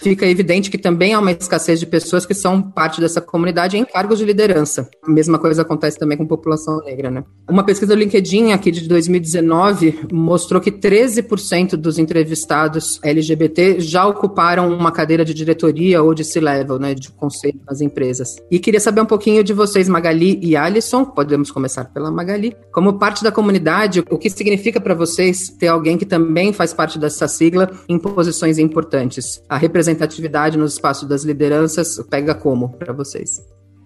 fica 0.00 0.26
evidente 0.26 0.70
que 0.70 0.78
também 0.78 1.14
há 1.14 1.20
uma 1.20 1.30
escassez 1.30 1.78
de 1.78 1.86
pessoas 1.86 2.26
que 2.26 2.34
são 2.34 2.60
parte 2.60 3.00
dessa 3.00 3.20
comunidade 3.20 3.76
em 3.76 3.84
cargos 3.84 4.18
de 4.18 4.24
liderança. 4.24 4.88
A 5.02 5.10
mesma 5.10 5.38
coisa 5.38 5.62
acontece 5.62 5.98
também 5.98 6.16
com 6.16 6.24
a 6.24 6.28
população 6.28 6.80
negra, 6.84 7.10
né? 7.10 7.24
Uma 7.48 7.64
pesquisa 7.64 7.94
do 7.94 7.98
LinkedIn 7.98 8.52
aqui 8.52 8.70
de 8.70 8.88
2019 8.88 10.06
mostrou 10.12 10.60
que 10.60 10.72
13% 10.72 11.76
dos 11.76 11.98
entrevistados 11.98 12.98
LGBT 13.02 13.80
já 13.80 14.06
ocuparam 14.06 14.72
uma 14.72 14.90
cadeira 14.90 15.24
de 15.24 15.34
diretoria 15.34 16.02
ou 16.02 16.14
de 16.14 16.24
C-level, 16.24 16.78
né, 16.78 16.94
de 16.94 17.10
conselho 17.10 17.60
nas 17.68 17.80
empresas. 17.80 18.36
E 18.50 18.58
queria 18.58 18.80
saber 18.80 19.00
um 19.00 19.06
pouquinho 19.06 19.44
de 19.44 19.51
de 19.52 19.56
vocês, 19.56 19.86
Magali 19.86 20.40
e 20.42 20.56
Alisson, 20.56 21.04
podemos 21.04 21.50
começar 21.50 21.84
pela 21.84 22.10
Magali. 22.10 22.56
Como 22.72 22.98
parte 22.98 23.22
da 23.22 23.30
comunidade, 23.30 24.02
o 24.10 24.16
que 24.16 24.30
significa 24.30 24.80
para 24.80 24.94
vocês 24.94 25.50
ter 25.50 25.68
alguém 25.68 25.98
que 25.98 26.06
também 26.06 26.54
faz 26.54 26.72
parte 26.72 26.98
dessa 26.98 27.28
sigla 27.28 27.70
em 27.86 27.98
posições 27.98 28.58
importantes? 28.58 29.42
A 29.48 29.58
representatividade 29.58 30.56
nos 30.56 30.72
espaços 30.72 31.06
das 31.06 31.22
lideranças 31.22 32.02
pega 32.08 32.34
como 32.34 32.70
para 32.78 32.94
vocês? 32.94 33.42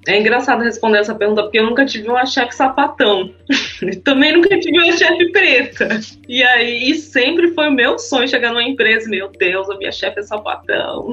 É 0.07 0.19
engraçado 0.19 0.63
responder 0.63 0.99
essa 0.99 1.15
pergunta 1.15 1.43
porque 1.43 1.59
eu 1.59 1.67
nunca 1.67 1.85
tive 1.85 2.09
uma 2.09 2.25
chefe 2.25 2.55
sapatão. 2.55 3.33
Também 4.05 4.33
nunca 4.33 4.59
tive 4.59 4.79
uma 4.79 4.97
chefe 4.97 5.31
preta. 5.33 6.01
E 6.29 6.43
aí, 6.43 6.91
e 6.91 6.95
sempre 6.95 7.53
foi 7.53 7.69
o 7.69 7.73
meu 7.73 7.99
sonho 7.99 8.29
chegar 8.29 8.51
numa 8.51 8.63
empresa. 8.63 9.09
Meu 9.09 9.29
Deus, 9.29 9.69
a 9.69 9.77
minha 9.77 9.93
chefe 9.93 10.21
é 10.21 10.23
sapatão. 10.23 11.13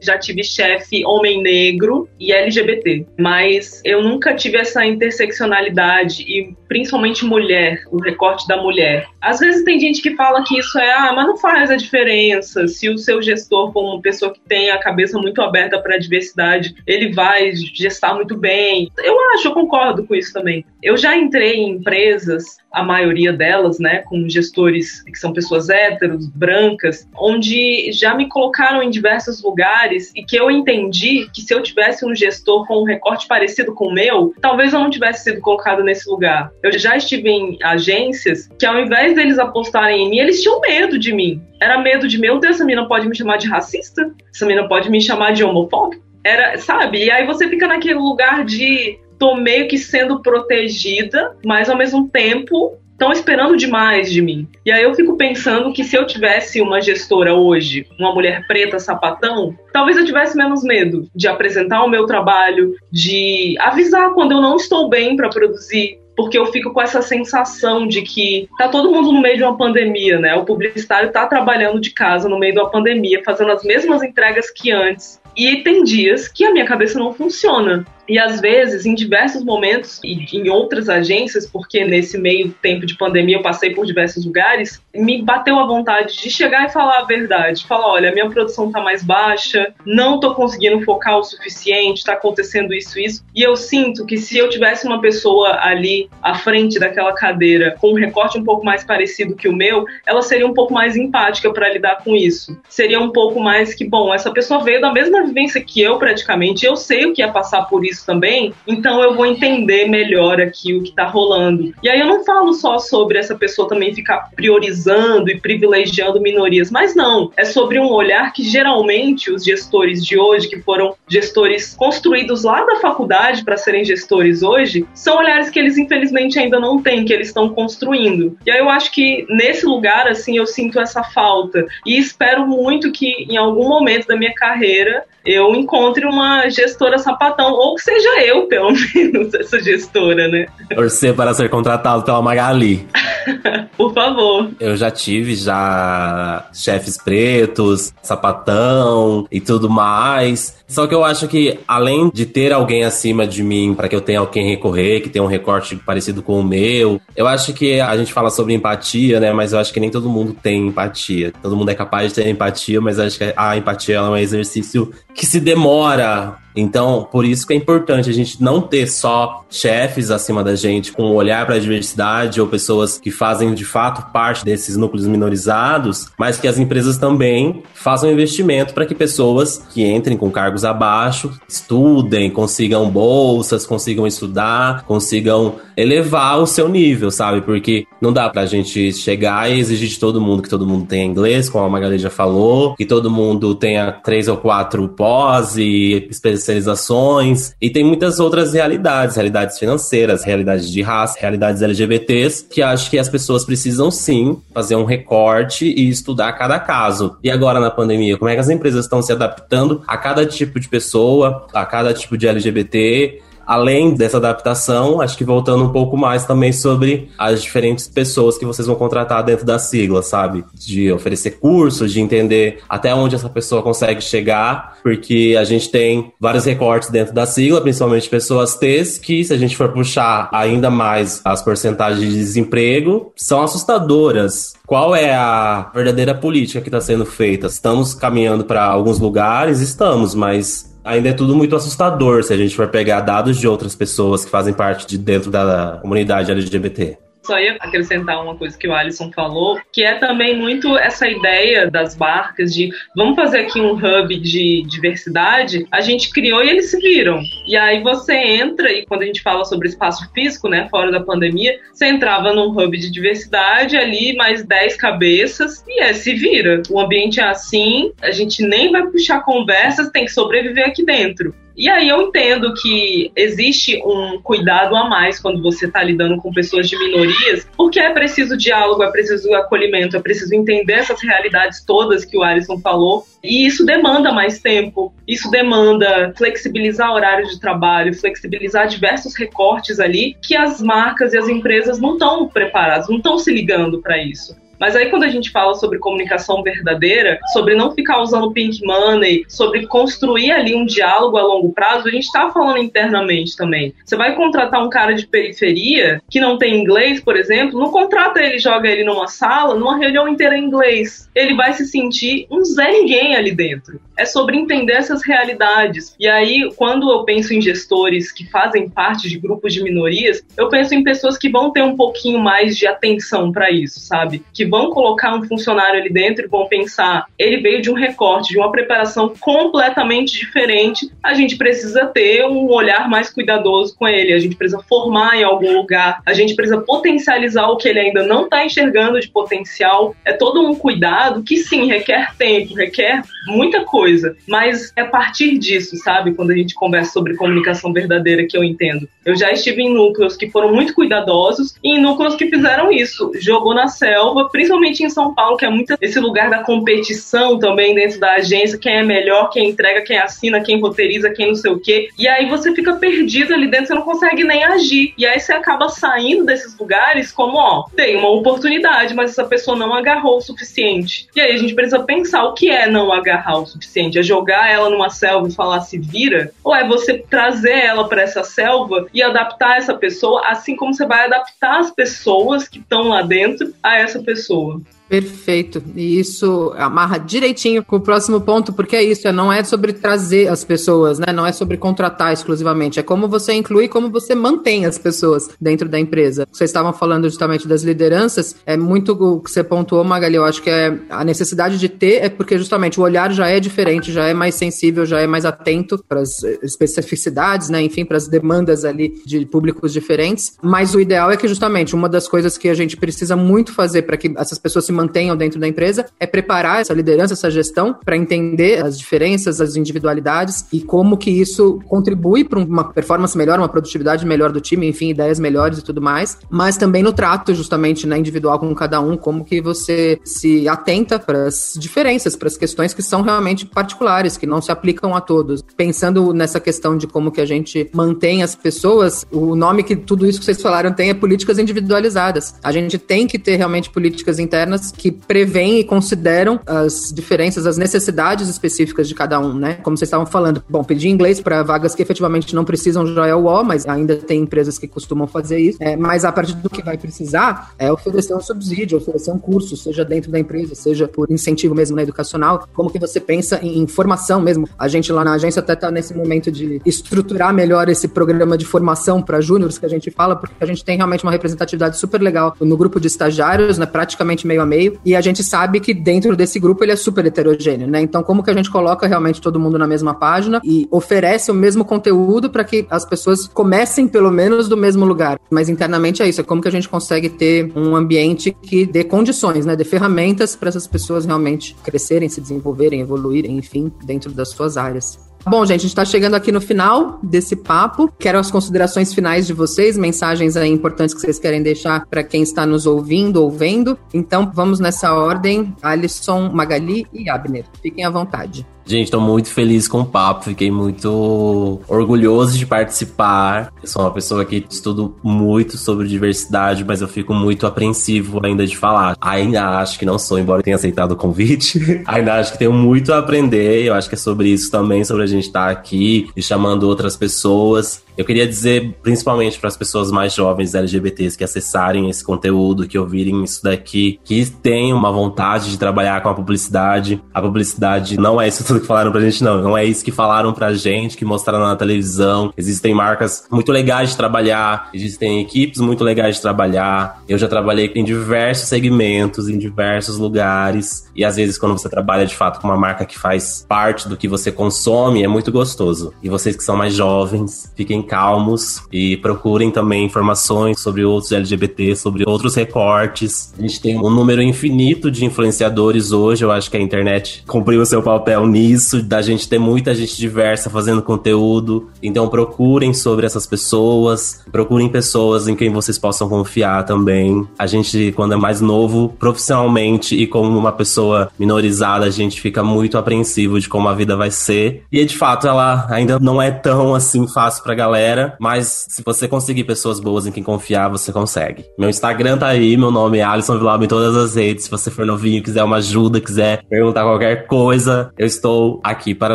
Já 0.00 0.18
tive 0.18 0.44
chefe 0.44 1.04
homem 1.04 1.42
negro 1.42 2.08
e 2.20 2.32
LGBT. 2.32 3.06
Mas 3.18 3.80
eu 3.84 4.02
nunca 4.02 4.34
tive 4.34 4.58
essa 4.58 4.84
interseccionalidade 4.84 6.22
e 6.22 6.54
principalmente 6.68 7.24
mulher, 7.24 7.82
o 7.90 8.00
recorte 8.00 8.46
da 8.46 8.56
mulher. 8.56 9.06
Às 9.20 9.40
vezes 9.40 9.64
tem 9.64 9.80
gente 9.80 10.02
que 10.02 10.14
fala 10.14 10.44
que 10.44 10.58
isso 10.58 10.78
é, 10.78 10.92
ah, 10.92 11.12
mas 11.14 11.26
não 11.26 11.36
faz 11.36 11.70
a 11.70 11.76
diferença. 11.76 12.68
Se 12.68 12.88
o 12.88 12.98
seu 12.98 13.22
gestor 13.22 13.72
for 13.72 13.94
uma 13.94 14.00
pessoa 14.00 14.32
que 14.32 14.40
tem 14.40 14.70
a 14.70 14.78
cabeça 14.78 15.18
muito 15.18 15.40
aberta 15.40 15.80
para 15.80 15.94
a 15.94 15.98
diversidade, 15.98 16.74
ele 16.86 17.12
vai 17.12 17.52
gestar 17.54 18.14
muito 18.14 18.25
muito 18.26 18.36
bem. 18.36 18.90
Eu 18.98 19.16
acho, 19.32 19.48
eu 19.48 19.52
concordo 19.52 20.04
com 20.04 20.14
isso 20.14 20.32
também. 20.32 20.64
Eu 20.82 20.96
já 20.96 21.16
entrei 21.16 21.54
em 21.54 21.70
empresas, 21.70 22.58
a 22.72 22.82
maioria 22.82 23.32
delas, 23.32 23.78
né, 23.78 24.02
com 24.06 24.28
gestores 24.28 25.02
que 25.02 25.16
são 25.16 25.32
pessoas 25.32 25.68
héteros, 25.68 26.28
brancas, 26.28 27.08
onde 27.16 27.90
já 27.92 28.14
me 28.14 28.28
colocaram 28.28 28.82
em 28.82 28.90
diversos 28.90 29.42
lugares 29.42 30.12
e 30.14 30.24
que 30.24 30.36
eu 30.36 30.50
entendi 30.50 31.28
que 31.32 31.40
se 31.40 31.54
eu 31.54 31.62
tivesse 31.62 32.04
um 32.04 32.14
gestor 32.14 32.66
com 32.66 32.82
um 32.82 32.84
recorte 32.84 33.28
parecido 33.28 33.72
com 33.72 33.86
o 33.86 33.94
meu, 33.94 34.34
talvez 34.40 34.72
eu 34.72 34.80
não 34.80 34.90
tivesse 34.90 35.24
sido 35.24 35.40
colocado 35.40 35.82
nesse 35.84 36.08
lugar. 36.10 36.50
Eu 36.62 36.76
já 36.76 36.96
estive 36.96 37.30
em 37.30 37.58
agências 37.62 38.48
que 38.58 38.66
ao 38.66 38.78
invés 38.78 39.14
deles 39.14 39.38
apostarem 39.38 40.06
em 40.06 40.10
mim, 40.10 40.18
eles 40.18 40.42
tinham 40.42 40.60
medo 40.60 40.98
de 40.98 41.12
mim. 41.14 41.40
Era 41.60 41.78
medo 41.78 42.06
de, 42.06 42.18
meu 42.18 42.38
Deus, 42.38 42.56
essa 42.56 42.64
menina 42.64 42.86
pode 42.86 43.08
me 43.08 43.16
chamar 43.16 43.38
de 43.38 43.48
racista? 43.48 44.12
Essa 44.34 44.44
menina 44.44 44.68
pode 44.68 44.90
me 44.90 45.00
chamar 45.00 45.32
de 45.32 45.42
homofóbico? 45.42 46.05
Era, 46.26 46.58
sabe? 46.58 47.04
E 47.04 47.10
aí 47.10 47.24
você 47.24 47.48
fica 47.48 47.68
naquele 47.68 47.94
lugar 47.94 48.44
de 48.44 48.98
tô 49.16 49.36
meio 49.36 49.68
que 49.68 49.78
sendo 49.78 50.20
protegida, 50.20 51.36
mas 51.44 51.70
ao 51.70 51.76
mesmo 51.76 52.08
tempo 52.08 52.76
estão 52.90 53.12
esperando 53.12 53.56
demais 53.56 54.10
de 54.10 54.20
mim. 54.20 54.48
E 54.64 54.72
aí 54.72 54.82
eu 54.82 54.94
fico 54.94 55.16
pensando 55.16 55.72
que 55.72 55.84
se 55.84 55.94
eu 55.94 56.06
tivesse 56.06 56.60
uma 56.60 56.80
gestora 56.80 57.34
hoje, 57.34 57.86
uma 57.98 58.12
mulher 58.12 58.46
preta 58.48 58.78
sapatão, 58.78 59.54
talvez 59.72 59.96
eu 59.96 60.04
tivesse 60.04 60.36
menos 60.36 60.64
medo 60.64 61.08
de 61.14 61.28
apresentar 61.28 61.84
o 61.84 61.88
meu 61.88 62.06
trabalho, 62.06 62.74
de 62.90 63.54
avisar 63.60 64.12
quando 64.14 64.32
eu 64.32 64.40
não 64.40 64.56
estou 64.56 64.88
bem 64.88 65.14
para 65.14 65.28
produzir, 65.28 66.00
porque 66.16 66.38
eu 66.38 66.46
fico 66.46 66.72
com 66.72 66.80
essa 66.80 67.02
sensação 67.02 67.86
de 67.86 68.00
que 68.00 68.48
tá 68.56 68.68
todo 68.68 68.90
mundo 68.90 69.12
no 69.12 69.20
meio 69.20 69.36
de 69.36 69.44
uma 69.44 69.56
pandemia, 69.56 70.18
né? 70.18 70.34
O 70.34 70.46
publicitário 70.46 71.12
tá 71.12 71.26
trabalhando 71.26 71.78
de 71.78 71.90
casa 71.90 72.28
no 72.28 72.38
meio 72.38 72.54
uma 72.54 72.70
pandemia, 72.70 73.22
fazendo 73.22 73.52
as 73.52 73.62
mesmas 73.62 74.02
entregas 74.02 74.50
que 74.50 74.72
antes. 74.72 75.20
E 75.36 75.62
tem 75.62 75.84
dias 75.84 76.28
que 76.28 76.44
a 76.44 76.52
minha 76.52 76.64
cabeça 76.64 76.98
não 76.98 77.12
funciona. 77.12 77.84
E 78.08 78.18
às 78.18 78.40
vezes, 78.40 78.86
em 78.86 78.94
diversos 78.94 79.42
momentos, 79.42 80.00
e 80.04 80.36
em 80.36 80.48
outras 80.48 80.88
agências, 80.88 81.46
porque 81.46 81.84
nesse 81.84 82.16
meio 82.16 82.52
tempo 82.62 82.86
de 82.86 82.96
pandemia 82.96 83.36
eu 83.36 83.42
passei 83.42 83.74
por 83.74 83.84
diversos 83.84 84.24
lugares, 84.24 84.80
me 84.94 85.22
bateu 85.22 85.58
a 85.58 85.66
vontade 85.66 86.16
de 86.16 86.30
chegar 86.30 86.66
e 86.66 86.72
falar 86.72 87.00
a 87.00 87.04
verdade. 87.04 87.66
Falar: 87.66 87.88
olha, 87.88 88.12
minha 88.12 88.28
produção 88.28 88.70
tá 88.70 88.80
mais 88.80 89.02
baixa, 89.02 89.74
não 89.84 90.20
tô 90.20 90.34
conseguindo 90.34 90.84
focar 90.84 91.18
o 91.18 91.24
suficiente, 91.24 92.04
tá 92.04 92.12
acontecendo 92.12 92.72
isso, 92.72 92.98
isso. 92.98 93.24
E 93.34 93.42
eu 93.42 93.56
sinto 93.56 94.06
que 94.06 94.16
se 94.16 94.38
eu 94.38 94.48
tivesse 94.48 94.86
uma 94.86 95.00
pessoa 95.00 95.58
ali 95.60 96.08
à 96.22 96.34
frente 96.34 96.78
daquela 96.78 97.12
cadeira 97.12 97.76
com 97.80 97.90
um 97.90 97.94
recorte 97.94 98.38
um 98.38 98.44
pouco 98.44 98.64
mais 98.64 98.84
parecido 98.84 99.34
que 99.34 99.48
o 99.48 99.52
meu, 99.52 99.84
ela 100.06 100.22
seria 100.22 100.46
um 100.46 100.54
pouco 100.54 100.72
mais 100.72 100.96
empática 100.96 101.52
para 101.52 101.72
lidar 101.72 102.02
com 102.02 102.14
isso. 102.14 102.58
Seria 102.68 103.00
um 103.00 103.10
pouco 103.10 103.40
mais 103.40 103.74
que, 103.74 103.84
bom, 103.84 104.14
essa 104.14 104.30
pessoa 104.30 104.62
veio 104.62 104.80
da 104.80 104.92
mesma 104.92 105.24
vivência 105.24 105.60
que 105.60 105.80
eu 105.80 105.98
praticamente, 105.98 106.64
eu 106.64 106.76
sei 106.76 107.06
o 107.06 107.12
que 107.12 107.22
é 107.22 107.28
passar 107.28 107.62
por 107.62 107.84
isso 107.84 107.95
isso 107.96 108.06
também, 108.06 108.52
então 108.66 109.02
eu 109.02 109.14
vou 109.14 109.26
entender 109.26 109.88
melhor 109.88 110.40
aqui 110.40 110.74
o 110.74 110.82
que 110.82 110.90
está 110.90 111.06
rolando. 111.06 111.72
E 111.82 111.88
aí 111.88 111.98
eu 111.98 112.06
não 112.06 112.24
falo 112.24 112.52
só 112.52 112.78
sobre 112.78 113.18
essa 113.18 113.34
pessoa 113.34 113.68
também 113.68 113.94
ficar 113.94 114.30
priorizando 114.34 115.30
e 115.30 115.40
privilegiando 115.40 116.20
minorias, 116.20 116.70
mas 116.70 116.94
não, 116.94 117.32
é 117.36 117.44
sobre 117.44 117.78
um 117.78 117.90
olhar 117.90 118.32
que 118.32 118.42
geralmente 118.42 119.32
os 119.32 119.44
gestores 119.44 120.04
de 120.04 120.18
hoje, 120.18 120.48
que 120.48 120.60
foram 120.60 120.94
gestores 121.08 121.74
construídos 121.74 122.44
lá 122.44 122.64
da 122.64 122.76
faculdade 122.76 123.44
para 123.44 123.56
serem 123.56 123.84
gestores 123.84 124.42
hoje, 124.42 124.86
são 124.94 125.18
olhares 125.18 125.50
que 125.50 125.58
eles 125.58 125.78
infelizmente 125.78 126.38
ainda 126.38 126.60
não 126.60 126.82
têm, 126.82 127.04
que 127.04 127.12
eles 127.12 127.28
estão 127.28 127.48
construindo. 127.48 128.36
E 128.44 128.50
aí 128.50 128.58
eu 128.58 128.68
acho 128.68 128.92
que 128.92 129.26
nesse 129.28 129.66
lugar, 129.66 130.06
assim, 130.08 130.36
eu 130.36 130.46
sinto 130.46 130.80
essa 130.80 131.02
falta. 131.02 131.64
E 131.84 131.96
espero 131.96 132.46
muito 132.46 132.92
que 132.92 133.26
em 133.28 133.36
algum 133.36 133.68
momento 133.68 134.06
da 134.06 134.16
minha 134.16 134.34
carreira 134.34 135.04
eu 135.26 135.54
encontre 135.56 136.06
uma 136.06 136.48
gestora 136.48 136.98
sapatão, 136.98 137.52
ou 137.52 137.74
que 137.74 137.82
seja 137.86 138.24
eu, 138.24 138.48
pelo 138.48 138.72
menos, 138.72 139.32
essa 139.38 139.62
gestora, 139.62 140.26
né? 140.26 140.46
Torcer 140.74 141.14
para 141.14 141.32
ser 141.32 141.48
contratado 141.48 142.02
pela 142.02 142.20
Magali. 142.20 142.86
Por 143.76 143.94
favor. 143.94 144.50
Eu 144.58 144.76
já 144.76 144.90
tive 144.90 145.36
já 145.36 146.48
chefes 146.52 146.96
pretos, 146.96 147.94
sapatão 148.02 149.26
e 149.30 149.40
tudo 149.40 149.70
mais. 149.70 150.56
Só 150.66 150.86
que 150.86 150.94
eu 150.94 151.04
acho 151.04 151.28
que 151.28 151.60
além 151.68 152.10
de 152.12 152.26
ter 152.26 152.52
alguém 152.52 152.82
acima 152.82 153.26
de 153.26 153.42
mim 153.42 153.74
para 153.74 153.88
que 153.88 153.94
eu 153.94 154.00
tenha 154.00 154.18
alguém 154.18 154.48
recorrer, 154.48 155.00
que 155.00 155.08
tenha 155.08 155.22
um 155.22 155.28
recorte 155.28 155.76
parecido 155.76 156.22
com 156.22 156.40
o 156.40 156.44
meu, 156.44 157.00
eu 157.14 157.26
acho 157.28 157.52
que 157.52 157.80
a 157.80 157.96
gente 157.96 158.12
fala 158.12 158.30
sobre 158.30 158.54
empatia, 158.54 159.20
né? 159.20 159.32
Mas 159.32 159.52
eu 159.52 159.60
acho 159.60 159.72
que 159.72 159.78
nem 159.78 159.90
todo 159.90 160.08
mundo 160.08 160.34
tem 160.34 160.66
empatia. 160.66 161.32
Todo 161.40 161.56
mundo 161.56 161.70
é 161.70 161.74
capaz 161.74 162.08
de 162.12 162.22
ter 162.22 162.28
empatia, 162.28 162.80
mas 162.80 162.98
acho 162.98 163.18
que 163.18 163.32
a 163.36 163.56
empatia 163.56 163.96
é 163.96 164.02
um 164.02 164.16
exercício 164.16 164.92
que 165.14 165.24
se 165.24 165.38
demora 165.38 166.36
então, 166.56 167.06
por 167.12 167.24
isso 167.24 167.46
que 167.46 167.52
é 167.52 167.56
importante 167.56 168.08
a 168.08 168.12
gente 168.12 168.42
não 168.42 168.62
ter 168.62 168.86
só 168.86 169.44
chefes 169.50 170.10
acima 170.10 170.42
da 170.42 170.56
gente 170.56 170.90
com 170.92 171.02
um 171.02 171.14
olhar 171.14 171.44
para 171.44 171.56
a 171.56 171.58
diversidade 171.58 172.40
ou 172.40 172.46
pessoas 172.46 172.98
que 172.98 173.10
fazem 173.10 173.54
de 173.54 173.64
fato 173.64 174.10
parte 174.10 174.44
desses 174.44 174.76
núcleos 174.76 175.06
minorizados, 175.06 176.08
mas 176.18 176.38
que 176.38 176.48
as 176.48 176.58
empresas 176.58 176.96
também 176.96 177.62
façam 177.74 178.10
investimento 178.10 178.72
para 178.72 178.86
que 178.86 178.94
pessoas 178.94 179.58
que 179.72 179.84
entrem 179.84 180.16
com 180.16 180.30
cargos 180.30 180.64
abaixo 180.64 181.30
estudem, 181.46 182.30
consigam 182.30 182.88
bolsas, 182.88 183.66
consigam 183.66 184.06
estudar, 184.06 184.84
consigam 184.84 185.56
elevar 185.76 186.40
o 186.40 186.46
seu 186.46 186.68
nível, 186.68 187.10
sabe? 187.10 187.42
Porque 187.42 187.86
não 188.00 188.12
dá 188.12 188.28
pra 188.28 188.46
gente 188.46 188.92
chegar 188.92 189.50
e 189.50 189.58
exigir 189.58 189.88
de 189.88 189.98
todo 189.98 190.20
mundo 190.20 190.42
que 190.42 190.48
todo 190.48 190.66
mundo 190.66 190.86
tenha 190.86 191.04
inglês, 191.04 191.48
como 191.48 191.64
a 191.64 191.68
Magali 191.68 191.98
já 191.98 192.10
falou, 192.10 192.74
que 192.76 192.86
todo 192.86 193.10
mundo 193.10 193.54
tenha 193.54 193.92
três 193.92 194.28
ou 194.28 194.36
quatro 194.36 194.88
pós 194.88 195.56
e 195.56 196.06
especializações. 196.10 197.54
E 197.60 197.70
tem 197.70 197.84
muitas 197.84 198.18
outras 198.18 198.54
realidades, 198.54 199.16
realidades 199.16 199.58
financeiras, 199.58 200.24
realidades 200.24 200.70
de 200.70 200.82
raça, 200.82 201.18
realidades 201.20 201.62
LGBTs, 201.62 202.46
que 202.50 202.62
acho 202.62 202.90
que 202.90 202.98
as 202.98 203.08
pessoas 203.08 203.44
precisam 203.44 203.90
sim 203.90 204.40
fazer 204.54 204.76
um 204.76 204.84
recorte 204.84 205.66
e 205.66 205.88
estudar 205.88 206.32
cada 206.32 206.58
caso. 206.58 207.16
E 207.22 207.30
agora 207.30 207.60
na 207.60 207.70
pandemia, 207.70 208.16
como 208.16 208.30
é 208.30 208.34
que 208.34 208.40
as 208.40 208.48
empresas 208.48 208.84
estão 208.84 209.02
se 209.02 209.12
adaptando 209.12 209.82
a 209.86 209.96
cada 209.96 210.24
tipo 210.24 210.58
de 210.58 210.68
pessoa, 210.68 211.46
a 211.52 211.64
cada 211.66 211.92
tipo 211.92 212.16
de 212.16 212.26
LGBT, 212.26 213.20
além 213.46 213.94
dessa 213.94 214.16
adaptação, 214.16 215.00
acho 215.00 215.16
que 215.16 215.24
voltando 215.24 215.64
um 215.64 215.70
pouco 215.70 215.96
mais 215.96 216.24
também 216.24 216.52
sobre 216.52 217.10
as 217.16 217.42
diferentes 217.42 217.86
pessoas 217.86 218.36
que 218.36 218.44
vocês 218.44 218.66
vão 218.66 218.76
contratar 218.76 219.22
dentro 219.22 219.46
da 219.46 219.58
sigla, 219.58 220.02
sabe? 220.02 220.44
De 220.54 220.90
oferecer 220.92 221.38
cursos, 221.38 221.92
de 221.92 222.00
entender 222.00 222.58
até 222.68 222.94
onde 222.94 223.14
essa 223.14 223.28
pessoa 223.28 223.62
consegue 223.62 224.00
chegar, 224.00 224.78
porque 224.82 225.36
a 225.38 225.44
gente 225.44 225.70
tem 225.70 226.12
vários 226.20 226.44
recortes 226.44 226.90
dentro 226.90 227.14
da 227.14 227.26
sigla, 227.26 227.60
principalmente 227.60 228.08
pessoas 228.08 228.56
T's, 228.56 228.98
que 228.98 229.24
se 229.24 229.32
a 229.32 229.38
gente 229.38 229.56
for 229.56 229.72
puxar 229.72 230.28
ainda 230.32 230.70
mais 230.70 231.20
as 231.24 231.42
porcentagens 231.42 232.10
de 232.12 232.16
desemprego, 232.16 233.12
são 233.14 233.42
assustadoras. 233.42 234.54
Qual 234.66 234.96
é 234.96 235.14
a 235.14 235.70
verdadeira 235.72 236.14
política 236.14 236.60
que 236.60 236.68
está 236.68 236.80
sendo 236.80 237.06
feita? 237.06 237.46
Estamos 237.46 237.94
caminhando 237.94 238.44
para 238.44 238.64
alguns 238.64 238.98
lugares? 238.98 239.60
Estamos, 239.60 240.14
mas 240.14 240.75
ainda 240.86 241.08
é 241.08 241.12
tudo 241.12 241.34
muito 241.34 241.54
assustador 241.54 242.22
se 242.22 242.32
a 242.32 242.36
gente 242.36 242.54
for 242.54 242.68
pegar 242.68 243.00
dados 243.00 243.38
de 243.38 243.46
outras 243.46 243.74
pessoas 243.74 244.24
que 244.24 244.30
fazem 244.30 244.54
parte 244.54 244.86
de 244.86 244.96
dentro 244.96 245.30
da 245.30 245.78
comunidade 245.82 246.30
LGBT. 246.30 246.96
Só 247.26 247.40
ia 247.40 247.56
acrescentar 247.58 248.22
uma 248.22 248.36
coisa 248.36 248.56
que 248.56 248.68
o 248.68 248.74
Alisson 248.74 249.10
falou, 249.10 249.60
que 249.72 249.82
é 249.82 249.94
também 249.94 250.36
muito 250.36 250.78
essa 250.78 251.08
ideia 251.08 251.68
das 251.68 251.96
marcas 251.96 252.54
de 252.54 252.70
vamos 252.94 253.16
fazer 253.16 253.40
aqui 253.40 253.60
um 253.60 253.72
hub 253.72 254.16
de 254.20 254.62
diversidade. 254.68 255.66
A 255.72 255.80
gente 255.80 256.10
criou 256.10 256.44
e 256.44 256.50
eles 256.50 256.70
se 256.70 256.78
viram. 256.78 257.20
E 257.46 257.56
aí 257.56 257.82
você 257.82 258.14
entra, 258.14 258.70
e 258.70 258.86
quando 258.86 259.02
a 259.02 259.06
gente 259.06 259.22
fala 259.22 259.44
sobre 259.44 259.68
espaço 259.68 260.08
físico, 260.14 260.48
né, 260.48 260.68
fora 260.70 260.92
da 260.92 261.00
pandemia, 261.00 261.58
você 261.72 261.86
entrava 261.86 262.32
num 262.32 262.50
hub 262.50 262.78
de 262.78 262.90
diversidade, 262.90 263.76
ali 263.76 264.14
mais 264.14 264.44
10 264.44 264.76
cabeças, 264.76 265.64
e 265.66 265.82
é, 265.82 265.92
se 265.92 266.14
vira. 266.14 266.62
O 266.70 266.78
ambiente 266.78 267.20
é 267.20 267.24
assim, 267.24 267.92
a 268.00 268.12
gente 268.12 268.42
nem 268.42 268.70
vai 268.70 268.86
puxar 268.86 269.24
conversas, 269.24 269.90
tem 269.90 270.04
que 270.04 270.12
sobreviver 270.12 270.66
aqui 270.66 270.84
dentro. 270.84 271.34
E 271.56 271.70
aí 271.70 271.88
eu 271.88 272.02
entendo 272.02 272.52
que 272.52 273.10
existe 273.16 273.80
um 273.82 274.20
cuidado 274.22 274.76
a 274.76 274.88
mais 274.88 275.18
quando 275.18 275.42
você 275.42 275.66
está 275.66 275.82
lidando 275.82 276.18
com 276.18 276.30
pessoas 276.30 276.68
de 276.68 276.78
minorias, 276.78 277.48
porque 277.56 277.80
é 277.80 277.92
preciso 277.92 278.36
diálogo, 278.36 278.82
é 278.82 278.90
preciso 278.90 279.32
acolhimento, 279.34 279.96
é 279.96 280.00
preciso 280.00 280.34
entender 280.34 280.74
essas 280.74 281.00
realidades 281.00 281.64
todas 281.64 282.04
que 282.04 282.16
o 282.16 282.22
Alisson 282.22 282.58
falou. 282.60 283.06
E 283.24 283.46
isso 283.46 283.64
demanda 283.64 284.12
mais 284.12 284.38
tempo, 284.38 284.92
isso 285.08 285.30
demanda 285.30 286.12
flexibilizar 286.16 286.92
horários 286.92 287.30
de 287.30 287.40
trabalho, 287.40 287.94
flexibilizar 287.94 288.68
diversos 288.68 289.16
recortes 289.16 289.80
ali 289.80 290.14
que 290.22 290.36
as 290.36 290.60
marcas 290.60 291.14
e 291.14 291.18
as 291.18 291.28
empresas 291.28 291.80
não 291.80 291.94
estão 291.94 292.28
preparadas, 292.28 292.88
não 292.88 292.98
estão 292.98 293.18
se 293.18 293.32
ligando 293.32 293.80
para 293.80 293.96
isso. 294.02 294.36
Mas 294.58 294.76
aí 294.76 294.90
quando 294.90 295.04
a 295.04 295.08
gente 295.08 295.30
fala 295.30 295.54
sobre 295.54 295.78
comunicação 295.78 296.42
verdadeira, 296.42 297.18
sobre 297.32 297.54
não 297.54 297.72
ficar 297.72 298.00
usando 298.00 298.32
pink 298.32 298.64
money, 298.64 299.24
sobre 299.28 299.66
construir 299.66 300.32
ali 300.32 300.54
um 300.54 300.64
diálogo 300.64 301.16
a 301.16 301.22
longo 301.22 301.52
prazo, 301.52 301.88
a 301.88 301.90
gente 301.90 302.04
está 302.04 302.30
falando 302.30 302.58
internamente 302.58 303.36
também. 303.36 303.74
Você 303.84 303.96
vai 303.96 304.14
contratar 304.14 304.64
um 304.64 304.70
cara 304.70 304.94
de 304.94 305.06
periferia 305.06 306.02
que 306.10 306.20
não 306.20 306.38
tem 306.38 306.60
inglês, 306.60 307.00
por 307.00 307.16
exemplo, 307.16 307.58
não 307.58 307.70
contrata 307.70 308.22
ele, 308.22 308.38
joga 308.38 308.68
ele 308.68 308.84
numa 308.84 309.08
sala, 309.08 309.54
numa 309.54 309.76
reunião 309.76 310.08
inteira 310.08 310.36
em 310.36 310.44
inglês. 310.44 311.10
Ele 311.14 311.34
vai 311.34 311.52
se 311.52 311.66
sentir 311.66 312.26
um 312.30 312.44
Zé 312.44 312.70
Ninguém 312.70 313.16
ali 313.16 313.32
dentro. 313.32 313.80
É 313.96 314.04
sobre 314.04 314.36
entender 314.36 314.74
essas 314.74 315.02
realidades. 315.02 315.94
E 315.98 316.06
aí, 316.06 316.50
quando 316.56 316.90
eu 316.90 317.04
penso 317.04 317.32
em 317.32 317.40
gestores 317.40 318.12
que 318.12 318.28
fazem 318.30 318.68
parte 318.68 319.08
de 319.08 319.18
grupos 319.18 319.54
de 319.54 319.62
minorias, 319.62 320.22
eu 320.36 320.48
penso 320.48 320.74
em 320.74 320.82
pessoas 320.84 321.16
que 321.16 321.28
vão 321.28 321.50
ter 321.50 321.62
um 321.62 321.76
pouquinho 321.76 322.18
mais 322.18 322.56
de 322.56 322.66
atenção 322.66 323.32
para 323.32 323.50
isso, 323.50 323.80
sabe? 323.80 324.22
Que 324.32 324.44
vão 324.46 324.70
colocar 324.70 325.14
um 325.14 325.24
funcionário 325.24 325.80
ali 325.80 325.90
dentro 325.90 326.24
e 326.24 326.28
vão 326.28 326.46
pensar, 326.46 327.06
ele 327.18 327.38
veio 327.38 327.62
de 327.62 327.70
um 327.70 327.74
recorte, 327.74 328.32
de 328.32 328.38
uma 328.38 328.50
preparação 328.50 329.12
completamente 329.20 330.12
diferente, 330.18 330.90
a 331.02 331.14
gente 331.14 331.36
precisa 331.36 331.86
ter 331.86 332.24
um 332.24 332.50
olhar 332.50 332.88
mais 332.88 333.10
cuidadoso 333.10 333.74
com 333.76 333.86
ele, 333.86 334.12
a 334.12 334.18
gente 334.18 334.36
precisa 334.36 334.62
formar 334.68 335.16
em 335.16 335.24
algum 335.24 335.52
lugar, 335.52 336.00
a 336.04 336.12
gente 336.12 336.34
precisa 336.34 336.60
potencializar 336.60 337.48
o 337.48 337.56
que 337.56 337.68
ele 337.68 337.80
ainda 337.80 338.06
não 338.06 338.24
está 338.24 338.44
enxergando 338.44 339.00
de 339.00 339.08
potencial. 339.08 339.94
É 340.04 340.12
todo 340.12 340.46
um 340.46 340.54
cuidado 340.54 341.22
que 341.22 341.36
sim 341.36 341.66
requer 341.66 342.14
tempo, 342.16 342.54
requer 342.54 343.02
muita 343.26 343.64
coisa, 343.64 344.16
mas 344.26 344.72
é 344.76 344.82
a 344.82 344.86
partir 344.86 345.38
disso, 345.38 345.76
sabe, 345.76 346.14
quando 346.14 346.30
a 346.30 346.36
gente 346.36 346.54
conversa 346.54 346.92
sobre 346.92 347.16
comunicação 347.16 347.72
verdadeira 347.72 348.26
que 348.26 348.36
eu 348.36 348.44
entendo. 348.44 348.88
Eu 349.04 349.16
já 349.16 349.30
estive 349.32 349.62
em 349.62 349.72
núcleos 349.72 350.16
que 350.16 350.30
foram 350.30 350.54
muito 350.54 350.74
cuidadosos 350.74 351.54
e 351.62 351.76
em 351.76 351.80
núcleos 351.80 352.16
que 352.16 352.28
fizeram 352.28 352.72
isso, 352.72 353.10
jogou 353.20 353.54
na 353.54 353.68
selva, 353.68 354.28
principalmente 354.30 354.82
em 354.82 354.90
São 354.90 355.14
Paulo, 355.14 355.36
que 355.36 355.44
é 355.44 355.50
muito 355.50 355.76
esse 355.80 355.98
lugar 355.98 356.30
da 356.30 356.42
competição 356.42 357.38
também 357.38 357.74
dentro 357.74 358.00
da 358.00 358.14
agência, 358.14 358.58
quem 358.58 358.76
é 358.76 358.82
melhor, 358.82 359.30
quem 359.30 359.50
entrega, 359.50 359.82
quem 359.82 359.98
assina, 359.98 360.40
quem 360.40 360.60
roteiriza, 360.60 361.10
quem 361.10 361.28
não 361.28 361.34
sei 361.34 361.50
o 361.50 361.58
quê. 361.58 361.88
E 361.98 362.08
aí 362.08 362.28
você 362.28 362.54
fica 362.54 362.74
perdido 362.74 363.34
ali 363.34 363.48
dentro, 363.48 363.68
você 363.68 363.74
não 363.74 363.82
consegue 363.82 364.24
nem 364.24 364.44
agir. 364.44 364.94
E 364.96 365.06
aí 365.06 365.18
você 365.18 365.32
acaba 365.32 365.68
saindo 365.68 366.24
desses 366.24 366.56
lugares 366.58 367.12
como, 367.12 367.36
ó, 367.36 367.64
tem 367.74 367.96
uma 367.96 368.10
oportunidade, 368.10 368.94
mas 368.94 369.10
essa 369.10 369.24
pessoa 369.24 369.56
não 369.56 369.74
agarrou 369.74 370.18
o 370.18 370.20
suficiente. 370.20 371.08
E 371.14 371.20
aí 371.20 371.32
a 371.32 371.36
gente 371.36 371.54
precisa 371.54 371.80
pensar 371.80 372.24
o 372.24 372.34
que 372.34 372.50
é 372.50 372.68
não 372.68 372.92
agarrar 372.92 373.15
o 373.38 373.46
suficiente. 373.46 373.98
É 373.98 374.02
jogar 374.02 374.50
ela 374.50 374.70
numa 374.70 374.90
selva 374.90 375.28
e 375.28 375.34
falar 375.34 375.60
se 375.60 375.78
vira? 375.78 376.32
Ou 376.42 376.54
é 376.54 376.66
você 376.66 376.98
trazer 376.98 377.58
ela 377.58 377.88
para 377.88 378.02
essa 378.02 378.22
selva 378.22 378.86
e 378.92 379.02
adaptar 379.02 379.58
essa 379.58 379.74
pessoa, 379.74 380.22
assim 380.26 380.56
como 380.56 380.74
você 380.74 380.86
vai 380.86 381.06
adaptar 381.06 381.60
as 381.60 381.70
pessoas 381.70 382.48
que 382.48 382.58
estão 382.58 382.88
lá 382.88 383.02
dentro 383.02 383.52
a 383.62 383.76
essa 383.76 384.02
pessoa? 384.02 384.60
Perfeito. 384.88 385.62
E 385.74 385.98
isso 385.98 386.52
amarra 386.56 386.98
direitinho 386.98 387.64
com 387.64 387.76
o 387.76 387.80
próximo 387.80 388.20
ponto, 388.20 388.52
porque 388.52 388.76
é 388.76 388.82
isso, 388.82 389.10
não 389.12 389.32
é 389.32 389.42
sobre 389.42 389.72
trazer 389.72 390.28
as 390.28 390.44
pessoas, 390.44 390.98
né? 390.98 391.12
Não 391.12 391.26
é 391.26 391.32
sobre 391.32 391.56
contratar 391.56 392.12
exclusivamente, 392.12 392.78
é 392.78 392.82
como 392.82 393.08
você 393.08 393.32
inclui 393.32 393.68
como 393.68 393.90
você 393.90 394.14
mantém 394.14 394.64
as 394.64 394.78
pessoas 394.78 395.28
dentro 395.40 395.68
da 395.68 395.78
empresa. 395.78 396.26
Vocês 396.30 396.50
estavam 396.50 396.72
falando 396.72 397.08
justamente 397.08 397.48
das 397.48 397.62
lideranças, 397.62 398.36
é 398.46 398.56
muito 398.56 398.92
o 398.92 399.20
que 399.20 399.30
você 399.30 399.42
pontuou, 399.42 399.82
Magali, 399.82 400.14
eu 400.14 400.24
acho 400.24 400.40
que 400.40 400.50
é 400.50 400.78
a 400.88 401.04
necessidade 401.04 401.58
de 401.58 401.68
ter 401.68 402.04
é 402.04 402.08
porque 402.08 402.38
justamente 402.38 402.78
o 402.78 402.82
olhar 402.82 403.12
já 403.12 403.28
é 403.28 403.40
diferente, 403.40 403.92
já 403.92 404.06
é 404.06 404.14
mais 404.14 404.34
sensível, 404.34 404.86
já 404.86 405.00
é 405.00 405.06
mais 405.06 405.24
atento 405.24 405.82
para 405.88 406.00
as 406.00 406.22
especificidades, 406.42 407.48
né? 407.48 407.60
Enfim, 407.60 407.84
para 407.84 407.96
as 407.96 408.06
demandas 408.06 408.64
ali 408.64 409.00
de 409.04 409.26
públicos 409.26 409.72
diferentes. 409.72 410.36
Mas 410.42 410.74
o 410.74 410.80
ideal 410.80 411.10
é 411.10 411.16
que 411.16 411.26
justamente 411.26 411.74
uma 411.74 411.88
das 411.88 412.06
coisas 412.06 412.38
que 412.38 412.48
a 412.48 412.54
gente 412.54 412.76
precisa 412.76 413.16
muito 413.16 413.52
fazer 413.52 413.82
para 413.82 413.96
que 413.96 414.14
essas 414.16 414.38
pessoas 414.38 414.64
se 414.64 414.75
mantenham 414.76 415.16
dentro 415.16 415.40
da 415.40 415.48
empresa, 415.48 415.86
é 415.98 416.06
preparar 416.06 416.60
essa 416.60 416.74
liderança, 416.74 417.14
essa 417.14 417.30
gestão, 417.30 417.74
para 417.84 417.96
entender 417.96 418.64
as 418.64 418.78
diferenças, 418.78 419.40
as 419.40 419.56
individualidades 419.56 420.46
e 420.52 420.60
como 420.60 420.96
que 420.96 421.10
isso 421.10 421.58
contribui 421.66 422.24
para 422.24 422.38
uma 422.38 422.72
performance 422.72 423.16
melhor, 423.16 423.38
uma 423.38 423.48
produtividade 423.48 424.06
melhor 424.06 424.30
do 424.30 424.40
time, 424.40 424.68
enfim, 424.68 424.90
ideias 424.90 425.18
melhores 425.18 425.58
e 425.58 425.64
tudo 425.64 425.80
mais, 425.80 426.18
mas 426.30 426.56
também 426.56 426.82
no 426.82 426.92
trato, 426.92 427.34
justamente, 427.34 427.86
né, 427.86 427.98
individual 427.98 428.38
com 428.38 428.54
cada 428.54 428.80
um, 428.80 428.96
como 428.96 429.24
que 429.24 429.40
você 429.40 429.98
se 430.04 430.48
atenta 430.48 430.98
para 430.98 431.26
as 431.26 431.54
diferenças, 431.58 432.14
para 432.14 432.28
as 432.28 432.36
questões 432.36 432.74
que 432.74 432.82
são 432.82 433.02
realmente 433.02 433.46
particulares, 433.46 434.16
que 434.16 434.26
não 434.26 434.40
se 434.42 434.52
aplicam 434.52 434.94
a 434.94 435.00
todos. 435.00 435.42
Pensando 435.56 436.12
nessa 436.12 436.38
questão 436.40 436.76
de 436.76 436.86
como 436.86 437.10
que 437.10 437.20
a 437.20 437.26
gente 437.26 437.70
mantém 437.72 438.22
as 438.22 438.34
pessoas, 438.34 439.06
o 439.10 439.34
nome 439.34 439.62
que 439.62 439.76
tudo 439.76 440.06
isso 440.06 440.18
que 440.18 440.24
vocês 440.24 440.40
falaram 440.40 440.72
tem 440.72 440.90
é 440.90 440.94
políticas 440.94 441.38
individualizadas. 441.38 442.34
A 442.42 442.52
gente 442.52 442.78
tem 442.78 443.06
que 443.06 443.18
ter 443.18 443.36
realmente 443.36 443.70
políticas 443.70 444.18
internas 444.18 444.65
que 444.72 444.90
preveem 444.90 445.60
e 445.60 445.64
consideram 445.64 446.40
as 446.46 446.92
diferenças, 446.92 447.46
as 447.46 447.56
necessidades 447.56 448.28
específicas 448.28 448.88
de 448.88 448.94
cada 448.94 449.18
um, 449.20 449.34
né? 449.34 449.54
Como 449.62 449.76
vocês 449.76 449.88
estavam 449.88 450.06
falando, 450.06 450.42
bom, 450.48 450.62
pedir 450.64 450.88
inglês 450.88 451.20
para 451.20 451.42
vagas 451.42 451.74
que 451.74 451.82
efetivamente 451.82 452.34
não 452.34 452.44
precisam 452.44 452.86
já 452.86 453.06
é 453.06 453.14
o 453.14 453.26
O, 453.26 453.44
mas 453.44 453.66
ainda 453.66 453.96
tem 453.96 454.22
empresas 454.22 454.58
que 454.58 454.66
costumam 454.66 455.06
fazer 455.06 455.38
isso. 455.38 455.58
É, 455.60 455.76
mas 455.76 456.04
a 456.04 456.12
partir 456.12 456.34
do 456.34 456.50
que 456.50 456.62
vai 456.62 456.76
precisar 456.76 457.52
é 457.58 457.70
oferecer 457.70 458.14
um 458.14 458.20
subsídio, 458.20 458.78
oferecer 458.78 459.10
um 459.10 459.18
curso, 459.18 459.56
seja 459.56 459.84
dentro 459.84 460.10
da 460.10 460.18
empresa, 460.18 460.54
seja 460.54 460.88
por 460.88 461.10
incentivo 461.10 461.54
mesmo 461.54 461.76
na 461.76 461.82
educacional. 461.82 462.46
Como 462.54 462.70
que 462.70 462.78
você 462.78 463.00
pensa 463.00 463.40
em, 463.42 463.66
formação 463.66 464.20
mesmo? 464.20 464.48
A 464.58 464.68
gente 464.68 464.92
lá 464.92 465.04
na 465.04 465.14
agência 465.14 465.40
até 465.40 465.52
está 465.52 465.70
nesse 465.70 465.94
momento 465.94 466.30
de 466.30 466.60
estruturar 466.64 467.32
melhor 467.32 467.68
esse 467.68 467.88
programa 467.88 468.36
de 468.36 468.44
formação 468.44 469.02
para 469.02 469.20
júniores 469.20 469.58
que 469.58 469.66
a 469.66 469.68
gente 469.68 469.90
fala, 469.90 470.16
porque 470.16 470.34
a 470.40 470.46
gente 470.46 470.64
tem 470.64 470.76
realmente 470.76 471.04
uma 471.04 471.12
representatividade 471.12 471.78
super 471.78 472.00
legal 472.00 472.34
no 472.40 472.56
grupo 472.56 472.80
de 472.80 472.86
estagiários, 472.86 473.58
né? 473.58 473.66
Praticamente 473.66 474.26
meio 474.26 474.42
a 474.42 474.46
meio 474.46 474.55
meio, 474.56 474.78
e 474.84 474.96
a 474.96 475.00
gente 475.00 475.22
sabe 475.22 475.60
que 475.60 475.74
dentro 475.74 476.16
desse 476.16 476.38
grupo 476.40 476.64
ele 476.64 476.72
é 476.72 476.76
super 476.76 477.04
heterogêneo, 477.04 477.68
né? 477.68 477.80
Então, 477.80 478.02
como 478.02 478.22
que 478.22 478.30
a 478.30 478.34
gente 478.34 478.50
coloca 478.50 478.86
realmente 478.86 479.20
todo 479.20 479.38
mundo 479.38 479.58
na 479.58 479.66
mesma 479.66 479.94
página 479.94 480.40
e 480.42 480.66
oferece 480.70 481.30
o 481.30 481.34
mesmo 481.34 481.64
conteúdo 481.64 482.30
para 482.30 482.44
que 482.44 482.66
as 482.70 482.84
pessoas 482.84 483.28
comecem 483.28 483.86
pelo 483.86 484.10
menos 484.10 484.48
do 484.48 484.56
mesmo 484.56 484.84
lugar? 484.84 485.18
Mas 485.30 485.48
internamente 485.48 486.02
é 486.02 486.08
isso, 486.08 486.20
é 486.20 486.24
como 486.24 486.40
que 486.40 486.48
a 486.48 486.52
gente 486.52 486.68
consegue 486.68 487.08
ter 487.08 487.52
um 487.54 487.76
ambiente 487.76 488.34
que 488.42 488.64
dê 488.64 488.82
condições, 488.82 489.44
né? 489.44 489.54
Dê 489.54 489.64
ferramentas 489.64 490.34
para 490.34 490.48
essas 490.48 490.66
pessoas 490.66 491.04
realmente 491.04 491.54
crescerem, 491.62 492.08
se 492.08 492.20
desenvolverem, 492.20 492.80
evoluírem, 492.80 493.36
enfim, 493.36 493.70
dentro 493.84 494.12
das 494.12 494.30
suas 494.30 494.56
áreas. 494.56 495.05
Bom, 495.28 495.44
gente, 495.44 495.58
a 495.58 495.62
gente 495.62 495.70
está 495.70 495.84
chegando 495.84 496.14
aqui 496.14 496.30
no 496.30 496.40
final 496.40 497.00
desse 497.02 497.34
papo. 497.34 497.92
Quero 497.98 498.16
as 498.16 498.30
considerações 498.30 498.94
finais 498.94 499.26
de 499.26 499.32
vocês, 499.32 499.76
mensagens 499.76 500.36
aí 500.36 500.48
importantes 500.48 500.94
que 500.94 501.00
vocês 501.00 501.18
querem 501.18 501.42
deixar 501.42 501.84
para 501.86 502.04
quem 502.04 502.22
está 502.22 502.46
nos 502.46 502.64
ouvindo 502.64 503.20
ou 503.20 503.28
vendo. 503.28 503.76
Então, 503.92 504.30
vamos 504.32 504.60
nessa 504.60 504.94
ordem: 504.94 505.52
Alisson, 505.60 506.30
Magali 506.32 506.86
e 506.92 507.10
Abner. 507.10 507.44
Fiquem 507.60 507.84
à 507.84 507.90
vontade. 507.90 508.46
Gente, 508.66 508.90
tô 508.90 509.00
muito 509.00 509.28
feliz 509.28 509.68
com 509.68 509.82
o 509.82 509.86
papo, 509.86 510.24
fiquei 510.24 510.50
muito 510.50 511.60
orgulhoso 511.68 512.36
de 512.36 512.44
participar. 512.44 513.52
Eu 513.62 513.68
sou 513.68 513.82
uma 513.82 513.92
pessoa 513.92 514.24
que 514.24 514.44
estudo 514.50 514.96
muito 515.04 515.56
sobre 515.56 515.86
diversidade, 515.86 516.64
mas 516.64 516.80
eu 516.80 516.88
fico 516.88 517.14
muito 517.14 517.46
apreensivo 517.46 518.20
ainda 518.24 518.44
de 518.44 518.56
falar. 518.56 518.96
Ainda 519.00 519.60
acho 519.60 519.78
que 519.78 519.86
não 519.86 520.00
sou, 520.00 520.18
embora 520.18 520.42
tenha 520.42 520.56
aceitado 520.56 520.92
o 520.92 520.96
convite. 520.96 521.82
ainda 521.86 522.14
acho 522.14 522.32
que 522.32 522.38
tenho 522.38 522.52
muito 522.52 522.92
a 522.92 522.98
aprender. 522.98 523.62
Eu 523.66 523.74
acho 523.74 523.88
que 523.88 523.94
é 523.94 523.98
sobre 523.98 524.30
isso 524.30 524.50
também, 524.50 524.82
sobre 524.82 525.04
a 525.04 525.06
gente 525.06 525.28
estar 525.28 525.46
tá 525.46 525.50
aqui 525.52 526.10
e 526.16 526.20
chamando 526.20 526.64
outras 526.64 526.96
pessoas. 526.96 527.86
Eu 527.96 528.04
queria 528.04 528.26
dizer, 528.26 528.76
principalmente 528.82 529.38
para 529.38 529.48
as 529.48 529.56
pessoas 529.56 529.90
mais 529.90 530.12
jovens 530.12 530.54
LGBTs 530.54 531.16
que 531.16 531.24
acessarem 531.24 531.88
esse 531.88 532.04
conteúdo, 532.04 532.68
que 532.68 532.78
ouvirem 532.78 533.24
isso 533.24 533.42
daqui, 533.42 533.98
que 534.04 534.26
tenham 534.26 534.76
uma 534.76 534.92
vontade 534.92 535.50
de 535.50 535.58
trabalhar 535.58 536.02
com 536.02 536.10
a 536.10 536.14
publicidade. 536.14 537.02
A 537.14 537.22
publicidade 537.22 537.96
não 537.96 538.20
é 538.20 538.28
isso 538.28 538.44
tudo 538.44 538.55
que 538.60 538.66
falaram 538.66 538.92
pra 538.92 539.00
gente, 539.00 539.22
não. 539.22 539.42
Não 539.42 539.56
é 539.56 539.64
isso 539.64 539.84
que 539.84 539.92
falaram 539.92 540.32
pra 540.32 540.54
gente, 540.54 540.96
que 540.96 541.04
mostraram 541.04 541.44
na 541.44 541.56
televisão. 541.56 542.32
Existem 542.36 542.74
marcas 542.74 543.24
muito 543.30 543.52
legais 543.52 543.90
de 543.90 543.96
trabalhar, 543.96 544.70
existem 544.72 545.20
equipes 545.20 545.60
muito 545.60 545.82
legais 545.84 546.16
de 546.16 546.22
trabalhar. 546.22 547.02
Eu 547.08 547.18
já 547.18 547.28
trabalhei 547.28 547.70
em 547.74 547.84
diversos 547.84 548.48
segmentos, 548.48 549.28
em 549.28 549.38
diversos 549.38 549.98
lugares. 549.98 550.86
E 550.94 551.04
às 551.04 551.16
vezes, 551.16 551.38
quando 551.38 551.58
você 551.58 551.68
trabalha 551.68 552.06
de 552.06 552.14
fato 552.14 552.40
com 552.40 552.48
uma 552.48 552.56
marca 552.56 552.84
que 552.84 552.98
faz 552.98 553.44
parte 553.48 553.88
do 553.88 553.96
que 553.96 554.08
você 554.08 554.32
consome, 554.32 555.02
é 555.02 555.08
muito 555.08 555.30
gostoso. 555.30 555.92
E 556.02 556.08
vocês 556.08 556.36
que 556.36 556.42
são 556.42 556.56
mais 556.56 556.74
jovens, 556.74 557.52
fiquem 557.56 557.82
calmos 557.82 558.62
e 558.72 558.96
procurem 558.98 559.50
também 559.50 559.84
informações 559.84 560.60
sobre 560.60 560.84
outros 560.84 561.12
LGBT, 561.12 561.76
sobre 561.76 562.04
outros 562.06 562.34
recortes. 562.34 563.32
A 563.38 563.42
gente 563.42 563.60
tem 563.60 563.78
um 563.78 563.90
número 563.90 564.22
infinito 564.22 564.90
de 564.90 565.04
influenciadores 565.04 565.92
hoje. 565.92 566.24
Eu 566.24 566.32
acho 566.32 566.50
que 566.50 566.56
a 566.56 566.60
internet 566.60 567.24
cumpriu 567.26 567.60
o 567.60 567.66
seu 567.66 567.82
papel 567.82 568.26
nisso, 568.26 568.45
da 568.84 569.02
gente 569.02 569.28
ter 569.28 569.38
muita 569.38 569.74
gente 569.74 569.96
diversa 569.96 570.50
fazendo 570.50 570.82
conteúdo. 570.82 571.68
Então 571.82 572.08
procurem 572.08 572.72
sobre 572.72 573.06
essas 573.06 573.26
pessoas, 573.26 574.22
procurem 574.30 574.68
pessoas 574.68 575.28
em 575.28 575.34
quem 575.34 575.50
vocês 575.50 575.78
possam 575.78 576.08
confiar 576.08 576.64
também. 576.64 577.26
A 577.38 577.46
gente, 577.46 577.92
quando 577.96 578.14
é 578.14 578.16
mais 578.16 578.40
novo, 578.40 578.94
profissionalmente 578.98 579.94
e 579.94 580.06
como 580.06 580.36
uma 580.36 580.52
pessoa 580.52 581.10
minorizada, 581.18 581.84
a 581.86 581.90
gente 581.90 582.20
fica 582.20 582.42
muito 582.42 582.78
apreensivo 582.78 583.40
de 583.40 583.48
como 583.48 583.68
a 583.68 583.74
vida 583.74 583.96
vai 583.96 584.10
ser. 584.10 584.64
E 584.70 584.84
de 584.84 584.96
fato, 584.96 585.26
ela 585.26 585.66
ainda 585.70 585.98
não 585.98 586.20
é 586.20 586.30
tão 586.30 586.74
assim 586.74 587.06
fácil 587.06 587.42
pra 587.42 587.54
galera, 587.54 588.16
mas 588.20 588.66
se 588.68 588.82
você 588.84 589.08
conseguir 589.08 589.44
pessoas 589.44 589.80
boas 589.80 590.06
em 590.06 590.12
quem 590.12 590.22
confiar, 590.22 590.68
você 590.68 590.92
consegue. 590.92 591.44
Meu 591.58 591.68
Instagram 591.68 592.18
tá 592.18 592.28
aí, 592.28 592.56
meu 592.56 592.70
nome 592.70 592.98
é 592.98 593.02
Alisson 593.02 593.38
Vilaba 593.38 593.64
em 593.64 593.68
todas 593.68 593.96
as 593.96 594.14
redes. 594.14 594.44
Se 594.44 594.50
você 594.50 594.70
for 594.70 594.86
novinho, 594.86 595.22
quiser 595.22 595.42
uma 595.44 595.56
ajuda, 595.56 596.00
quiser 596.00 596.42
perguntar 596.48 596.84
qualquer 596.84 597.26
coisa, 597.26 597.90
eu 597.98 598.06
estou 598.06 598.35
aqui 598.62 598.94
para 598.94 599.14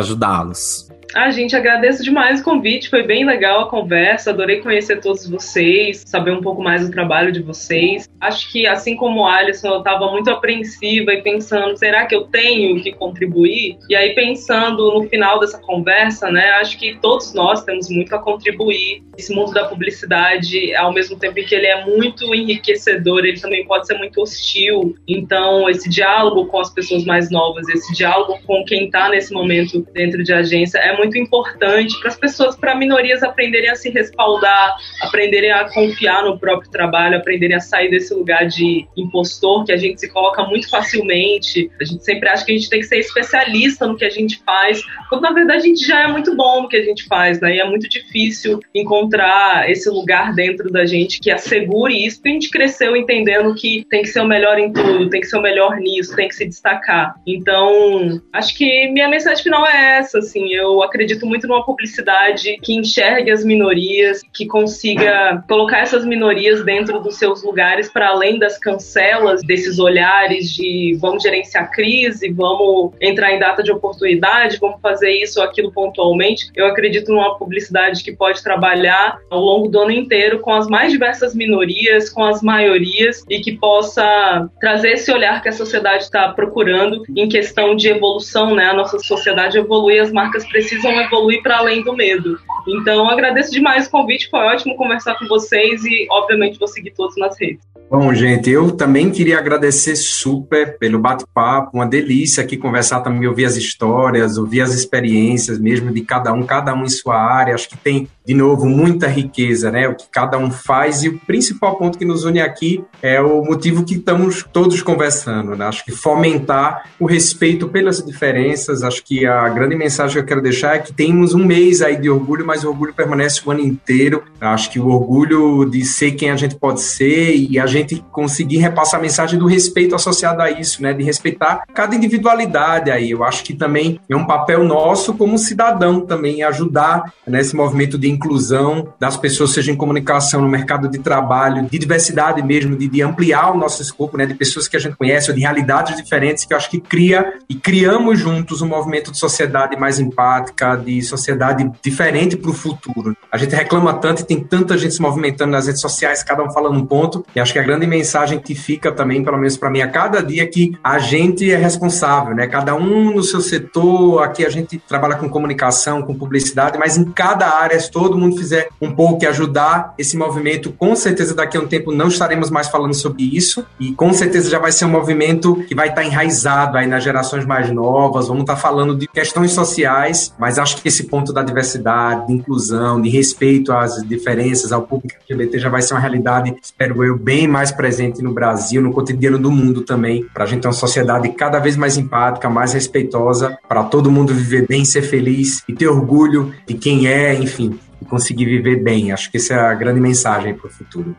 ajudá-los. 0.00 0.92
Ah, 1.14 1.30
gente, 1.30 1.54
agradeço 1.54 2.02
demais 2.02 2.40
o 2.40 2.44
convite, 2.44 2.88
foi 2.88 3.02
bem 3.02 3.24
legal 3.24 3.60
a 3.60 3.68
conversa, 3.68 4.30
adorei 4.30 4.62
conhecer 4.62 4.98
todos 5.00 5.28
vocês, 5.28 6.02
saber 6.06 6.32
um 6.32 6.40
pouco 6.40 6.62
mais 6.62 6.86
do 6.86 6.90
trabalho 6.90 7.30
de 7.30 7.42
vocês. 7.42 8.08
Acho 8.18 8.50
que, 8.50 8.66
assim 8.66 8.96
como 8.96 9.20
o 9.20 9.26
Alisson, 9.26 9.68
eu 9.68 9.78
estava 9.78 10.10
muito 10.10 10.30
apreensiva 10.30 11.12
e 11.12 11.20
pensando, 11.20 11.76
será 11.76 12.06
que 12.06 12.14
eu 12.14 12.22
tenho 12.22 12.82
que 12.82 12.92
contribuir? 12.92 13.76
E 13.90 13.94
aí, 13.94 14.14
pensando 14.14 14.94
no 14.94 15.06
final 15.08 15.38
dessa 15.38 15.58
conversa, 15.58 16.30
né, 16.30 16.50
acho 16.52 16.78
que 16.78 16.96
todos 17.00 17.34
nós 17.34 17.62
temos 17.62 17.90
muito 17.90 18.14
a 18.14 18.18
contribuir. 18.18 19.02
Esse 19.18 19.34
mundo 19.34 19.52
da 19.52 19.66
publicidade, 19.66 20.74
ao 20.76 20.94
mesmo 20.94 21.18
tempo 21.18 21.34
que 21.34 21.54
ele 21.54 21.66
é 21.66 21.84
muito 21.84 22.34
enriquecedor, 22.34 23.26
ele 23.26 23.38
também 23.38 23.66
pode 23.66 23.86
ser 23.86 23.98
muito 23.98 24.22
hostil. 24.22 24.94
Então, 25.06 25.68
esse 25.68 25.90
diálogo 25.90 26.46
com 26.46 26.58
as 26.58 26.72
pessoas 26.72 27.04
mais 27.04 27.30
novas, 27.30 27.68
esse 27.68 27.92
diálogo 27.92 28.38
com 28.46 28.64
quem 28.64 28.86
está 28.86 29.08
nesse 29.12 29.32
momento 29.32 29.86
dentro 29.92 30.24
de 30.24 30.32
agência 30.32 30.78
é 30.78 30.96
muito 30.96 31.16
importante 31.16 31.98
para 32.00 32.08
as 32.08 32.16
pessoas, 32.16 32.56
para 32.56 32.74
minorias 32.74 33.22
aprenderem 33.22 33.70
a 33.70 33.76
se 33.76 33.90
respaldar, 33.90 34.76
aprenderem 35.00 35.52
a 35.52 35.68
confiar 35.68 36.24
no 36.24 36.38
próprio 36.38 36.70
trabalho, 36.70 37.16
aprenderem 37.16 37.56
a 37.56 37.60
sair 37.60 37.90
desse 37.90 38.12
lugar 38.14 38.46
de 38.46 38.86
impostor 38.96 39.64
que 39.64 39.72
a 39.72 39.76
gente 39.76 40.00
se 40.00 40.08
coloca 40.08 40.42
muito 40.44 40.68
facilmente. 40.68 41.70
A 41.80 41.84
gente 41.84 42.04
sempre 42.04 42.28
acha 42.28 42.44
que 42.44 42.52
a 42.52 42.54
gente 42.56 42.68
tem 42.68 42.80
que 42.80 42.86
ser 42.86 42.98
especialista 42.98 43.86
no 43.86 43.96
que 43.96 44.04
a 44.04 44.10
gente 44.10 44.42
faz, 44.44 44.82
quando 45.08 45.22
na 45.22 45.32
verdade 45.32 45.60
a 45.60 45.66
gente 45.66 45.86
já 45.86 46.00
é 46.00 46.08
muito 46.08 46.34
bom 46.34 46.62
no 46.62 46.68
que 46.68 46.76
a 46.76 46.82
gente 46.82 47.04
faz, 47.06 47.40
né? 47.40 47.56
E 47.56 47.60
é 47.60 47.68
muito 47.68 47.88
difícil 47.88 48.60
encontrar 48.74 49.70
esse 49.70 49.88
lugar 49.90 50.34
dentro 50.34 50.70
da 50.70 50.86
gente 50.86 51.20
que 51.20 51.30
assegure 51.30 52.06
isso, 52.06 52.16
porque 52.16 52.30
a 52.30 52.32
gente 52.32 52.50
cresceu 52.50 52.96
entendendo 52.96 53.54
que 53.54 53.84
tem 53.90 54.02
que 54.02 54.08
ser 54.08 54.20
o 54.20 54.26
melhor 54.26 54.58
em 54.58 54.72
tudo, 54.72 55.10
tem 55.10 55.20
que 55.20 55.26
ser 55.26 55.36
o 55.36 55.42
melhor 55.42 55.76
nisso, 55.76 56.16
tem 56.16 56.28
que 56.28 56.34
se 56.34 56.46
destacar. 56.46 57.14
Então, 57.26 58.22
acho 58.32 58.56
que 58.56 58.88
minha 58.92 59.08
mensagem 59.08 59.42
final 59.42 59.66
é 59.66 59.98
essa, 59.98 60.18
assim, 60.18 60.52
eu 60.52 60.82
acredito 60.82 61.26
muito 61.26 61.46
numa 61.46 61.64
publicidade 61.64 62.58
que 62.62 62.74
enxergue 62.74 63.30
as 63.30 63.44
minorias, 63.44 64.22
que 64.32 64.46
consiga 64.46 65.42
colocar 65.48 65.80
essas 65.80 66.04
minorias 66.04 66.64
dentro 66.64 67.00
dos 67.00 67.18
seus 67.18 67.42
lugares 67.42 67.88
para 67.90 68.08
além 68.08 68.38
das 68.38 68.58
cancelas, 68.58 69.42
desses 69.42 69.78
olhares 69.78 70.50
de 70.50 70.96
vamos 71.00 71.22
gerenciar 71.22 71.70
crise, 71.70 72.30
vamos 72.30 72.92
entrar 73.00 73.32
em 73.32 73.38
data 73.38 73.62
de 73.62 73.72
oportunidade, 73.72 74.58
vamos 74.60 74.80
fazer 74.80 75.10
isso 75.10 75.40
ou 75.40 75.46
aquilo 75.46 75.72
pontualmente. 75.72 76.50
Eu 76.54 76.66
acredito 76.66 77.10
numa 77.10 77.36
publicidade 77.36 78.04
que 78.04 78.12
pode 78.12 78.42
trabalhar 78.42 79.18
ao 79.30 79.40
longo 79.40 79.68
do 79.68 79.80
ano 79.80 79.92
inteiro 79.92 80.40
com 80.40 80.52
as 80.52 80.66
mais 80.66 80.92
diversas 80.92 81.34
minorias, 81.34 82.10
com 82.10 82.24
as 82.24 82.42
maiorias 82.42 83.24
e 83.28 83.40
que 83.40 83.52
possa 83.52 84.48
trazer 84.60 84.92
esse 84.92 85.10
olhar 85.10 85.42
que 85.42 85.48
a 85.48 85.52
sociedade 85.52 86.04
está 86.04 86.28
procurando 86.28 87.02
em 87.16 87.28
questão 87.28 87.74
de 87.74 87.88
evolução, 87.88 88.54
né? 88.54 88.66
A 88.66 88.74
nossa 88.82 88.98
sociedade 88.98 89.58
evolui, 89.58 89.98
as 89.98 90.12
marcas 90.12 90.44
precisam 90.46 90.92
evoluir 91.00 91.42
para 91.42 91.58
além 91.58 91.82
do 91.82 91.94
medo. 91.94 92.38
Então, 92.66 93.08
agradeço 93.08 93.52
demais 93.52 93.86
o 93.86 93.90
convite, 93.90 94.28
foi 94.28 94.40
ótimo 94.40 94.76
conversar 94.76 95.18
com 95.18 95.26
vocês 95.26 95.84
e, 95.84 96.06
obviamente, 96.10 96.58
vou 96.58 96.68
seguir 96.68 96.90
todos 96.90 97.16
nas 97.16 97.38
redes. 97.40 97.64
Bom, 97.92 98.14
gente, 98.14 98.48
eu 98.48 98.70
também 98.70 99.10
queria 99.10 99.36
agradecer 99.36 99.96
super 99.96 100.78
pelo 100.78 100.98
bate-papo, 100.98 101.76
uma 101.76 101.86
delícia 101.86 102.42
aqui 102.42 102.56
conversar 102.56 103.02
também, 103.02 103.28
ouvir 103.28 103.44
as 103.44 103.54
histórias, 103.54 104.38
ouvir 104.38 104.62
as 104.62 104.72
experiências 104.72 105.58
mesmo 105.58 105.92
de 105.92 106.00
cada 106.00 106.32
um, 106.32 106.42
cada 106.42 106.74
um 106.74 106.84
em 106.84 106.88
sua 106.88 107.20
área. 107.20 107.54
Acho 107.54 107.68
que 107.68 107.76
tem, 107.76 108.08
de 108.24 108.32
novo, 108.32 108.64
muita 108.64 109.06
riqueza, 109.08 109.70
né? 109.70 109.88
O 109.88 109.94
que 109.94 110.06
cada 110.10 110.38
um 110.38 110.50
faz 110.50 111.04
e 111.04 111.10
o 111.10 111.18
principal 111.18 111.76
ponto 111.76 111.98
que 111.98 112.04
nos 112.06 112.24
une 112.24 112.40
aqui 112.40 112.82
é 113.02 113.20
o 113.20 113.44
motivo 113.44 113.84
que 113.84 113.96
estamos 113.96 114.42
todos 114.50 114.80
conversando, 114.80 115.54
né? 115.54 115.66
Acho 115.66 115.84
que 115.84 115.92
fomentar 115.92 116.88
o 116.98 117.04
respeito 117.04 117.68
pelas 117.68 118.02
diferenças. 118.02 118.82
Acho 118.82 119.04
que 119.04 119.26
a 119.26 119.50
grande 119.50 119.76
mensagem 119.76 120.14
que 120.14 120.20
eu 120.20 120.26
quero 120.26 120.40
deixar 120.40 120.76
é 120.76 120.78
que 120.78 120.94
temos 120.94 121.34
um 121.34 121.44
mês 121.44 121.82
aí 121.82 122.00
de 122.00 122.08
orgulho, 122.08 122.46
mas 122.46 122.64
o 122.64 122.70
orgulho 122.70 122.94
permanece 122.94 123.42
o 123.44 123.50
ano 123.50 123.60
inteiro. 123.60 124.24
Acho 124.40 124.70
que 124.70 124.80
o 124.80 124.88
orgulho 124.88 125.66
de 125.66 125.84
ser 125.84 126.12
quem 126.12 126.30
a 126.30 126.36
gente 126.36 126.54
pode 126.54 126.80
ser 126.80 127.36
e 127.36 127.58
a 127.58 127.66
gente 127.66 127.81
gente 127.82 128.04
conseguir 128.10 128.58
repassar 128.58 128.98
a 128.98 129.02
mensagem 129.02 129.38
do 129.38 129.46
respeito 129.46 129.94
associado 129.94 130.42
a 130.42 130.50
isso, 130.50 130.82
né? 130.82 130.92
De 130.92 131.02
respeitar 131.02 131.62
cada 131.74 131.94
individualidade 131.94 132.90
aí. 132.90 133.10
Eu 133.10 133.24
acho 133.24 133.44
que 133.44 133.54
também 133.54 134.00
é 134.08 134.16
um 134.16 134.26
papel 134.26 134.64
nosso 134.64 135.14
como 135.14 135.38
cidadão 135.38 136.00
também 136.00 136.42
ajudar 136.42 137.12
nesse 137.26 137.54
movimento 137.54 137.98
de 137.98 138.08
inclusão 138.08 138.92
das 138.98 139.16
pessoas, 139.16 139.52
seja 139.52 139.70
em 139.70 139.76
comunicação, 139.76 140.40
no 140.40 140.48
mercado 140.48 140.88
de 140.88 140.98
trabalho, 140.98 141.68
de 141.70 141.78
diversidade 141.78 142.42
mesmo, 142.42 142.76
de, 142.76 142.88
de 142.88 143.02
ampliar 143.02 143.52
o 143.52 143.58
nosso 143.58 143.82
escopo, 143.82 144.16
né? 144.16 144.26
De 144.26 144.34
pessoas 144.34 144.68
que 144.68 144.76
a 144.76 144.80
gente 144.80 144.96
conhece, 144.96 145.30
ou 145.30 145.34
de 145.34 145.42
realidades 145.42 145.96
diferentes, 145.96 146.44
que 146.44 146.52
eu 146.52 146.56
acho 146.56 146.70
que 146.70 146.80
cria 146.80 147.34
e 147.48 147.54
criamos 147.54 148.18
juntos 148.18 148.62
um 148.62 148.68
movimento 148.68 149.10
de 149.10 149.18
sociedade 149.18 149.76
mais 149.76 149.98
empática, 149.98 150.76
de 150.76 151.02
sociedade 151.02 151.70
diferente 151.82 152.36
para 152.36 152.50
o 152.50 152.54
futuro. 152.54 153.16
A 153.30 153.36
gente 153.36 153.54
reclama 153.54 153.94
tanto 153.94 154.22
e 154.22 154.24
tem 154.24 154.42
tanta 154.42 154.76
gente 154.78 154.94
se 154.94 155.02
movimentando 155.02 155.52
nas 155.52 155.66
redes 155.66 155.80
sociais, 155.80 156.22
cada 156.22 156.42
um 156.42 156.50
falando 156.50 156.78
um 156.78 156.86
ponto, 156.86 157.24
e 157.34 157.40
acho 157.40 157.52
que 157.52 157.58
a 157.58 157.62
grande 157.72 157.86
mensagem 157.86 158.38
que 158.38 158.54
fica 158.54 158.92
também, 158.92 159.24
pelo 159.24 159.38
menos 159.38 159.56
para 159.56 159.70
mim, 159.70 159.80
a 159.80 159.88
cada 159.88 160.22
dia 160.22 160.46
que 160.46 160.76
a 160.84 160.98
gente 160.98 161.50
é 161.50 161.56
responsável, 161.56 162.34
né? 162.34 162.46
Cada 162.46 162.74
um 162.74 163.14
no 163.14 163.22
seu 163.22 163.40
setor, 163.40 164.22
aqui 164.22 164.44
a 164.44 164.50
gente 164.50 164.78
trabalha 164.78 165.16
com 165.16 165.28
comunicação, 165.28 166.02
com 166.02 166.14
publicidade, 166.14 166.78
mas 166.78 166.98
em 166.98 167.04
cada 167.04 167.48
área, 167.48 167.80
se 167.80 167.90
todo 167.90 168.18
mundo 168.18 168.36
fizer 168.36 168.68
um 168.80 168.94
pouco 168.94 169.24
e 169.24 169.26
ajudar 169.26 169.94
esse 169.96 170.18
movimento, 170.18 170.72
com 170.72 170.94
certeza 170.94 171.34
daqui 171.34 171.56
a 171.56 171.60
um 171.60 171.66
tempo 171.66 171.92
não 171.92 172.08
estaremos 172.08 172.50
mais 172.50 172.68
falando 172.68 172.94
sobre 172.94 173.22
isso 173.22 173.64
e 173.80 173.92
com 173.92 174.12
certeza 174.12 174.50
já 174.50 174.58
vai 174.58 174.70
ser 174.70 174.84
um 174.84 174.90
movimento 174.90 175.56
que 175.66 175.74
vai 175.74 175.88
estar 175.88 176.04
enraizado 176.04 176.76
aí 176.76 176.86
nas 176.86 177.02
gerações 177.02 177.46
mais 177.46 177.70
novas, 177.70 178.28
vamos 178.28 178.42
estar 178.42 178.56
falando 178.56 178.94
de 178.94 179.06
questões 179.08 179.52
sociais, 179.52 180.34
mas 180.38 180.58
acho 180.58 180.82
que 180.82 180.88
esse 180.88 181.04
ponto 181.04 181.32
da 181.32 181.42
diversidade, 181.42 182.26
de 182.26 182.34
inclusão, 182.34 183.00
de 183.00 183.08
respeito 183.08 183.72
às 183.72 184.02
diferenças, 184.06 184.72
ao 184.72 184.82
público 184.82 185.14
LGBT 185.30 185.58
já 185.58 185.70
vai 185.70 185.80
ser 185.80 185.94
uma 185.94 186.00
realidade, 186.00 186.54
espero 186.62 187.02
eu, 187.02 187.16
bem 187.16 187.48
mais 187.48 187.61
mais 187.62 187.70
presente 187.70 188.20
no 188.20 188.32
Brasil, 188.32 188.82
no 188.82 188.90
cotidiano 188.90 189.38
do 189.38 189.48
mundo 189.48 189.82
também, 189.82 190.24
para 190.34 190.42
a 190.42 190.46
gente 190.48 190.62
ter 190.62 190.66
uma 190.66 190.72
sociedade 190.72 191.28
cada 191.28 191.60
vez 191.60 191.76
mais 191.76 191.96
empática, 191.96 192.50
mais 192.50 192.72
respeitosa, 192.72 193.56
para 193.68 193.84
todo 193.84 194.10
mundo 194.10 194.34
viver 194.34 194.66
bem, 194.66 194.84
ser 194.84 195.02
feliz 195.02 195.62
e 195.68 195.72
ter 195.72 195.86
orgulho 195.86 196.52
de 196.66 196.74
quem 196.74 197.06
é, 197.06 197.32
enfim, 197.34 197.78
e 198.00 198.04
conseguir 198.04 198.46
viver 198.46 198.82
bem. 198.82 199.12
Acho 199.12 199.30
que 199.30 199.36
essa 199.36 199.54
é 199.54 199.60
a 199.60 199.74
grande 199.74 200.00
mensagem 200.00 200.54
para 200.54 200.66
o 200.66 200.70
futuro. 200.70 201.14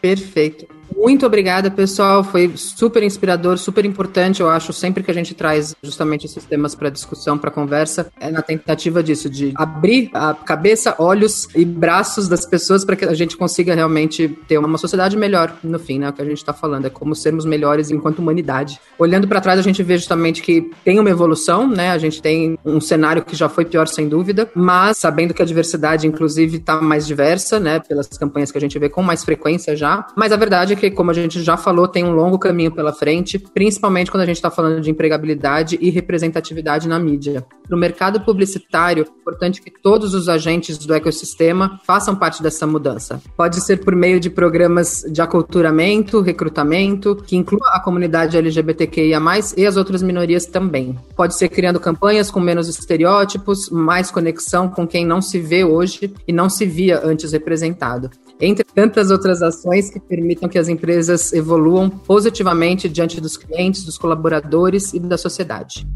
Perfeito. 0.00 0.66
Muito 0.96 1.26
obrigada, 1.26 1.70
pessoal. 1.70 2.24
Foi 2.24 2.52
super 2.56 3.02
inspirador, 3.02 3.58
super 3.58 3.84
importante. 3.84 4.40
Eu 4.40 4.48
acho 4.48 4.72
sempre 4.72 5.02
que 5.02 5.10
a 5.10 5.14
gente 5.14 5.34
traz 5.34 5.74
justamente 5.82 6.26
esses 6.26 6.44
temas 6.44 6.74
para 6.74 6.90
discussão, 6.90 7.38
para 7.38 7.50
conversa, 7.50 8.10
é 8.20 8.30
na 8.30 8.42
tentativa 8.42 9.02
disso, 9.02 9.28
de 9.28 9.52
abrir 9.56 10.10
a 10.14 10.34
cabeça, 10.34 10.94
olhos 10.98 11.48
e 11.54 11.64
braços 11.64 12.28
das 12.28 12.46
pessoas 12.46 12.84
para 12.84 12.96
que 12.96 13.04
a 13.04 13.14
gente 13.14 13.36
consiga 13.36 13.74
realmente 13.74 14.28
ter 14.48 14.58
uma 14.58 14.78
sociedade 14.78 15.16
melhor 15.16 15.56
no 15.62 15.78
fim, 15.78 15.98
né? 15.98 16.08
O 16.08 16.12
que 16.12 16.22
a 16.22 16.24
gente 16.24 16.38
está 16.38 16.52
falando 16.52 16.86
é 16.86 16.90
como 16.90 17.14
sermos 17.14 17.44
melhores 17.44 17.90
enquanto 17.90 18.18
humanidade. 18.18 18.80
Olhando 18.98 19.26
para 19.26 19.40
trás, 19.40 19.58
a 19.58 19.62
gente 19.62 19.82
vê 19.82 19.96
justamente 19.96 20.42
que 20.42 20.70
tem 20.84 20.98
uma 20.98 21.10
evolução, 21.10 21.68
né? 21.68 21.90
A 21.90 21.98
gente 21.98 22.20
tem 22.20 22.58
um 22.64 22.80
cenário 22.80 23.24
que 23.24 23.36
já 23.36 23.48
foi 23.48 23.64
pior, 23.64 23.88
sem 23.88 24.08
dúvida, 24.08 24.50
mas 24.54 24.98
sabendo 24.98 25.34
que 25.34 25.42
a 25.42 25.46
diversidade, 25.46 26.06
inclusive, 26.06 26.58
está 26.58 26.80
mais 26.80 27.06
diversa, 27.06 27.58
né? 27.58 27.80
Pelas 27.80 28.08
campanhas 28.08 28.50
que 28.50 28.58
a 28.58 28.60
gente 28.60 28.78
vê 28.78 28.88
com 28.88 29.02
mais 29.02 29.24
frequência 29.24 29.76
já. 29.76 30.06
Mas 30.16 30.32
a 30.32 30.36
verdade 30.36 30.73
é 30.74 30.90
que 30.90 30.90
como 30.90 31.10
a 31.10 31.14
gente 31.14 31.42
já 31.42 31.56
falou, 31.56 31.88
tem 31.88 32.04
um 32.04 32.14
longo 32.14 32.38
caminho 32.38 32.70
pela 32.70 32.92
frente, 32.92 33.38
principalmente 33.38 34.10
quando 34.10 34.22
a 34.22 34.26
gente 34.26 34.36
está 34.36 34.50
falando 34.50 34.80
de 34.80 34.90
empregabilidade 34.90 35.78
e 35.80 35.90
representatividade 35.90 36.88
na 36.88 36.98
mídia. 36.98 37.44
No 37.68 37.76
mercado 37.76 38.20
publicitário, 38.20 39.04
é 39.04 39.20
importante 39.20 39.62
que 39.62 39.70
todos 39.70 40.14
os 40.14 40.28
agentes 40.28 40.76
do 40.78 40.94
ecossistema 40.94 41.80
façam 41.84 42.14
parte 42.14 42.42
dessa 42.42 42.66
mudança. 42.66 43.22
Pode 43.36 43.60
ser 43.60 43.78
por 43.78 43.94
meio 43.94 44.20
de 44.20 44.28
programas 44.28 45.04
de 45.10 45.22
aculturamento, 45.22 46.20
recrutamento, 46.20 47.16
que 47.16 47.36
inclua 47.36 47.70
a 47.72 47.80
comunidade 47.80 48.36
LGBTQIA+, 48.36 49.20
e 49.56 49.66
as 49.66 49.76
outras 49.76 50.02
minorias 50.02 50.46
também. 50.46 50.98
Pode 51.16 51.34
ser 51.34 51.48
criando 51.48 51.80
campanhas 51.80 52.30
com 52.30 52.40
menos 52.40 52.68
estereótipos, 52.68 53.70
mais 53.70 54.10
conexão 54.10 54.68
com 54.68 54.86
quem 54.86 55.06
não 55.06 55.22
se 55.22 55.40
vê 55.40 55.64
hoje 55.64 56.12
e 56.28 56.32
não 56.32 56.50
se 56.50 56.66
via 56.66 57.00
antes 57.02 57.32
representado 57.32 58.10
entre 58.40 58.64
tantas 58.64 59.10
outras 59.10 59.42
ações 59.42 59.90
que 59.90 60.00
permitam 60.00 60.48
que 60.48 60.58
as 60.58 60.68
empresas 60.68 61.32
evoluam 61.32 61.88
positivamente 61.88 62.88
diante 62.88 63.20
dos 63.20 63.36
clientes, 63.36 63.84
dos 63.84 63.96
colaboradores 63.96 64.92
e 64.92 65.00
da 65.00 65.16
sociedade. 65.16 65.86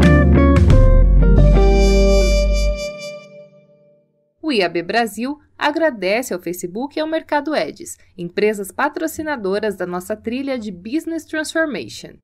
O 4.51 4.53
IAB 4.53 4.82
Brasil 4.82 5.38
agradece 5.57 6.34
ao 6.34 6.40
Facebook 6.40 6.98
e 6.98 7.01
ao 7.01 7.07
Mercado 7.07 7.55
Edges, 7.55 7.96
empresas 8.18 8.72
patrocinadoras 8.72 9.76
da 9.76 9.86
nossa 9.86 10.16
trilha 10.16 10.59
de 10.59 10.72
Business 10.72 11.24
Transformation. 11.24 12.14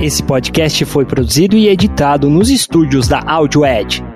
Esse 0.00 0.22
podcast 0.22 0.84
foi 0.84 1.04
produzido 1.04 1.56
e 1.56 1.66
editado 1.66 2.30
nos 2.30 2.50
estúdios 2.50 3.08
da 3.08 3.18
AudioEd. 3.18 4.13